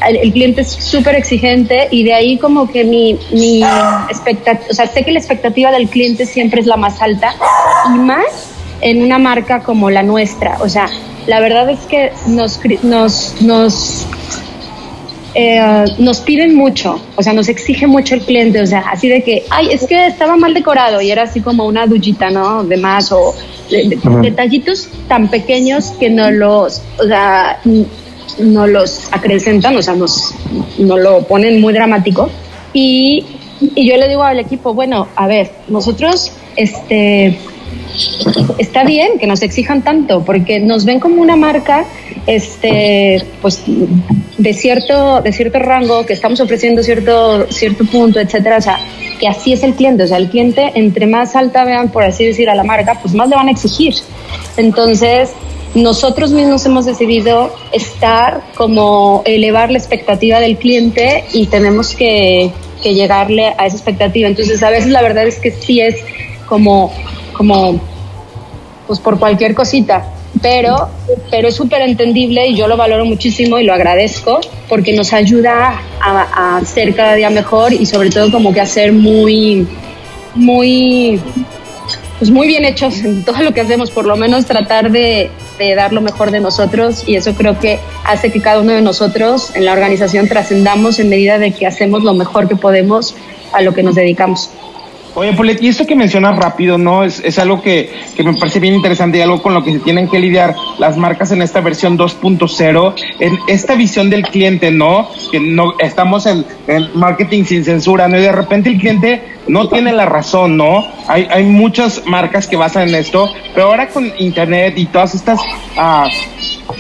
el, 0.08 0.32
cliente 0.32 0.62
es 0.62 0.72
súper 0.72 1.16
exigente 1.16 1.88
y 1.92 2.04
de 2.04 2.14
ahí 2.14 2.38
como 2.38 2.68
que 2.68 2.84
mi, 2.84 3.18
mi 3.32 3.64
expectativa, 4.10 4.68
o 4.70 4.74
sea, 4.74 4.88
sé 4.88 5.04
que 5.04 5.12
la 5.12 5.20
expectativa 5.20 5.72
del 5.72 5.88
cliente 5.90 6.26
siempre 6.26 6.62
es 6.62 6.68
la 6.68 6.78
más 6.78 7.02
alta 7.02 7.36
y 7.94 7.98
más 8.00 8.52
en 8.82 9.04
una 9.04 9.20
marca 9.20 9.62
como 9.64 9.90
la 9.90 10.04
nuestra. 10.04 10.58
O 10.62 10.70
sea, 10.70 10.90
la 11.28 11.40
verdad 11.40 11.70
es 11.70 11.80
que 11.82 12.12
nos, 12.28 12.60
nos, 12.84 13.42
nos, 13.42 14.08
eh, 15.36 15.86
nos 15.98 16.20
piden 16.22 16.56
mucho, 16.56 17.00
o 17.16 17.24
sea, 17.24 17.34
nos 17.34 17.48
exige 17.48 17.88
mucho 17.88 18.16
el 18.16 18.22
cliente, 18.22 18.62
o 18.62 18.68
sea, 18.68 18.80
así 18.92 19.08
de 19.08 19.24
que, 19.24 19.46
ay, 19.50 19.70
es 19.72 19.86
que 19.86 20.08
estaba 20.08 20.36
mal 20.36 20.54
decorado 20.54 21.02
y 21.02 21.12
era 21.12 21.24
así 21.24 21.42
como 21.42 21.66
una 21.66 21.86
duchita, 21.86 22.30
¿no? 22.32 22.64
De 22.64 22.78
más 22.78 23.12
o 23.12 23.34
detallitos 24.22 24.90
tan 25.08 25.30
pequeños 25.30 25.92
que 26.00 26.10
no 26.10 26.30
los, 26.32 26.82
o 27.00 27.04
sea, 27.04 27.62
no 28.39 28.67
los 28.67 29.12
acrecentan, 29.12 29.76
o 29.76 29.82
sea, 29.82 29.96
nos, 29.96 30.34
no 30.78 30.98
lo 30.98 31.24
ponen 31.24 31.62
muy 31.62 31.74
dramático. 31.74 32.30
Y, 32.74 33.26
y 33.76 33.89
yo 33.89 33.98
le 33.98 34.08
digo 34.08 34.24
al 34.24 34.39
equipo, 34.39 34.74
bueno, 34.74 35.08
a 35.15 35.28
ver, 35.28 35.52
nosotros, 35.67 36.32
este, 36.56 37.38
está 38.58 38.84
bien 38.84 39.20
que 39.20 39.28
nos 39.28 39.41
exijan 39.41 39.84
tanto, 39.84 40.24
porque 40.24 40.60
nos 40.60 40.86
ven 40.86 41.00
como 41.00 41.22
una 41.22 41.36
marca, 41.36 41.86
este, 42.28 43.24
pues, 43.41 43.63
de 44.38 44.54
cierto, 44.54 45.22
de 45.22 45.32
cierto 45.32 45.60
rango, 45.60 46.06
que 46.06 46.13
estamos 46.13 46.39
ofreciendo 46.39 46.84
cierto, 46.84 47.48
cierto 47.50 47.86
punto, 47.86 48.20
etcétera, 48.20 48.58
o 48.58 48.62
sea, 48.62 48.80
que 49.20 49.28
así 49.28 49.54
es 49.54 49.63
el 49.63 49.76
cliente, 49.76 50.04
o 50.04 50.08
sea, 50.08 50.17
el 50.17 50.30
cliente, 50.30 50.72
entre 50.76 51.06
más 51.06 51.36
alta 51.36 51.63
vean, 51.63 51.89
por 51.89 52.04
así 52.04 52.26
decir, 52.26 52.50
a 52.50 52.56
la 52.56 52.63
marca, 52.63 53.00
pues 53.02 53.13
más 53.13 53.30
le 53.30 53.36
van 53.36 53.48
a 53.48 53.52
exigir. 53.52 53.94
Entonces, 54.58 55.32
nosotros 55.74 56.32
mismos 56.32 56.66
hemos 56.66 56.86
decidido 56.86 57.54
estar 57.72 58.42
como 58.56 59.22
elevar 59.26 59.72
la 59.72 59.78
expectativa 59.78 60.40
del 60.40 60.58
cliente 60.58 61.24
y 61.34 61.48
tenemos 61.48 61.96
que, 61.96 62.52
llegarle 62.84 63.54
a 63.60 63.68
esa 63.68 63.76
expectativa. 63.76 64.28
Entonces, 64.28 64.64
a 64.64 64.72
veces 64.72 64.90
la 64.90 65.04
verdad 65.04 65.28
es 65.28 65.40
que 65.40 65.52
sí 65.52 65.80
es 65.82 65.98
como, 66.48 66.92
como 67.34 67.80
pues 68.88 69.00
por 69.00 69.20
cualquier 69.20 69.54
cosita, 69.54 70.08
pero, 70.42 70.90
pero 71.30 71.50
es 71.50 71.56
súper 71.56 71.84
entendible 71.84 72.48
y 72.48 72.56
yo 72.56 72.68
lo 72.68 72.78
valoro 72.78 73.06
muchísimo 73.06 73.60
y 73.60 73.66
lo 73.66 73.74
agradezco 73.76 74.42
porque 74.68 74.94
nos 74.94 75.14
ayuda 75.14 75.80
a, 76.02 76.58
a 76.58 76.66
ser 76.66 76.96
cada 76.96 77.14
día 77.14 77.30
mejor 77.30 77.72
y 77.72 77.86
sobre 77.86 78.10
todo 78.10 78.32
como 78.32 78.52
que 78.52 78.62
a 78.62 78.66
ser 78.66 78.94
muy, 78.94 79.68
muy 80.34 81.22
pues 82.22 82.30
muy 82.30 82.46
bien 82.46 82.66
hechos 82.66 83.00
en 83.00 83.26
todo 83.26 83.42
lo 83.42 83.52
que 83.52 83.62
hacemos, 83.62 83.90
por 83.90 84.06
lo 84.06 84.16
menos 84.16 84.46
tratar 84.46 84.92
de, 84.92 85.32
de, 85.62 85.76
dar 85.76 85.93
lo 85.93 86.02
mejor 86.02 86.32
de 86.32 86.39
nosotros 86.39 87.04
y 87.08 87.15
eso 87.15 87.34
creo 87.36 87.60
que 87.60 87.80
hace 88.04 88.32
que 88.32 88.41
cada 88.41 88.60
uno 88.62 88.74
de 88.74 88.82
nosotros 88.82 89.56
en 89.56 89.65
la 89.65 89.74
organización 89.74 90.28
trascendamos 90.28 91.00
en 91.00 91.10
medida 91.10 91.38
de 91.38 91.52
que 91.52 91.67
hacemos 91.67 92.04
lo 92.04 92.13
mejor 92.13 92.47
que 92.47 92.56
podemos 92.56 93.15
a 93.54 93.62
lo 93.62 93.74
que 93.74 93.84
nos 93.84 93.95
dedicamos. 93.95 94.50
Oye, 95.13 95.34
Polet, 95.34 95.62
y 95.62 95.67
esto 95.67 95.86
que 95.86 95.95
mencionas 95.95 96.38
rápido, 96.38 96.78
¿no? 96.78 97.04
Es, 97.04 97.19
es 97.19 97.38
algo 97.38 97.62
que, 97.62 97.91
que, 98.15 98.24
me 98.24 98.34
parece 98.34 98.62
bien 98.62 98.74
interesante 98.74 99.17
y 99.17 99.21
algo 99.21 99.41
con 99.41 99.54
lo 99.54 99.62
que 99.62 99.74
se 99.74 99.80
tienen 99.80 100.08
que 100.08 100.19
lidiar 100.19 100.56
las 100.80 100.95
marcas 100.95 101.32
en 101.32 101.41
esta 101.41 101.60
versión 101.60 101.97
2.0, 101.97 102.93
en 103.19 103.38
esta 103.47 103.76
visión 103.76 104.10
del 104.10 104.24
cliente, 104.24 104.71
¿no? 104.71 105.10
Que 105.30 105.41
no 105.41 105.74
estamos 105.80 106.26
en, 106.28 106.45
en, 106.67 106.88
marketing 106.93 107.43
sin 107.43 107.65
censura, 107.65 108.08
¿no? 108.08 108.17
Y 108.17 108.21
de 108.21 108.32
repente 108.32 108.69
el 108.69 108.78
cliente 108.78 109.21
no 109.50 109.67
tiene 109.67 109.91
la 109.91 110.06
razón, 110.06 110.56
¿no? 110.56 110.88
Hay, 111.08 111.28
hay 111.30 111.43
muchas 111.43 112.04
marcas 112.06 112.47
que 112.47 112.56
basan 112.56 112.88
en 112.88 112.95
esto, 112.95 113.30
pero 113.54 113.67
ahora 113.67 113.89
con 113.89 114.10
internet 114.17 114.76
y 114.78 114.86
todas 114.86 115.13
estas 115.13 115.41
ah, 115.76 116.08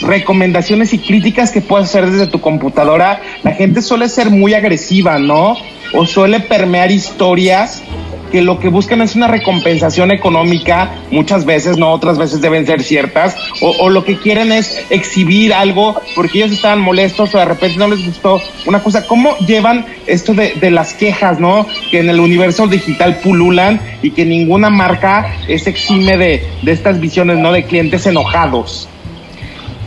recomendaciones 0.03 0.93
y 0.93 0.99
críticas 0.99 1.51
que 1.51 1.59
puedes 1.59 1.89
hacer 1.89 2.09
desde 2.09 2.27
tu 2.27 2.39
computadora, 2.39 3.21
la 3.43 3.51
gente 3.51 3.81
suele 3.81 4.07
ser 4.07 4.29
muy 4.29 4.53
agresiva, 4.53 5.19
¿no? 5.19 5.57
O 5.93 6.05
suele 6.05 6.39
permear 6.39 6.89
historias 6.89 7.83
que 8.31 8.41
lo 8.41 8.59
que 8.59 8.69
buscan 8.69 9.01
es 9.01 9.15
una 9.15 9.27
recompensación 9.27 10.11
económica, 10.11 10.91
muchas 11.11 11.45
veces, 11.45 11.77
no 11.77 11.91
otras 11.91 12.17
veces 12.17 12.41
deben 12.41 12.65
ser 12.65 12.81
ciertas, 12.81 13.35
o, 13.61 13.89
lo 13.89 14.03
que 14.03 14.17
quieren 14.17 14.51
es 14.51 14.83
exhibir 14.89 15.53
algo 15.53 15.99
porque 16.15 16.39
ellos 16.39 16.53
estaban 16.53 16.79
molestos 16.79 17.35
o 17.35 17.37
de 17.37 17.45
repente 17.45 17.77
no 17.77 17.87
les 17.87 18.05
gustó 18.05 18.41
una 18.65 18.81
cosa. 18.81 19.05
¿Cómo 19.05 19.37
llevan 19.39 19.85
esto 20.07 20.33
de, 20.33 20.53
de 20.55 20.71
las 20.71 20.93
quejas, 20.93 21.39
no? 21.39 21.67
Que 21.91 21.99
en 21.99 22.09
el 22.09 22.19
universo 22.19 22.67
digital 22.67 23.17
pululan 23.17 23.81
y 24.01 24.11
que 24.11 24.25
ninguna 24.25 24.69
marca 24.69 25.35
es 25.47 25.67
exime 25.67 26.17
de, 26.17 26.43
de 26.61 26.71
estas 26.71 26.99
visiones, 26.99 27.37
¿no? 27.37 27.51
De 27.51 27.63
clientes 27.63 28.05
enojados. 28.05 28.87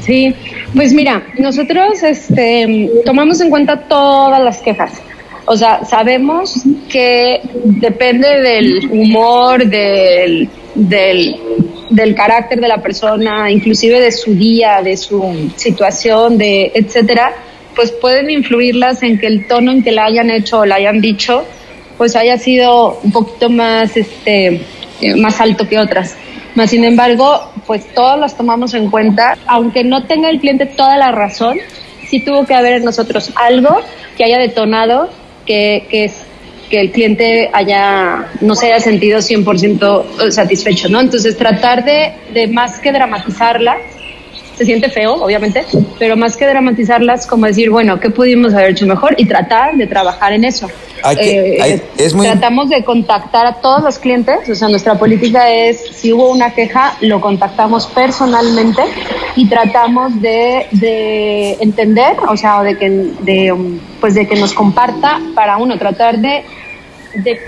Sí, 0.05 0.35
pues 0.75 0.93
mira, 0.93 1.23
nosotros 1.39 2.03
este, 2.03 2.91
tomamos 3.07 3.41
en 3.41 3.49
cuenta 3.49 3.89
todas 3.89 4.43
las 4.43 4.59
quejas. 4.59 4.93
O 5.47 5.57
sea, 5.57 5.85
sabemos 5.85 6.63
que 6.89 7.41
depende 7.65 8.41
del 8.41 8.91
humor, 8.91 9.67
del, 9.67 10.49
del, 10.75 11.37
del, 11.91 12.15
carácter 12.15 12.61
de 12.61 12.69
la 12.69 12.81
persona, 12.83 13.51
inclusive 13.51 14.01
de 14.01 14.11
su 14.11 14.35
día, 14.35 14.81
de 14.83 14.97
su 14.97 15.51
situación, 15.57 16.39
de 16.39 16.73
etcétera, 16.75 17.33
pues 17.75 17.93
pueden 17.93 18.31
influirlas 18.31 19.03
en 19.03 19.19
que 19.19 19.27
el 19.27 19.47
tono 19.47 19.73
en 19.73 19.83
que 19.83 19.93
la 19.93 20.07
hayan 20.07 20.31
hecho 20.31 20.61
o 20.61 20.65
la 20.65 20.77
hayan 20.77 21.01
dicho 21.01 21.45
pues 21.97 22.17
haya 22.17 22.39
sido 22.39 22.99
un 23.03 23.13
poquito 23.13 23.49
más, 23.49 23.97
este, 23.97 24.61
eh, 25.01 25.17
más 25.17 25.41
alto 25.41 25.69
que 25.69 25.79
otras. 25.79 26.17
Más 26.55 26.71
sin 26.71 26.85
embargo, 26.85 27.51
pues 27.67 27.87
todas 27.95 28.19
las 28.19 28.37
tomamos 28.37 28.75
en 28.75 28.91
cuenta, 28.91 29.37
aunque 29.47 29.85
no 29.85 30.05
tenga 30.05 30.31
el 30.31 30.41
cliente 30.41 30.67
toda 30.67 30.97
la 30.97 31.13
razón, 31.13 31.59
sí 32.09 32.25
tuvo 32.25 32.45
que 32.45 32.55
haber 32.55 32.75
en 32.75 32.85
nosotros 32.85 33.33
algo 33.35 33.81
que 34.17 34.25
haya 34.25 34.39
detonado 34.39 35.09
que, 35.47 35.87
que, 35.91 36.11
que 36.71 36.81
el 36.81 36.91
cliente 36.91 37.51
haya, 37.53 38.31
no 38.41 38.55
se 38.55 38.67
haya 38.67 38.81
sentido 38.81 39.19
100% 39.19 40.31
satisfecho, 40.31 40.89
¿no? 40.89 41.01
Entonces 41.01 41.37
tratar 41.37 41.85
de, 41.85 42.13
de 42.33 42.49
más 42.49 42.79
que 42.79 42.93
dramatizarla, 42.93 43.79
se 44.57 44.65
siente 44.65 44.89
feo, 44.89 45.15
obviamente, 45.15 45.65
pero 45.99 46.17
más 46.17 46.37
que 46.37 46.47
dramatizarlas, 46.47 47.27
como 47.27 47.47
decir, 47.47 47.71
bueno, 47.71 47.99
¿qué 47.99 48.11
pudimos 48.11 48.55
haber 48.55 48.71
hecho 48.71 48.87
mejor? 48.87 49.15
Y 49.19 49.27
tratar 49.27 49.77
de 49.77 49.87
trabajar 49.87 50.33
en 50.33 50.45
eso. 50.45 50.69
Eh, 51.19 51.83
es 51.99 52.15
muy... 52.15 52.27
Tratamos 52.27 52.71
de 52.71 52.85
contactar 52.85 53.47
a 53.47 53.55
todos 53.55 53.83
los 53.83 53.99
clientes, 53.99 54.49
o 54.49 54.55
sea, 54.55 54.69
nuestra 54.69 54.95
política 54.95 55.51
es, 55.51 55.81
si 55.93 56.13
hubo 56.13 56.31
una 56.31 56.55
queja, 56.55 56.97
lo 57.01 57.21
contactamos 57.21 57.87
personalmente 57.89 58.83
y 59.37 59.49
tratamos 59.49 60.21
de, 60.21 60.67
de 60.71 61.53
entender, 61.61 62.17
o 62.29 62.37
sea, 62.37 62.63
de 62.63 62.79
que, 62.79 62.91
de, 62.91 63.55
pues 64.01 64.15
de 64.15 64.27
que 64.27 64.37
nos 64.37 64.53
comparta 64.53 65.21
para 65.35 65.57
uno, 65.57 65.79
tratar 65.79 66.19
de, 66.19 66.45
de 67.17 67.41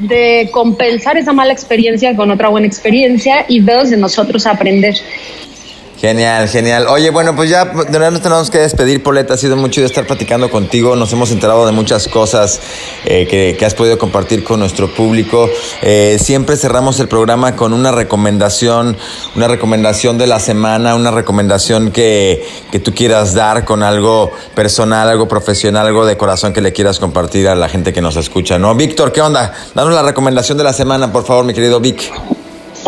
de 0.00 0.50
compensar 0.52 1.16
esa 1.16 1.32
mala 1.32 1.52
experiencia 1.52 2.14
con 2.14 2.30
otra 2.30 2.48
buena 2.48 2.66
experiencia 2.66 3.46
y 3.48 3.60
dos 3.60 3.88
de 3.90 3.96
nosotros 3.96 4.46
aprender. 4.46 4.94
Genial, 6.00 6.48
genial. 6.48 6.86
Oye, 6.86 7.10
bueno, 7.10 7.34
pues 7.34 7.50
ya 7.50 7.64
de 7.64 7.90
verdad 7.90 8.12
nos 8.12 8.22
tenemos 8.22 8.50
que 8.50 8.58
despedir, 8.58 9.02
Poleta. 9.02 9.34
Ha 9.34 9.36
sido 9.36 9.56
mucho 9.56 9.80
de 9.80 9.88
estar 9.88 10.06
platicando 10.06 10.48
contigo. 10.48 10.94
Nos 10.94 11.12
hemos 11.12 11.32
enterado 11.32 11.66
de 11.66 11.72
muchas 11.72 12.06
cosas 12.06 12.60
eh, 13.04 13.26
que, 13.58 13.66
has 13.66 13.74
podido 13.74 13.98
compartir 13.98 14.44
con 14.44 14.60
nuestro 14.60 14.94
público. 14.94 15.50
Eh, 15.82 16.16
siempre 16.20 16.56
cerramos 16.56 17.00
el 17.00 17.08
programa 17.08 17.56
con 17.56 17.72
una 17.72 17.90
recomendación, 17.90 18.96
una 19.34 19.48
recomendación 19.48 20.18
de 20.18 20.28
la 20.28 20.38
semana, 20.38 20.94
una 20.94 21.10
recomendación 21.10 21.90
que, 21.90 22.46
que 22.70 22.78
tú 22.78 22.94
quieras 22.94 23.34
dar 23.34 23.64
con 23.64 23.82
algo 23.82 24.30
personal, 24.54 25.08
algo 25.08 25.26
profesional, 25.26 25.88
algo 25.88 26.06
de 26.06 26.16
corazón 26.16 26.52
que 26.52 26.60
le 26.60 26.72
quieras 26.72 27.00
compartir 27.00 27.48
a 27.48 27.56
la 27.56 27.68
gente 27.68 27.92
que 27.92 28.00
nos 28.00 28.14
escucha, 28.14 28.56
¿no? 28.56 28.72
Víctor, 28.76 29.10
¿qué 29.10 29.20
onda? 29.20 29.52
Danos 29.74 29.92
la 29.92 30.02
recomendación 30.02 30.58
de 30.58 30.62
la 30.62 30.72
semana, 30.72 31.10
por 31.10 31.26
favor, 31.26 31.44
mi 31.44 31.54
querido 31.54 31.80
Vic. 31.80 32.37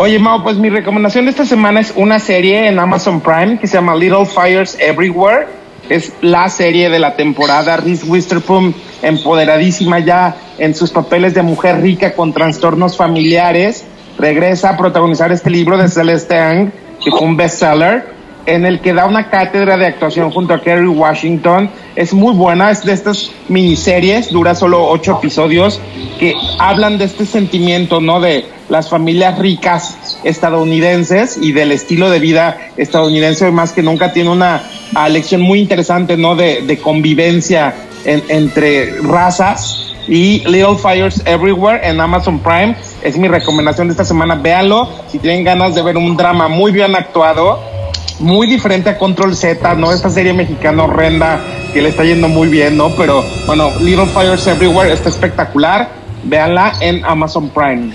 Oye, 0.01 0.17
Mao, 0.17 0.41
pues 0.41 0.57
mi 0.57 0.71
recomendación 0.71 1.25
de 1.25 1.29
esta 1.29 1.45
semana 1.45 1.79
es 1.79 1.93
una 1.95 2.17
serie 2.17 2.67
en 2.67 2.79
Amazon 2.79 3.21
Prime 3.21 3.59
que 3.59 3.67
se 3.67 3.75
llama 3.75 3.93
Little 3.93 4.25
Fires 4.25 4.75
Everywhere. 4.79 5.45
Es 5.89 6.11
la 6.21 6.49
serie 6.49 6.89
de 6.89 6.97
la 6.97 7.15
temporada. 7.15 7.77
Reese 7.77 8.07
Witherspoon, 8.07 8.73
empoderadísima 9.03 9.99
ya 9.99 10.35
en 10.57 10.73
sus 10.73 10.89
papeles 10.89 11.35
de 11.35 11.43
mujer 11.43 11.81
rica 11.81 12.15
con 12.15 12.33
trastornos 12.33 12.97
familiares, 12.97 13.85
regresa 14.17 14.71
a 14.71 14.77
protagonizar 14.77 15.31
este 15.31 15.51
libro 15.51 15.77
de 15.77 15.87
Celeste 15.87 16.35
Ang, 16.35 16.71
que 16.99 17.11
fue 17.11 17.21
un 17.21 17.37
bestseller, 17.37 18.03
en 18.51 18.65
el 18.65 18.81
que 18.81 18.93
da 18.93 19.05
una 19.05 19.29
cátedra 19.29 19.77
de 19.77 19.85
actuación 19.85 20.29
junto 20.29 20.53
a 20.53 20.61
Kerry 20.61 20.87
Washington. 20.87 21.69
Es 21.95 22.13
muy 22.13 22.33
buena, 22.33 22.69
es 22.69 22.83
de 22.83 22.91
estas 22.91 23.31
miniseries, 23.47 24.29
dura 24.29 24.55
solo 24.55 24.89
ocho 24.89 25.17
episodios, 25.17 25.79
que 26.19 26.35
hablan 26.59 26.97
de 26.97 27.05
este 27.05 27.25
sentimiento, 27.25 28.01
¿no? 28.01 28.19
De 28.19 28.45
las 28.67 28.89
familias 28.89 29.39
ricas 29.39 30.19
estadounidenses 30.25 31.37
y 31.41 31.53
del 31.53 31.71
estilo 31.71 32.09
de 32.09 32.19
vida 32.19 32.57
estadounidense, 32.75 33.49
más 33.51 33.71
que 33.71 33.83
nunca 33.83 34.11
tiene 34.11 34.29
una 34.29 34.63
lección 35.09 35.41
muy 35.41 35.59
interesante, 35.59 36.17
¿no? 36.17 36.35
De, 36.35 36.77
convivencia 36.81 37.73
entre 38.05 38.97
razas 39.01 39.93
y 40.07 40.39
Little 40.47 40.77
Fires 40.77 41.21
Everywhere 41.25 41.87
en 41.87 42.01
Amazon 42.01 42.39
Prime. 42.39 42.75
Es 43.01 43.17
mi 43.17 43.27
recomendación 43.27 43.87
de 43.87 43.91
esta 43.91 44.05
semana. 44.05 44.35
Véanlo 44.35 44.89
si 45.07 45.19
tienen 45.19 45.43
ganas 45.43 45.75
de 45.75 45.81
ver 45.81 45.95
un 45.97 46.17
drama 46.17 46.47
muy 46.47 46.71
bien 46.71 46.95
actuado, 46.95 47.70
muy 48.19 48.47
diferente 48.47 48.89
a 48.89 48.97
Control 48.97 49.35
Z, 49.35 49.75
¿no? 49.75 49.91
Esta 49.91 50.09
serie 50.09 50.33
mexicana 50.33 50.83
horrenda 50.83 51.39
que 51.73 51.81
le 51.81 51.89
está 51.89 52.03
yendo 52.03 52.27
muy 52.27 52.47
bien, 52.47 52.77
¿no? 52.77 52.89
Pero 52.95 53.23
bueno, 53.45 53.71
Little 53.79 54.07
Fires 54.07 54.45
Everywhere 54.47 54.91
está 54.91 55.09
espectacular. 55.09 55.89
Véanla 56.23 56.73
en 56.81 57.03
Amazon 57.03 57.49
Prime. 57.49 57.91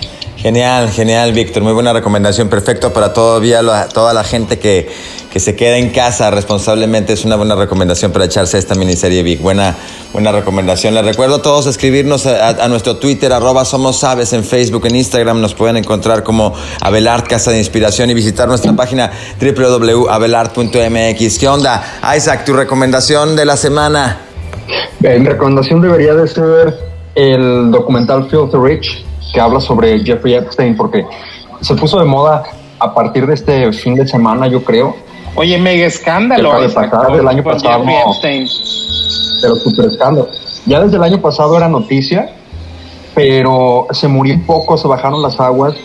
Genial, 0.47 0.89
genial, 0.91 1.33
Víctor. 1.33 1.61
Muy 1.61 1.73
buena 1.73 1.91
recomendación. 1.91 2.47
Perfecto 2.47 2.93
para 2.93 3.11
todavía 3.11 3.59
toda 3.93 4.13
la 4.13 4.23
gente 4.23 4.57
que, 4.57 4.89
que, 5.29 5.41
se 5.41 5.57
queda 5.57 5.75
en 5.75 5.89
casa 5.89 6.31
responsablemente. 6.31 7.11
Es 7.11 7.25
una 7.25 7.35
buena 7.35 7.53
recomendación 7.53 8.13
para 8.13 8.23
echarse 8.23 8.57
esta 8.57 8.73
miniserie, 8.73 9.23
Vic. 9.23 9.41
Buena, 9.41 9.75
buena 10.13 10.31
recomendación. 10.31 10.93
Les 10.93 11.03
recuerdo 11.03 11.35
a 11.35 11.41
todos 11.41 11.67
escribirnos 11.67 12.25
a, 12.27 12.65
nuestro 12.69 12.95
Twitter, 12.95 13.33
arroba 13.33 13.65
Somos 13.65 13.99
Sabes, 13.99 14.31
en 14.31 14.45
Facebook, 14.45 14.85
en 14.85 14.95
Instagram. 14.95 15.41
Nos 15.41 15.53
pueden 15.53 15.75
encontrar 15.75 16.23
como 16.23 16.53
Abelard 16.79 17.27
Casa 17.27 17.51
de 17.51 17.57
Inspiración 17.57 18.09
y 18.09 18.13
visitar 18.13 18.47
nuestra 18.47 18.71
página 18.71 19.11
www.abelard.mx. 19.41 21.39
¿Qué 21.39 21.47
onda? 21.49 21.83
Isaac, 22.15 22.45
tu 22.45 22.53
recomendación 22.53 23.35
de 23.35 23.43
la 23.43 23.57
semana. 23.57 24.21
Mi 25.01 25.09
recomendación 25.09 25.81
debería 25.81 26.13
de 26.13 26.25
ser 26.25 26.73
el 27.15 27.69
documental 27.69 28.29
Filthy 28.29 28.57
Rich 28.57 29.06
que 29.33 29.39
habla 29.39 29.59
sobre 29.59 29.99
Jeffrey 30.03 30.35
Epstein, 30.35 30.75
porque 30.75 31.05
se 31.61 31.75
puso 31.75 31.99
de 31.99 32.05
moda 32.05 32.43
a 32.79 32.93
partir 32.93 33.25
de 33.25 33.33
este 33.33 33.71
fin 33.73 33.95
de 33.95 34.07
semana, 34.07 34.47
yo 34.47 34.63
creo. 34.63 34.95
Oye, 35.35 35.57
mega 35.57 35.85
escándalo. 35.85 36.59
De 36.59 36.69
pasar 36.69 37.11
del 37.11 37.27
año 37.27 37.43
pasado. 37.43 37.83
pero 39.41 39.55
super 39.55 39.85
escándalo. 39.85 40.29
Ya 40.65 40.81
desde 40.81 40.97
el 40.97 41.03
año 41.03 41.21
pasado 41.21 41.55
era 41.55 41.69
noticia, 41.69 42.31
pero 43.15 43.87
se 43.91 44.07
murió 44.07 44.39
poco, 44.45 44.77
se 44.77 44.87
bajaron 44.87 45.21
las 45.21 45.39
aguas. 45.39 45.75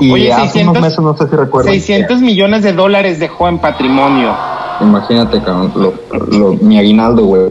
Y 0.00 0.12
Oye, 0.12 0.32
hace 0.32 0.62
unos 0.62 0.80
meses, 0.80 0.98
no 1.00 1.16
sé 1.16 1.28
si 1.28 1.36
recuerdas. 1.36 1.72
600 1.72 2.20
millones 2.20 2.62
de 2.62 2.72
dólares 2.72 3.18
dejó 3.18 3.48
en 3.48 3.58
patrimonio. 3.58 4.34
Imagínate, 4.80 5.40
lo, 5.40 5.92
lo, 6.30 6.52
mi 6.60 6.78
aguinaldo, 6.78 7.24
güey. 7.24 7.42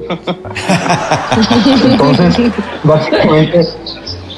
Entonces, 1.83 2.51
básicamente, 2.83 3.67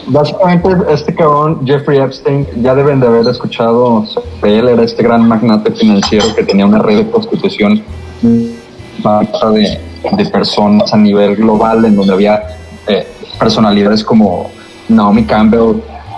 Básicamente, 0.10 0.70
este 0.92 1.14
cabrón, 1.14 1.62
Jeffrey 1.66 2.00
Epstein, 2.00 2.48
ya 2.64 2.74
deben 2.74 3.00
de 3.00 3.06
haber 3.06 3.28
escuchado 3.28 4.08
sobre 4.08 4.58
él. 4.58 4.68
Era 4.68 4.84
este 4.84 5.04
gran 5.04 5.28
magnate 5.28 5.72
financiero 5.72 6.26
que 6.36 6.44
tenía 6.44 6.66
una 6.66 6.80
red 6.80 6.98
de 6.98 7.04
prostitución 7.06 7.84
de, 8.24 9.80
de 10.18 10.26
personas 10.26 10.92
a 10.92 10.98
nivel 10.98 11.36
global, 11.36 11.86
en 11.86 11.96
donde 11.96 12.14
había 12.14 12.42
eh, 12.88 13.06
personalidades 13.40 14.04
como 14.04 14.50
Naomi 14.88 15.26
Campbell, 15.26 15.76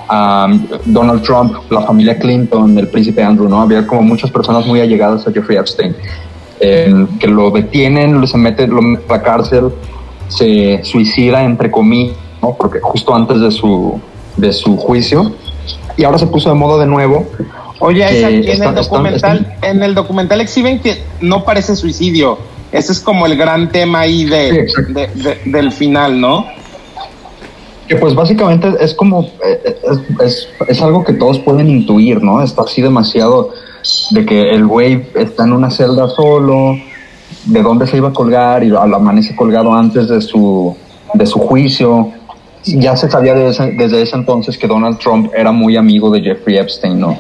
um, 0.10 0.68
Donald 0.86 1.22
Trump, 1.24 1.54
la 1.70 1.82
familia 1.82 2.18
Clinton, 2.18 2.78
el 2.78 2.88
príncipe 2.88 3.22
Andrew, 3.22 3.50
¿no? 3.50 3.62
Había 3.62 3.86
como 3.86 4.04
muchas 4.04 4.32
personas 4.32 4.66
muy 4.66 4.80
allegadas 4.80 5.28
a 5.28 5.34
Jeffrey 5.34 5.58
Epstein, 5.58 5.94
que 6.62 7.28
lo 7.28 7.52
detienen, 7.52 8.26
se 8.26 8.38
mete, 8.38 8.68
lo 8.68 8.82
mete 8.82 9.04
a 9.10 9.18
la 9.18 9.22
cárcel, 9.22 9.70
se 10.30 10.80
suicida, 10.84 11.44
entre 11.44 11.70
comillas 11.70 12.16
porque 12.42 12.80
justo 12.82 13.16
antes 13.16 13.40
de 13.40 13.52
su, 13.52 14.00
de 14.38 14.52
su 14.52 14.78
juicio, 14.78 15.32
y 15.98 16.04
ahora 16.04 16.18
se 16.18 16.28
puso 16.28 16.50
de 16.50 16.56
moda 16.56 16.82
de 16.82 16.88
nuevo. 16.88 17.28
Oye, 17.80 18.04
en, 18.04 18.64
el 18.64 18.76
documental, 18.76 19.58
en 19.62 19.84
el 19.84 19.96
documental 19.96 20.42
exhiben 20.42 20.80
que 20.80 21.02
no 21.20 21.44
parece 21.44 21.76
suicidio. 21.76 22.38
Ese 22.72 22.92
es 22.92 23.00
como 23.00 23.26
el 23.26 23.36
gran 23.36 23.70
tema 23.70 24.02
ahí 24.02 24.26
de, 24.26 24.68
del 25.46 25.72
final, 25.72 26.20
¿no? 26.20 26.46
Que 27.88 27.96
pues 27.98 28.16
básicamente 28.16 28.72
es 28.80 28.94
como, 28.94 29.30
eh, 29.44 29.80
es, 30.24 30.48
es, 30.68 30.82
algo 30.82 31.04
que 31.04 31.14
todos 31.14 31.40
pueden 31.40 31.70
intuir, 31.70 32.24
¿no? 32.24 32.42
Está 32.42 32.62
así 32.62 32.82
demasiado 32.82 33.50
de 34.12 34.26
que 34.26 34.52
el 34.52 34.66
güey 34.66 35.08
está 35.16 35.44
en 35.44 35.54
una 35.54 35.72
celda 35.72 36.08
solo, 36.10 36.78
de 37.46 37.62
dónde 37.62 37.88
se 37.88 37.98
iba 37.98 38.10
a 38.10 38.14
colgar 38.14 38.64
y 38.64 38.74
amanece 38.76 39.36
colgado 39.36 39.74
antes 39.74 40.08
de 40.08 40.22
su, 40.22 40.76
de 41.14 41.26
su 41.26 41.40
juicio 41.40 42.12
ya 42.66 42.96
se 42.96 43.10
sabía 43.10 43.34
desde 43.34 44.02
ese, 44.02 44.16
entonces 44.16 44.58
que 44.58 44.68
Donald 44.68 44.98
Trump 45.00 45.32
era 45.36 45.52
muy 45.52 45.78
amigo 45.78 46.10
de 46.12 46.22
Jeffrey 46.22 46.58
Epstein, 46.58 47.00
¿no? 47.00 47.18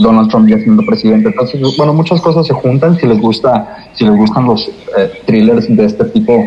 Donald 0.00 0.30
Trump 0.30 0.48
ya 0.48 0.56
siendo 0.58 0.82
presidente. 0.82 1.28
Entonces, 1.28 1.60
bueno, 1.76 1.92
muchas 1.92 2.20
cosas 2.20 2.46
se 2.46 2.54
juntan. 2.54 2.98
Si 2.98 3.06
les 3.06 3.20
gusta, 3.20 3.90
si 3.94 4.04
les 4.04 4.16
gustan 4.16 4.46
los 4.46 4.68
eh, 4.96 5.10
thrillers 5.26 5.66
de 5.68 5.84
este 5.84 6.04
tipo, 6.06 6.44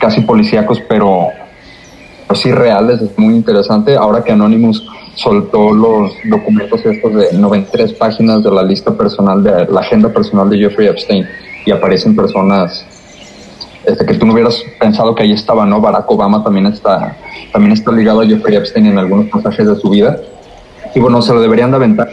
casi 0.00 0.20
policíacos, 0.22 0.82
pero 0.88 1.28
pues 2.26 2.40
sí 2.40 2.50
reales, 2.50 3.00
es 3.00 3.16
muy 3.18 3.34
interesante. 3.34 3.96
Ahora 3.96 4.24
que 4.24 4.32
Anonymous 4.32 4.84
soltó 5.14 5.72
los 5.72 6.12
documentos 6.28 6.84
estos 6.84 7.14
de 7.14 7.38
93 7.38 7.92
páginas 7.94 8.42
de 8.42 8.50
la 8.50 8.62
lista 8.62 8.92
personal 8.96 9.42
de 9.42 9.66
la 9.70 9.80
agenda 9.80 10.12
personal 10.12 10.50
de 10.50 10.58
Jeffrey 10.58 10.88
Epstein 10.88 11.26
y 11.64 11.70
aparecen 11.70 12.14
personas 12.14 12.84
este, 13.86 14.04
que 14.04 14.14
tú 14.14 14.26
no 14.26 14.32
hubieras 14.32 14.62
pensado 14.80 15.14
que 15.14 15.22
ahí 15.22 15.32
estaba, 15.32 15.64
¿no? 15.64 15.80
Barack 15.80 16.10
Obama 16.10 16.42
también 16.42 16.66
está, 16.66 17.16
también 17.52 17.72
está 17.72 17.92
ligado 17.92 18.20
a 18.20 18.26
Jeffrey 18.26 18.56
Epstein 18.56 18.86
en 18.86 18.98
algunos 18.98 19.26
pasajes 19.26 19.68
de 19.68 19.76
su 19.76 19.90
vida. 19.90 20.18
Y 20.94 21.00
bueno, 21.00 21.22
se 21.22 21.32
lo 21.32 21.40
deberían 21.40 21.70
de 21.70 21.76
aventar. 21.76 22.08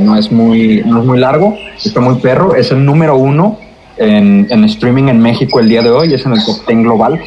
no, 0.00 0.16
es 0.16 0.30
muy, 0.30 0.82
no 0.86 1.00
es 1.00 1.06
muy 1.06 1.18
largo, 1.18 1.56
está 1.84 2.00
muy 2.00 2.16
perro. 2.16 2.54
Es 2.54 2.70
el 2.70 2.84
número 2.84 3.16
uno 3.16 3.58
en, 3.96 4.46
en, 4.48 4.64
streaming 4.64 5.08
en 5.08 5.20
México 5.20 5.60
el 5.60 5.68
día 5.68 5.82
de 5.82 5.90
hoy, 5.90 6.14
es 6.14 6.24
en 6.24 6.32
el 6.32 6.44
top 6.44 6.66
10 6.66 6.82
global. 6.82 7.20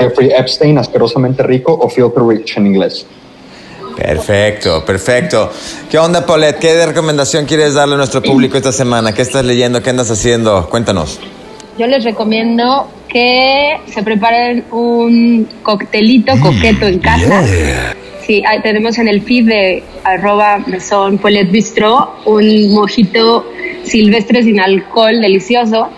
Jeffrey 0.00 0.30
Epstein, 0.36 0.78
asquerosamente 0.78 1.42
rico 1.42 1.72
o 1.80 1.88
Filthy 1.88 2.20
Rich 2.28 2.56
en 2.58 2.66
inglés. 2.66 3.06
Perfecto, 3.96 4.84
perfecto. 4.84 5.50
¿Qué 5.90 5.98
onda, 5.98 6.24
Paulette? 6.24 6.58
¿Qué 6.58 6.86
recomendación 6.86 7.44
quieres 7.44 7.74
darle 7.74 7.94
a 7.94 7.98
nuestro 7.98 8.22
público 8.22 8.56
esta 8.56 8.72
semana? 8.72 9.12
¿Qué 9.12 9.22
estás 9.22 9.44
leyendo? 9.44 9.82
¿Qué 9.82 9.90
andas 9.90 10.10
haciendo? 10.10 10.68
Cuéntanos. 10.70 11.18
Yo 11.80 11.86
les 11.86 12.04
recomiendo 12.04 12.90
que 13.08 13.78
se 13.86 14.02
preparen 14.02 14.66
un 14.70 15.48
coctelito 15.62 16.38
coqueto 16.38 16.86
en 16.86 16.98
casa. 16.98 17.42
Sí, 18.26 18.42
tenemos 18.62 18.98
en 18.98 19.08
el 19.08 19.22
feed 19.22 19.46
de 19.46 19.82
arroba 20.04 20.58
mesón 20.66 21.16
Paulette 21.16 21.50
Bistro 21.50 22.16
un 22.26 22.74
mojito 22.74 23.46
silvestre 23.82 24.42
sin 24.42 24.60
alcohol 24.60 25.22
delicioso. 25.22 25.88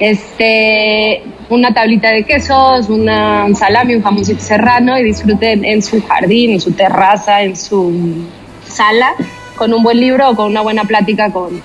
Este, 0.00 1.22
una 1.50 1.72
tablita 1.72 2.10
de 2.10 2.24
quesos, 2.24 2.88
una, 2.88 3.44
un 3.44 3.54
salami, 3.54 3.94
un 3.94 4.02
jamoncito 4.02 4.40
serrano 4.40 4.98
y 4.98 5.04
disfruten 5.04 5.64
en 5.64 5.82
su 5.82 6.02
jardín, 6.02 6.50
en 6.50 6.60
su 6.60 6.72
terraza, 6.72 7.42
en 7.42 7.54
su 7.54 8.26
sala, 8.66 9.12
con 9.54 9.72
un 9.72 9.84
buen 9.84 10.00
libro 10.00 10.30
o 10.30 10.34
con 10.34 10.46
una 10.46 10.62
buena 10.62 10.82
plática 10.82 11.30
con, 11.30 11.62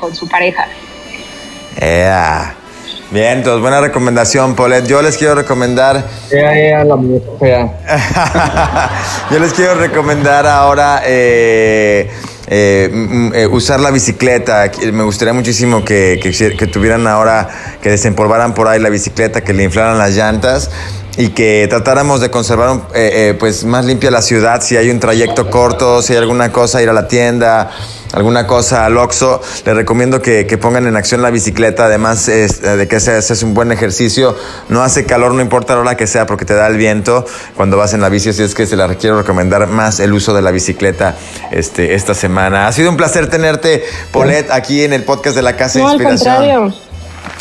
con 0.00 0.14
su 0.14 0.26
pareja. 0.26 0.66
Bien, 3.10 3.38
entonces 3.38 3.60
buena 3.60 3.80
recomendación, 3.80 4.54
Paulette. 4.54 4.86
Yo 4.86 5.02
les 5.02 5.16
quiero 5.16 5.34
recomendar. 5.34 6.04
la 6.30 6.96
Yo 9.32 9.38
les 9.40 9.52
quiero 9.52 9.74
recomendar 9.74 10.46
ahora 10.46 11.02
eh, 11.04 12.08
eh, 12.46 13.30
eh, 13.34 13.46
usar 13.48 13.80
la 13.80 13.90
bicicleta. 13.90 14.70
Me 14.92 15.02
gustaría 15.02 15.34
muchísimo 15.34 15.84
que, 15.84 16.20
que, 16.22 16.66
tuvieran 16.68 17.08
ahora, 17.08 17.48
que 17.82 17.90
desempolvaran 17.90 18.54
por 18.54 18.68
ahí 18.68 18.78
la 18.78 18.90
bicicleta, 18.90 19.40
que 19.40 19.54
le 19.54 19.64
inflaran 19.64 19.98
las 19.98 20.14
llantas 20.14 20.70
y 21.16 21.28
que 21.28 21.66
tratáramos 21.68 22.20
de 22.20 22.30
conservar 22.30 22.80
pues 23.38 23.64
más 23.64 23.84
limpia 23.84 24.10
la 24.10 24.22
ciudad. 24.22 24.62
Si 24.62 24.76
hay 24.76 24.90
un 24.90 25.00
trayecto 25.00 25.50
corto, 25.50 26.02
si 26.02 26.12
hay 26.12 26.18
alguna 26.18 26.52
cosa, 26.52 26.82
ir 26.82 26.88
a 26.88 26.92
la 26.92 27.08
tienda 27.08 27.70
alguna 28.12 28.46
cosa 28.46 28.84
al 28.84 28.96
Oxxo, 28.96 29.40
les 29.64 29.74
recomiendo 29.74 30.20
que, 30.20 30.44
pongan 30.60 30.86
en 30.86 30.96
acción 30.96 31.22
la 31.22 31.30
bicicleta, 31.30 31.86
además 31.86 32.26
de 32.26 32.88
que 32.88 32.96
ese, 32.96 33.18
es 33.18 33.42
un 33.42 33.54
buen 33.54 33.72
ejercicio, 33.72 34.36
no 34.68 34.82
hace 34.82 35.04
calor, 35.06 35.32
no 35.32 35.40
importa 35.40 35.74
la 35.74 35.80
hora 35.80 35.96
que 35.96 36.06
sea, 36.06 36.26
porque 36.26 36.44
te 36.44 36.54
da 36.54 36.66
el 36.66 36.76
viento 36.76 37.24
cuando 37.56 37.76
vas 37.76 37.94
en 37.94 38.00
la 38.00 38.08
bici, 38.08 38.30
así 38.30 38.42
es 38.42 38.54
que 38.54 38.66
se 38.66 38.76
la 38.76 38.88
quiero 38.94 39.18
recomendar 39.18 39.66
más 39.68 40.00
el 40.00 40.12
uso 40.12 40.34
de 40.34 40.42
la 40.42 40.50
bicicleta 40.50 41.16
este, 41.50 41.94
esta 41.94 42.14
semana. 42.14 42.66
Ha 42.66 42.72
sido 42.72 42.90
un 42.90 42.96
placer 42.96 43.28
tenerte, 43.28 43.84
Polet, 44.12 44.50
aquí 44.50 44.82
en 44.82 44.92
el 44.92 45.04
podcast 45.04 45.36
de 45.36 45.42
la 45.42 45.56
Casa 45.56 45.78
de 45.78 45.84
Inspiración. 45.84 46.89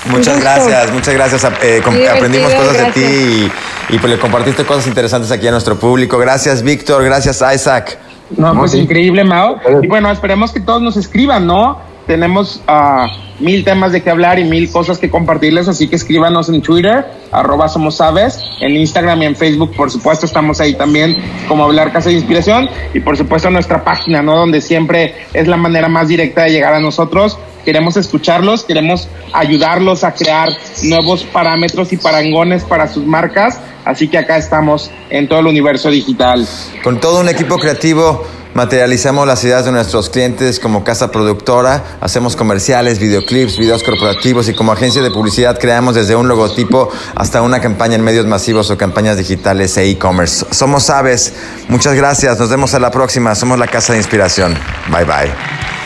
Muchas 0.06 0.40
gracias, 0.40 0.92
muchas 0.92 1.14
gracias. 1.14 1.44
Eh, 1.62 1.82
aprendimos 2.10 2.54
cosas 2.54 2.78
de 2.78 2.92
ti 2.92 3.02
y, 3.02 3.52
y 3.96 4.00
pues, 4.00 4.14
le 4.14 4.20
compartiste 4.20 4.66
cosas 4.66 4.88
interesantes 4.88 5.32
aquí 5.32 5.48
a 5.48 5.52
nuestro 5.52 5.78
público. 5.78 6.18
Gracias, 6.18 6.64
Víctor. 6.64 7.04
Gracias, 7.04 7.44
Isaac. 7.54 7.98
No, 8.38 8.54
pues 8.56 8.74
increíble, 8.76 9.24
Mao. 9.24 9.60
Y 9.82 9.88
bueno, 9.88 10.12
esperemos 10.12 10.52
que 10.52 10.60
todos 10.60 10.82
nos 10.82 10.98
escriban, 10.98 11.48
¿no? 11.48 11.80
Tenemos 12.06 12.62
uh, 12.68 13.08
mil 13.40 13.64
temas 13.64 13.92
de 13.92 14.02
qué 14.02 14.10
hablar 14.10 14.40
y 14.40 14.44
mil 14.44 14.70
cosas 14.72 14.98
que 14.98 15.10
compartirles, 15.10 15.68
así 15.68 15.88
que 15.88 15.96
escríbanos 15.96 16.50
en 16.50 16.62
Twitter, 16.62 17.06
arroba 17.32 17.70
somos 17.70 18.00
en 18.62 18.76
Instagram 18.76 19.22
y 19.22 19.26
en 19.26 19.36
Facebook, 19.36 19.76
por 19.76 19.92
supuesto, 19.92 20.26
estamos 20.26 20.60
ahí 20.60 20.74
también 20.76 21.18
como 21.48 21.64
Hablar 21.64 21.92
Casa 21.92 22.10
de 22.10 22.16
Inspiración 22.16 22.70
y 22.94 23.00
por 23.00 23.18
supuesto 23.18 23.50
nuestra 23.50 23.84
página, 23.84 24.22
¿no? 24.22 24.36
Donde 24.36 24.62
siempre 24.62 25.16
es 25.34 25.48
la 25.48 25.58
manera 25.58 25.90
más 25.90 26.08
directa 26.08 26.44
de 26.44 26.52
llegar 26.52 26.74
a 26.74 26.80
nosotros. 26.80 27.38
Queremos 27.66 27.98
escucharlos, 27.98 28.64
queremos 28.64 29.08
ayudarlos 29.34 30.04
a 30.04 30.14
crear 30.14 30.50
nuevos 30.84 31.24
parámetros 31.24 31.92
y 31.94 31.98
parangones 31.98 32.64
para 32.64 32.88
sus 32.88 33.06
marcas, 33.06 33.60
así 33.86 34.08
que 34.08 34.18
acá 34.18 34.38
estamos 34.38 34.90
en 35.10 35.28
todo 35.28 35.40
el 35.40 35.48
universo 35.48 35.90
digital. 35.90 36.48
Con 36.84 37.00
todo 37.00 37.20
un 37.20 37.30
equipo 37.30 37.58
creativo 37.58 38.24
Materializamos 38.60 39.26
las 39.26 39.42
ideas 39.46 39.64
de 39.64 39.72
nuestros 39.72 40.10
clientes 40.10 40.60
como 40.60 40.84
casa 40.84 41.14
productora, 41.14 41.82
hacemos 42.02 42.36
comerciales, 42.36 43.00
videoclips, 43.00 43.58
videos 43.58 43.84
corporativos 43.84 44.50
y 44.50 44.54
como 44.54 44.74
agencia 44.74 45.02
de 45.02 45.10
publicidad 45.12 45.58
creamos 45.58 45.96
desde 45.96 46.14
un 46.18 46.28
logotipo 46.28 46.90
hasta 47.16 47.42
una 47.42 47.62
campaña 47.62 47.96
en 47.96 48.04
medios 48.04 48.26
masivos 48.26 48.70
o 48.70 48.78
campañas 48.78 49.16
digitales 49.16 49.78
e 49.78 49.90
e-commerce. 49.90 50.46
Somos 50.52 50.90
Aves. 50.90 51.32
Muchas 51.70 51.94
gracias. 51.94 52.38
Nos 52.38 52.50
vemos 52.50 52.74
a 52.74 52.80
la 52.80 52.92
próxima. 52.92 53.34
Somos 53.34 53.58
la 53.58 53.68
Casa 53.68 53.94
de 53.94 54.00
Inspiración. 54.00 54.54
Bye 54.92 55.06
bye. 55.06 55.79